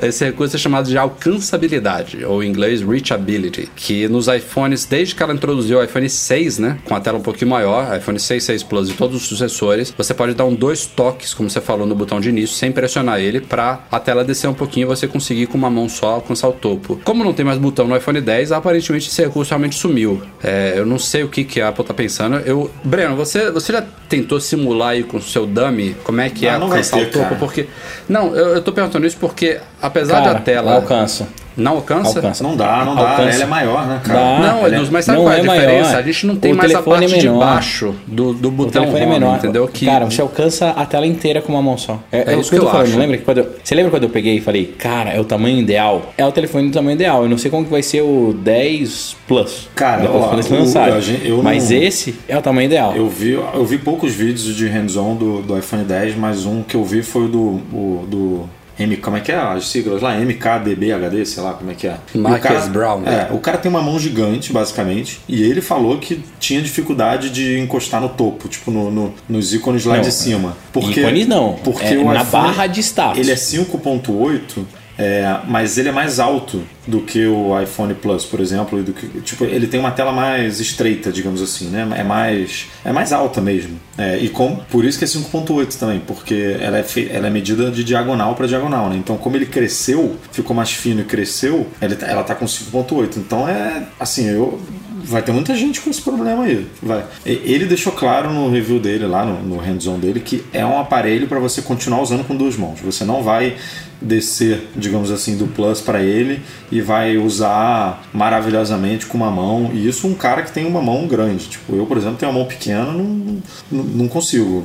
É, 0.00 0.06
esse 0.08 0.24
recurso 0.24 0.56
é 0.56 0.58
chamado 0.58 0.88
de 0.88 0.96
alcançabilidade, 0.96 2.24
ou 2.24 2.42
em 2.42 2.48
inglês 2.48 2.80
reachability, 2.82 3.68
que 3.74 4.08
nos 4.08 4.28
iPhones, 4.28 4.84
desde 4.84 5.14
que 5.14 5.22
ela 5.22 5.32
introduziu 5.34 5.78
o 5.78 5.82
iPhone 5.84 6.08
6, 6.08 6.58
né, 6.58 6.78
com 6.84 6.94
a 6.94 7.00
tela 7.00 7.18
um 7.18 7.22
pouquinho 7.22 7.50
maior, 7.50 7.96
iPhone 7.96 8.18
6, 8.18 8.42
6 8.44 8.62
Plus 8.62 8.90
e 8.90 8.94
todos 8.94 9.16
os 9.16 9.28
sucessores, 9.28 9.92
você 9.96 10.14
pode 10.14 10.34
dar 10.34 10.44
um 10.44 10.54
dois 10.54 10.86
toques, 10.86 11.34
como 11.34 11.48
você 11.50 11.60
falou 11.60 11.86
no 11.86 11.94
botão 11.94 12.20
de 12.20 12.28
início, 12.28 12.56
sem 12.56 12.72
pressionar 12.72 13.20
ele, 13.20 13.40
para 13.40 13.80
a 13.90 14.00
tela 14.00 14.24
descer 14.24 14.48
um 14.48 14.54
pouquinho 14.54 14.84
e 14.84 14.88
você 14.88 15.06
conseguir 15.06 15.46
com 15.46 15.56
uma 15.58 15.70
mão 15.70 15.88
só 15.88 16.01
alcançar 16.10 16.48
o 16.48 16.52
topo. 16.52 17.00
Como 17.04 17.22
não 17.24 17.32
tem 17.32 17.44
mais 17.44 17.58
botão 17.58 17.86
no 17.86 17.96
iPhone 17.96 18.20
10, 18.20 18.52
aparentemente 18.52 19.08
esse 19.08 19.22
recurso 19.22 19.50
realmente 19.50 19.74
sumiu. 19.76 20.22
É, 20.42 20.74
eu 20.76 20.84
não 20.86 20.98
sei 20.98 21.22
o 21.22 21.28
que, 21.28 21.44
que 21.44 21.60
a 21.60 21.68
Apple 21.68 21.84
tá 21.84 21.94
pensando. 21.94 22.36
Eu, 22.38 22.70
Breno, 22.84 23.14
você, 23.16 23.50
você 23.50 23.72
já 23.72 23.82
tentou 24.08 24.40
simular 24.40 24.90
aí 24.90 25.02
com 25.04 25.16
o 25.16 25.22
seu 25.22 25.46
dummy 25.46 25.96
como 26.04 26.20
é 26.20 26.28
que 26.30 26.46
é 26.46 26.50
Ah, 26.50 26.58
não 26.58 26.66
alcançar 26.66 26.96
ter, 26.98 27.02
o 27.06 27.10
topo? 27.10 27.24
cara. 27.24 27.36
Porque. 27.36 27.66
Não, 28.08 28.34
eu, 28.36 28.48
eu 28.56 28.62
tô 28.62 28.72
perguntando 28.72 29.06
isso 29.06 29.16
porque, 29.18 29.58
apesar 29.80 30.22
Cara, 30.22 30.34
da 30.34 30.40
tela. 30.40 30.74
alcança. 30.74 31.28
Não 31.56 31.72
alcança? 31.72 32.18
Alcança. 32.18 32.42
Não 32.42 32.56
dá, 32.56 32.84
não 32.84 32.94
dá, 32.94 33.10
Alcança. 33.10 33.34
ela 33.34 33.42
é 33.42 33.46
maior, 33.46 33.86
né, 33.86 34.00
cara? 34.02 34.18
Dá. 34.18 34.38
Não, 34.38 34.58
Ela 34.58 34.68
é- 34.68 34.74
Eduz, 34.76 34.88
mas 34.90 35.04
sabe 35.04 35.18
não 35.18 35.24
qual 35.24 35.32
é 35.34 35.36
a 35.36 35.40
é 35.40 35.42
maior. 35.42 35.60
diferença? 35.62 35.96
A 35.98 36.02
gente 36.02 36.26
não 36.26 36.36
tem 36.36 36.52
O 36.52 36.56
mais 36.56 36.74
a 36.74 36.82
parte 36.82 37.04
é 37.04 37.06
de 37.18 37.26
menor. 37.28 37.38
baixo 37.40 37.94
do, 38.06 38.32
do 38.32 38.48
O 38.48 38.50
botão 38.50 38.82
telefone 38.82 39.00
é 39.00 39.06
home, 39.06 39.12
menor. 39.18 39.36
entendeu? 39.38 39.68
Que 39.68 39.86
Cara, 39.86 40.04
você 40.06 40.20
alcança 40.22 40.70
a 40.70 40.86
tela 40.86 41.06
inteira 41.06 41.40
com 41.42 41.52
uma 41.52 41.62
mão 41.62 41.76
só. 41.76 41.98
É, 42.10 42.32
É 42.32 42.36
isso 42.38 42.50
que 42.50 42.56
eu 42.56 42.60
tô 42.62 42.70
falando. 42.70 42.86
acho. 42.88 42.98
Lembra 42.98 43.18
que 43.18 43.24
quando 43.24 43.38
eu- 43.38 43.50
você 43.62 43.74
lembra 43.74 43.90
quando 43.90 44.04
eu 44.04 44.08
peguei 44.10 44.36
e 44.36 44.40
falei, 44.40 44.64
cara, 44.78 45.10
é 45.10 45.20
o 45.20 45.24
tamanho 45.24 45.58
ideal? 45.58 46.12
É 46.16 46.24
o 46.24 46.32
telefone 46.32 46.68
do 46.68 46.72
tamanho 46.74 46.94
ideal. 46.94 47.22
Eu 47.22 47.28
não 47.28 47.38
sei 47.38 47.50
como 47.50 47.64
que 47.64 47.70
vai 47.70 47.82
ser 47.82 48.02
o 48.02 48.34
10 48.38 49.16
Plus. 49.28 49.68
Cara, 49.74 50.08
ó, 50.10 50.34
o- 50.34 51.00
gente- 51.00 51.26
eu 51.28 51.42
Mas 51.42 51.70
não- 51.70 51.76
esse 51.78 52.14
é 52.28 52.36
o 52.36 52.42
tamanho 52.42 52.66
ideal. 52.66 52.94
Eu 52.96 53.08
vi, 53.08 53.32
eu 53.32 53.64
vi 53.64 53.78
poucos 53.78 54.12
vídeos 54.12 54.54
de 54.54 54.66
hands-on 54.68 55.14
do, 55.16 55.42
do 55.42 55.58
iPhone 55.58 55.84
10, 55.84 56.16
mas 56.16 56.44
um 56.46 56.62
que 56.62 56.74
eu 56.76 56.84
vi 56.84 57.02
foi 57.02 57.24
o 57.24 57.28
do, 57.28 57.40
o, 57.72 58.04
do 58.08 58.48
M, 58.78 58.96
como 58.96 59.16
é 59.16 59.20
que 59.20 59.30
é 59.30 59.36
as 59.36 59.68
siglas 59.68 60.00
lá? 60.02 60.14
MKDBHD, 60.16 61.26
sei 61.26 61.42
lá 61.42 61.52
como 61.52 61.70
é 61.70 61.74
que 61.74 61.86
é. 61.86 61.96
Marcus 62.14 62.42
cara- 62.48 62.66
Brown, 62.66 63.00
né? 63.00 63.28
É, 63.30 63.34
o 63.34 63.38
cara 63.38 63.58
tem 63.58 63.70
uma 63.70 63.82
mão 63.82 63.98
gigante, 63.98 64.52
basicamente, 64.52 65.20
e 65.28 65.42
ele 65.42 65.60
falou 65.60 65.98
que 65.98 66.22
tinha 66.40 66.60
dificuldade 66.62 67.30
de 67.30 67.58
encostar 67.58 68.00
no 68.00 68.08
topo, 68.08 68.48
tipo 68.48 68.70
no, 68.70 68.90
no- 68.90 69.14
nos 69.28 69.52
ícones 69.54 69.84
lá 69.84 69.96
Não, 69.96 70.02
de 70.02 70.12
cima. 70.12 70.56
Porque, 70.72 71.00
ícones 71.00 71.26
não, 71.26 71.54
Porque 71.62 71.84
é 71.84 71.94
na 72.02 72.22
iPhone, 72.22 72.30
barra 72.44 72.66
de 72.66 72.80
status. 72.80 73.18
Ele 73.18 73.30
é 73.30 73.36
5.8 73.36 74.64
É, 74.98 75.40
mas 75.46 75.78
ele 75.78 75.88
é 75.88 75.92
mais 75.92 76.20
alto 76.20 76.62
do 76.86 77.00
que 77.00 77.26
o 77.26 77.58
iPhone 77.60 77.94
Plus, 77.94 78.24
por 78.24 78.40
exemplo, 78.40 78.78
e 78.78 78.82
do 78.82 78.92
que, 78.92 79.06
tipo, 79.20 79.44
ele 79.44 79.66
tem 79.66 79.80
uma 79.80 79.90
tela 79.90 80.12
mais 80.12 80.60
estreita, 80.60 81.10
digamos 81.10 81.40
assim, 81.40 81.68
né? 81.68 81.88
É 81.96 82.04
mais, 82.04 82.66
é 82.84 82.92
mais 82.92 83.12
alta 83.12 83.40
mesmo. 83.40 83.78
É, 83.96 84.18
e 84.18 84.28
com, 84.28 84.56
por 84.56 84.84
isso 84.84 84.98
que 84.98 85.04
é 85.04 85.08
5.8 85.08 85.78
também, 85.78 86.00
porque 86.00 86.56
ela 86.60 86.78
é, 86.78 86.82
fe, 86.82 87.08
ela 87.10 87.26
é 87.26 87.30
medida 87.30 87.70
de 87.70 87.84
diagonal 87.84 88.34
para 88.34 88.46
diagonal, 88.46 88.90
né? 88.90 88.96
Então, 88.96 89.16
como 89.16 89.36
ele 89.36 89.46
cresceu, 89.46 90.16
ficou 90.30 90.54
mais 90.54 90.70
fino 90.72 91.00
e 91.00 91.04
cresceu, 91.04 91.66
ela, 91.80 91.94
ela 92.02 92.24
tá 92.24 92.34
com 92.34 92.44
5.8. 92.44 93.16
Então 93.16 93.48
é 93.48 93.84
assim, 93.98 94.28
eu 94.28 94.60
vai 95.02 95.22
ter 95.22 95.32
muita 95.32 95.54
gente 95.54 95.80
com 95.80 95.90
esse 95.90 96.00
problema 96.00 96.44
aí. 96.44 96.66
Vai. 96.82 97.04
Ele 97.24 97.66
deixou 97.66 97.92
claro 97.92 98.32
no 98.32 98.50
review 98.50 98.78
dele, 98.78 99.06
lá 99.06 99.24
no, 99.24 99.42
no 99.42 99.56
hands-on 99.58 99.98
dele, 99.98 100.20
que 100.20 100.44
é 100.52 100.64
um 100.64 100.78
aparelho 100.78 101.26
para 101.26 101.38
você 101.38 101.60
continuar 101.62 102.00
usando 102.00 102.26
com 102.26 102.36
duas 102.36 102.56
mãos. 102.56 102.80
Você 102.80 103.04
não 103.04 103.22
vai 103.22 103.56
descer, 104.00 104.68
digamos 104.74 105.10
assim, 105.10 105.36
do 105.36 105.46
Plus 105.46 105.80
para 105.80 106.02
ele 106.02 106.40
e 106.70 106.80
vai 106.80 107.16
usar 107.16 108.02
maravilhosamente 108.12 109.06
com 109.06 109.16
uma 109.16 109.30
mão. 109.30 109.70
E 109.72 109.86
isso 109.86 110.06
um 110.06 110.14
cara 110.14 110.42
que 110.42 110.52
tem 110.52 110.66
uma 110.66 110.82
mão 110.82 111.06
grande. 111.06 111.46
Tipo, 111.48 111.76
eu, 111.76 111.86
por 111.86 111.96
exemplo, 111.96 112.16
tenho 112.16 112.30
uma 112.30 112.38
mão 112.38 112.48
pequena, 112.48 112.86
não, 112.86 113.42
não, 113.70 113.84
não 113.84 114.08
consigo. 114.08 114.64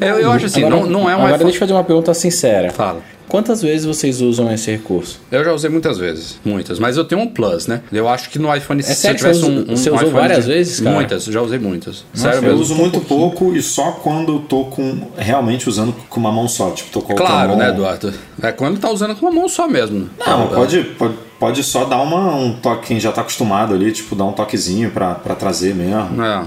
Eu, 0.00 0.18
eu 0.18 0.30
acho 0.30 0.46
assim, 0.46 0.62
agora, 0.62 0.82
não, 0.82 0.90
não 0.90 1.10
é 1.10 1.14
um 1.14 1.18
Agora 1.18 1.36
iPhone... 1.36 1.44
deixa 1.44 1.56
eu 1.56 1.60
fazer 1.60 1.72
uma 1.72 1.84
pergunta 1.84 2.12
sincera. 2.12 2.70
Fala. 2.70 3.02
Quantas 3.36 3.60
vezes 3.60 3.84
vocês 3.84 4.22
usam 4.22 4.50
esse 4.50 4.70
recurso? 4.70 5.20
Eu 5.30 5.44
já 5.44 5.52
usei 5.52 5.68
muitas 5.68 5.98
vezes, 5.98 6.40
muitas. 6.42 6.78
Mas 6.78 6.96
eu 6.96 7.04
tenho 7.04 7.20
um 7.20 7.26
Plus, 7.26 7.66
né? 7.66 7.82
Eu 7.92 8.08
acho 8.08 8.30
que 8.30 8.38
no 8.38 8.54
iPhone, 8.56 8.80
é 8.80 8.82
se 8.82 8.94
sério, 8.94 9.14
eu 9.14 9.18
tivesse 9.18 9.44
um, 9.44 9.72
um 9.72 9.76
Você 9.76 9.90
usou 9.90 10.10
várias 10.10 10.46
de... 10.46 10.52
vezes, 10.52 10.80
cara? 10.80 10.96
Muitas, 10.96 11.24
já 11.26 11.42
usei 11.42 11.58
muitas. 11.58 12.02
Nossa, 12.14 12.32
sério, 12.32 12.48
eu 12.48 12.56
uso 12.56 12.74
muito 12.74 12.98
pouco 13.02 13.54
e 13.54 13.60
só 13.60 13.92
quando 13.92 14.32
eu 14.32 14.38
tô 14.38 14.64
com 14.64 15.08
realmente 15.18 15.68
usando 15.68 15.94
com 16.08 16.18
uma 16.18 16.32
mão 16.32 16.48
só, 16.48 16.70
tipo, 16.70 16.88
tô 16.90 17.02
com 17.02 17.14
Claro, 17.14 17.50
mão... 17.50 17.58
né, 17.58 17.68
Eduardo? 17.68 18.10
É 18.42 18.50
quando 18.52 18.80
tá 18.80 18.88
usando 18.88 19.14
com 19.14 19.26
uma 19.26 19.32
mão 19.34 19.50
só 19.50 19.68
mesmo. 19.68 20.08
Não, 20.18 20.48
pode, 20.48 20.82
pode, 20.98 21.14
pode 21.38 21.62
só 21.62 21.84
dar 21.84 22.00
uma, 22.00 22.34
um 22.36 22.54
toque, 22.54 22.86
quem 22.86 22.98
já 22.98 23.12
tá 23.12 23.20
acostumado 23.20 23.74
ali, 23.74 23.92
tipo, 23.92 24.16
dar 24.16 24.24
um 24.24 24.32
toquezinho 24.32 24.90
para 24.90 25.14
trazer 25.38 25.74
mesmo. 25.74 26.22
É. 26.24 26.42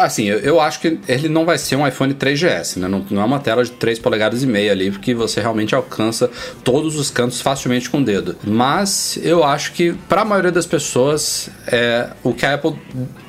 Assim, 0.00 0.24
eu 0.24 0.60
acho 0.60 0.80
que 0.80 0.98
ele 1.08 1.28
não 1.28 1.44
vai 1.44 1.56
ser 1.56 1.76
um 1.76 1.86
iPhone 1.86 2.14
3GS, 2.14 2.78
né? 2.78 2.88
Não, 2.88 3.04
não, 3.10 3.22
é 3.22 3.24
uma 3.24 3.40
tela 3.40 3.64
de 3.64 3.70
3 3.70 3.98
polegadas 3.98 4.42
e 4.42 4.46
meia 4.46 4.72
ali, 4.72 4.90
porque 4.90 5.14
você 5.14 5.40
realmente 5.40 5.74
alcança 5.74 6.30
todos 6.62 6.96
os 6.96 7.10
cantos 7.10 7.40
facilmente 7.40 7.88
com 7.88 7.98
o 7.98 8.04
dedo. 8.04 8.36
Mas 8.44 9.18
eu 9.22 9.42
acho 9.42 9.72
que 9.72 9.92
para 10.08 10.22
a 10.22 10.24
maioria 10.24 10.52
das 10.52 10.66
pessoas, 10.66 11.48
é, 11.66 12.08
o 12.22 12.34
que 12.34 12.44
a 12.44 12.54
Apple 12.54 12.74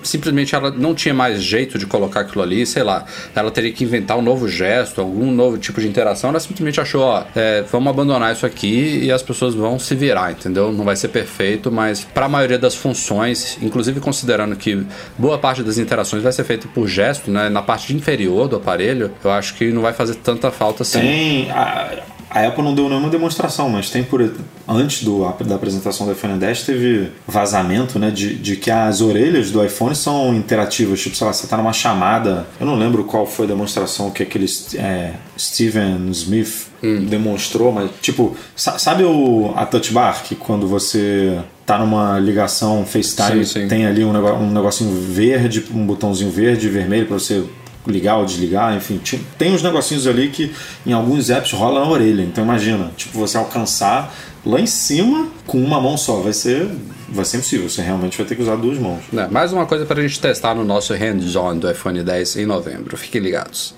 simplesmente 0.04 0.56
ela 0.56 0.72
não 0.72 0.96
tinha 0.96 1.14
mais 1.14 1.42
jeito 1.42 1.78
de 1.78 1.86
colocar 1.86 2.22
aquilo 2.22 2.42
ali, 2.42 2.66
sei 2.66 2.84
lá, 2.84 3.06
ela 3.36 3.52
teria 3.52 3.72
que 3.72 3.84
inventar 3.84 4.18
um 4.18 4.22
novo 4.22 4.48
gesto, 4.48 5.02
algum 5.02 5.32
novo 5.32 5.58
tipo 5.58 5.80
de 5.82 5.88
interação, 5.88 6.30
ela 6.30 6.40
simplesmente 6.40 6.80
achou, 6.80 7.02
ó, 7.02 7.24
é, 7.36 7.64
vamos 7.72 7.90
abandonar 7.90 8.34
isso 8.34 8.46
aqui 8.46 9.00
e 9.04 9.12
as 9.12 9.22
pessoas 9.22 9.54
vão 9.54 9.78
se 9.78 9.96
virar, 9.96 10.32
entendeu? 10.32 10.72
Não 10.72 10.86
vai 10.86 10.96
ser 10.96 11.10
perfeito, 11.10 11.72
mas 11.72 12.04
para 12.04 12.26
a 12.26 12.30
maioria 12.30 12.58
das 12.58 12.76
funções, 12.76 13.58
inclusive 13.62 14.00
considerando 14.00 14.56
que 14.56 14.86
boa 15.18 15.38
parte 15.38 15.64
das 15.64 15.78
interações 15.78 16.17
vai 16.24 16.32
ser 16.32 16.44
feita 16.44 16.68
por 16.68 16.88
gesto, 16.88 17.32
né, 17.32 17.50
na 17.50 17.62
parte 17.62 17.94
inferior 17.94 18.48
do 18.48 18.56
aparelho, 18.56 19.12
eu 19.24 19.32
acho 19.32 19.56
que 19.56 19.72
não 19.72 19.82
vai 19.82 19.94
fazer 19.94 20.16
tanta 20.16 20.52
falta 20.52 20.84
assim. 20.84 21.00
Tem 21.00 21.52
a 21.52 22.04
a 22.30 22.46
Apple 22.46 22.64
não 22.64 22.76
deu 22.76 22.90
nenhuma 22.90 23.10
demonstração, 23.10 23.70
mas 23.70 23.90
tem 23.90 24.04
por 24.04 24.22
antes 24.68 25.04
do, 25.04 25.24
da 25.46 25.56
apresentação 25.56 26.06
do 26.06 26.12
iPhone 26.12 26.38
10 26.38 26.64
teve 26.64 27.12
vazamento, 27.26 27.98
né, 27.98 28.12
de, 28.12 28.36
de 28.36 28.58
que 28.58 28.70
as 28.70 29.02
orelhas 29.02 29.50
do 29.50 29.64
iPhone 29.64 29.96
são 29.96 30.36
interativas, 30.36 31.00
tipo, 31.00 31.16
sei 31.16 31.26
lá, 31.26 31.34
você 31.34 31.46
está 31.46 31.56
numa 31.56 31.74
chamada, 31.74 32.46
eu 32.60 32.66
não 32.66 32.76
lembro 32.76 33.06
qual 33.06 33.26
foi 33.26 33.46
a 33.46 33.50
demonstração 33.50 34.12
que 34.12 34.24
aquele 34.24 34.46
é, 34.76 35.14
Steven 35.38 36.10
Smith 36.12 36.68
hum. 36.84 37.06
demonstrou, 37.06 37.72
mas 37.72 37.90
tipo, 38.02 38.36
sabe 38.56 39.04
o 39.04 39.54
a 39.56 39.66
Touch 39.66 39.94
Bar 39.94 40.24
que 40.24 40.36
quando 40.36 40.68
você 40.68 41.40
tá 41.68 41.78
numa 41.78 42.18
ligação 42.18 42.86
FaceTime, 42.86 43.46
sim, 43.46 43.62
sim. 43.62 43.68
tem 43.68 43.86
ali 43.86 44.04
um, 44.06 44.16
um 44.16 44.52
negocinho 44.52 44.90
verde, 45.02 45.66
um 45.72 45.86
botãozinho 45.86 46.32
verde 46.32 46.68
e 46.68 46.70
vermelho 46.70 47.06
para 47.06 47.20
você 47.20 47.44
ligar 47.86 48.18
ou 48.18 48.26
desligar, 48.26 48.76
enfim, 48.76 49.00
tem 49.38 49.54
uns 49.54 49.62
negocinhos 49.62 50.08
ali 50.08 50.30
que 50.30 50.54
em 50.86 50.94
alguns 50.94 51.30
apps 51.30 51.52
rola 51.52 51.82
na 51.82 51.90
orelha. 51.90 52.22
Então 52.22 52.44
imagina, 52.44 52.90
tipo, 52.96 53.18
você 53.18 53.38
alcançar 53.38 54.14
lá 54.46 54.62
em 54.62 54.66
cima 54.66 55.28
com 55.46 55.62
uma 55.62 55.80
mão 55.80 55.98
só, 55.98 56.22
vai 56.22 56.34
ser 56.34 56.70
vai 57.10 57.26
ser 57.26 57.38
impossível, 57.38 57.70
você 57.70 57.82
realmente 57.82 58.18
vai 58.18 58.26
ter 58.26 58.36
que 58.36 58.42
usar 58.42 58.56
duas 58.56 58.78
mãos. 58.78 59.02
É, 59.14 59.28
mais 59.28 59.52
uma 59.52 59.66
coisa 59.66 59.86
para 59.86 60.00
a 60.00 60.08
gente 60.08 60.20
testar 60.20 60.56
no 60.56 60.64
nosso 60.64 60.94
hands-on 60.94 61.58
do 61.58 61.70
iPhone 61.70 62.02
10 62.02 62.38
em 62.38 62.46
novembro. 62.46 62.96
Fiquem 62.98 63.22
ligados. 63.22 63.76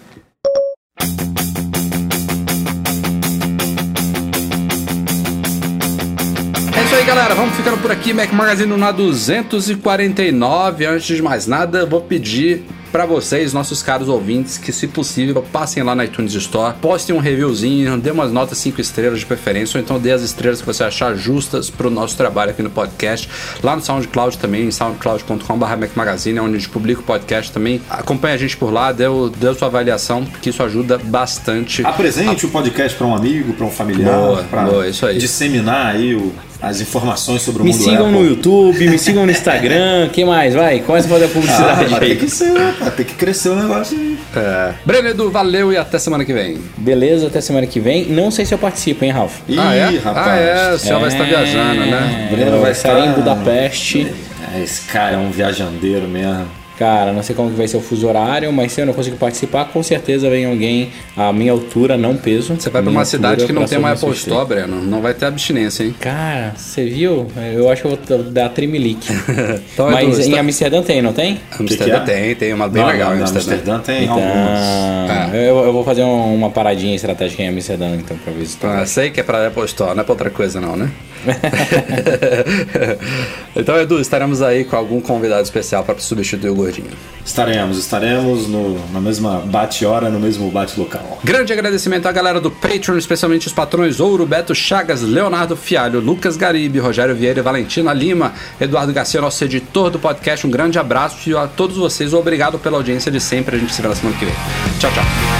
Galera. 7.09 7.33
Vamos 7.33 7.55
ficando 7.55 7.77
por 7.79 7.91
aqui. 7.91 8.13
Mac 8.13 8.31
Magazine 8.31 8.77
na 8.77 8.91
249. 8.91 10.85
Antes 10.85 11.17
de 11.17 11.23
mais 11.23 11.47
nada, 11.47 11.83
vou 11.83 12.01
pedir 12.01 12.63
para 12.91 13.03
vocês, 13.07 13.51
nossos 13.51 13.81
caros 13.81 14.07
ouvintes, 14.07 14.59
que 14.59 14.71
se 14.71 14.87
possível 14.87 15.43
passem 15.51 15.81
lá 15.81 15.95
na 15.95 16.05
iTunes 16.05 16.33
Store, 16.33 16.75
postem 16.79 17.15
um 17.15 17.19
reviewzinho, 17.19 17.97
dê 17.97 18.11
umas 18.11 18.31
notas 18.31 18.59
5 18.59 18.79
estrelas 18.79 19.19
de 19.19 19.25
preferência, 19.25 19.77
ou 19.77 19.83
então 19.83 19.99
dê 19.99 20.11
as 20.11 20.21
estrelas 20.21 20.59
que 20.59 20.67
você 20.67 20.83
achar 20.83 21.15
justas 21.15 21.69
para 21.69 21.87
o 21.87 21.89
nosso 21.89 22.15
trabalho 22.15 22.51
aqui 22.51 22.61
no 22.61 22.69
podcast. 22.69 23.27
Lá 23.63 23.75
no 23.75 23.81
SoundCloud 23.81 24.37
também, 24.37 24.65
em 24.65 24.71
soundcloud.com.br 24.71 25.65
Magazine, 25.95 26.39
onde 26.39 26.55
a 26.55 26.59
gente 26.59 26.69
publica 26.69 27.01
o 27.01 27.03
podcast 27.03 27.51
também. 27.51 27.81
Acompanhe 27.89 28.35
a 28.35 28.37
gente 28.37 28.55
por 28.55 28.71
lá, 28.71 28.91
dê, 28.91 29.05
dê 29.35 29.53
sua 29.55 29.67
avaliação, 29.67 30.25
porque 30.25 30.51
isso 30.51 30.61
ajuda 30.61 30.99
bastante. 30.99 31.83
Apresente 31.83 32.45
a... 32.45 32.47
o 32.47 32.51
podcast 32.51 32.95
para 32.95 33.07
um 33.07 33.15
amigo, 33.15 33.53
para 33.53 33.65
um 33.65 33.71
familiar, 33.71 34.45
para 34.49 35.13
disseminar 35.13 35.87
aí 35.87 36.15
o 36.15 36.31
as 36.61 36.81
informações 36.81 37.41
sobre 37.41 37.61
o 37.61 37.65
me 37.65 37.71
mundo 37.71 37.81
sigam 37.81 38.07
Apple. 38.07 38.19
no 38.19 38.25
YouTube, 38.25 38.89
me 38.89 38.99
sigam 38.99 39.25
no 39.25 39.31
Instagram, 39.31 40.09
quem 40.11 40.25
mais? 40.25 40.53
Vai, 40.53 40.79
começa 40.79 41.07
a 41.07 41.09
fazer 41.09 41.25
a 41.25 41.27
publicidade 41.29 41.93
ah, 41.93 41.99
Tem 41.99 42.17
que 42.17 42.29
ser, 42.29 42.53
tem 42.97 43.05
que 43.05 43.13
crescer 43.13 43.49
o 43.49 43.55
negócio 43.55 43.97
aí. 43.97 44.17
É. 44.35 44.73
Breno 44.85 45.09
Edu, 45.09 45.31
valeu 45.31 45.71
e 45.71 45.77
até 45.77 45.97
semana 45.97 46.25
que 46.25 46.33
vem. 46.33 46.57
Beleza, 46.77 47.27
até 47.27 47.39
semana 47.39 47.65
que 47.65 47.79
vem. 47.79 48.05
Não 48.07 48.29
sei 48.29 48.45
se 48.45 48.53
eu 48.53 48.57
participo, 48.57 49.05
hein, 49.05 49.11
Ralf? 49.11 49.37
Ih, 49.47 49.57
ah, 49.57 49.73
é? 49.73 49.97
rapaz. 49.97 50.27
Ah, 50.27 50.37
é, 50.37 50.73
o 50.73 50.79
senhor 50.79 50.97
é... 50.97 50.99
vai 50.99 51.09
estar 51.09 51.23
viajando, 51.23 51.85
né? 51.85 52.27
Breno 52.31 52.59
vai 52.59 52.71
estar 52.71 52.99
em 52.99 53.11
Budapeste. 53.13 54.11
É, 54.53 54.61
esse 54.61 54.81
cara 54.81 55.15
é 55.15 55.17
um 55.17 55.31
viajandeiro 55.31 56.07
mesmo. 56.07 56.58
Cara, 56.79 57.11
não 57.11 57.21
sei 57.21 57.35
como 57.35 57.49
que 57.49 57.57
vai 57.57 57.67
ser 57.67 57.75
o 57.75 57.81
fuso 57.81 58.07
horário, 58.07 58.53
mas 58.53 58.71
se 58.71 58.79
eu 58.79 58.85
não 58.85 58.93
conseguir 58.93 59.17
participar, 59.17 59.65
com 59.65 59.83
certeza 59.83 60.29
vem 60.29 60.45
alguém 60.45 60.89
à 61.17 61.33
minha 61.33 61.51
altura, 61.51 61.97
não 61.97 62.15
peso. 62.15 62.55
Você 62.55 62.69
vai 62.69 62.81
pra 62.81 62.89
uma 62.89 63.03
cidade 63.03 63.45
que 63.45 63.51
não 63.51 63.65
tem 63.65 63.77
uma 63.77 63.91
Apple 63.91 64.11
Store, 64.11 64.47
Breno. 64.47 64.81
Não 64.81 65.01
vai 65.01 65.13
ter 65.13 65.25
abstinência, 65.25 65.83
hein? 65.83 65.93
Cara, 65.99 66.53
você 66.55 66.85
viu? 66.85 67.27
Eu 67.53 67.69
acho 67.69 67.81
que 67.81 67.87
eu 67.89 67.97
vou 67.97 68.23
dar 68.31 68.47
trimelique. 68.47 69.11
então, 69.73 69.91
mas 69.91 70.19
Edu, 70.19 70.29
em 70.29 70.31
tá... 70.31 70.39
Amsterdã 70.39 70.81
tem, 70.81 71.01
não 71.01 71.11
tem? 71.11 71.41
Amsterdã 71.59 71.83
que 71.83 72.05
que 72.05 72.11
é? 72.11 72.15
tem, 72.15 72.35
tem 72.35 72.53
uma 72.53 72.69
bem 72.69 72.81
não, 72.81 72.89
legal 72.89 73.13
em 73.13 73.19
Amsterdã. 73.19 73.55
Amsterdã 73.55 73.79
tem 73.79 74.03
então, 74.05 74.13
algumas. 74.13 75.33
É. 75.33 75.49
Eu, 75.49 75.57
eu, 75.57 75.73
vou 75.73 75.83
fazer 75.83 76.03
uma 76.03 76.49
paradinha 76.49 76.95
estratégica 76.95 77.43
em 77.43 77.49
Amsterdã, 77.49 77.93
então, 77.93 78.15
pra 78.15 78.31
visitar. 78.31 78.79
Ah, 78.79 78.85
sei 78.85 79.09
que 79.09 79.19
é 79.19 79.23
pra 79.23 79.47
Apple 79.47 79.65
Store, 79.65 79.93
não 79.93 80.01
é 80.01 80.03
pra 80.05 80.13
outra 80.13 80.29
coisa 80.29 80.61
não, 80.61 80.77
né? 80.77 80.89
então, 83.55 83.77
Edu, 83.77 83.99
estaremos 83.99 84.41
aí 84.41 84.63
com 84.63 84.75
algum 84.75 85.01
convidado 85.01 85.43
especial 85.43 85.83
para 85.83 85.97
substituir 85.99 86.49
o 86.49 86.55
Gordinho. 86.55 86.89
Estaremos, 87.25 87.77
estaremos 87.77 88.47
no, 88.47 88.79
na 88.91 88.99
mesma 88.99 89.39
bate-hora, 89.39 90.09
no 90.09 90.19
mesmo 90.19 90.49
bate-local. 90.49 91.19
Grande 91.23 91.53
agradecimento 91.53 92.07
à 92.07 92.11
galera 92.11 92.39
do 92.39 92.49
Patreon, 92.49 92.97
especialmente 92.97 93.47
os 93.47 93.53
patrões 93.53 93.99
Ouro, 93.99 94.25
Beto 94.25 94.55
Chagas, 94.55 95.01
Leonardo 95.01 95.55
Fialho, 95.55 95.99
Lucas 95.99 96.37
Garibe, 96.37 96.79
Rogério 96.79 97.15
Vieira, 97.15 97.43
Valentina 97.43 97.93
Lima, 97.93 98.33
Eduardo 98.59 98.93
Garcia, 98.93 99.21
nosso 99.21 99.43
editor 99.43 99.89
do 99.89 99.99
podcast. 99.99 100.47
Um 100.47 100.49
grande 100.49 100.79
abraço 100.79 101.29
e 101.29 101.35
a 101.35 101.47
todos 101.47 101.77
vocês, 101.77 102.13
obrigado 102.13 102.57
pela 102.57 102.77
audiência 102.77 103.11
de 103.11 103.19
sempre. 103.19 103.55
A 103.55 103.59
gente 103.59 103.73
se 103.73 103.81
vê 103.81 103.87
na 103.87 103.95
semana 103.95 104.17
que 104.17 104.25
vem. 104.25 104.35
Tchau, 104.79 104.91
tchau. 104.91 105.38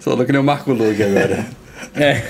Falou 0.00 0.24
que 0.24 0.32
nem 0.32 0.40
o 0.40 0.44
Marco 0.44 0.72
Lug 0.72 1.02
agora. 1.02 1.44
É. 1.94 2.22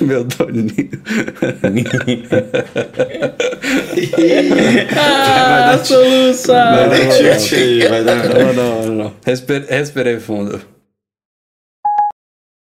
Meu 0.00 0.24
doninho. 0.24 0.88
ah, 4.96 5.78
solução! 5.84 6.54
Vai 6.54 6.88
dar 6.88 7.08
tilt 7.08 7.52
aí, 7.52 7.86
vai 7.88 8.04
dar. 8.04 8.28
Não, 8.28 8.52
não, 8.52 8.86
não. 8.94 9.12
Respirei 9.24 10.20
fundo. 10.20 10.60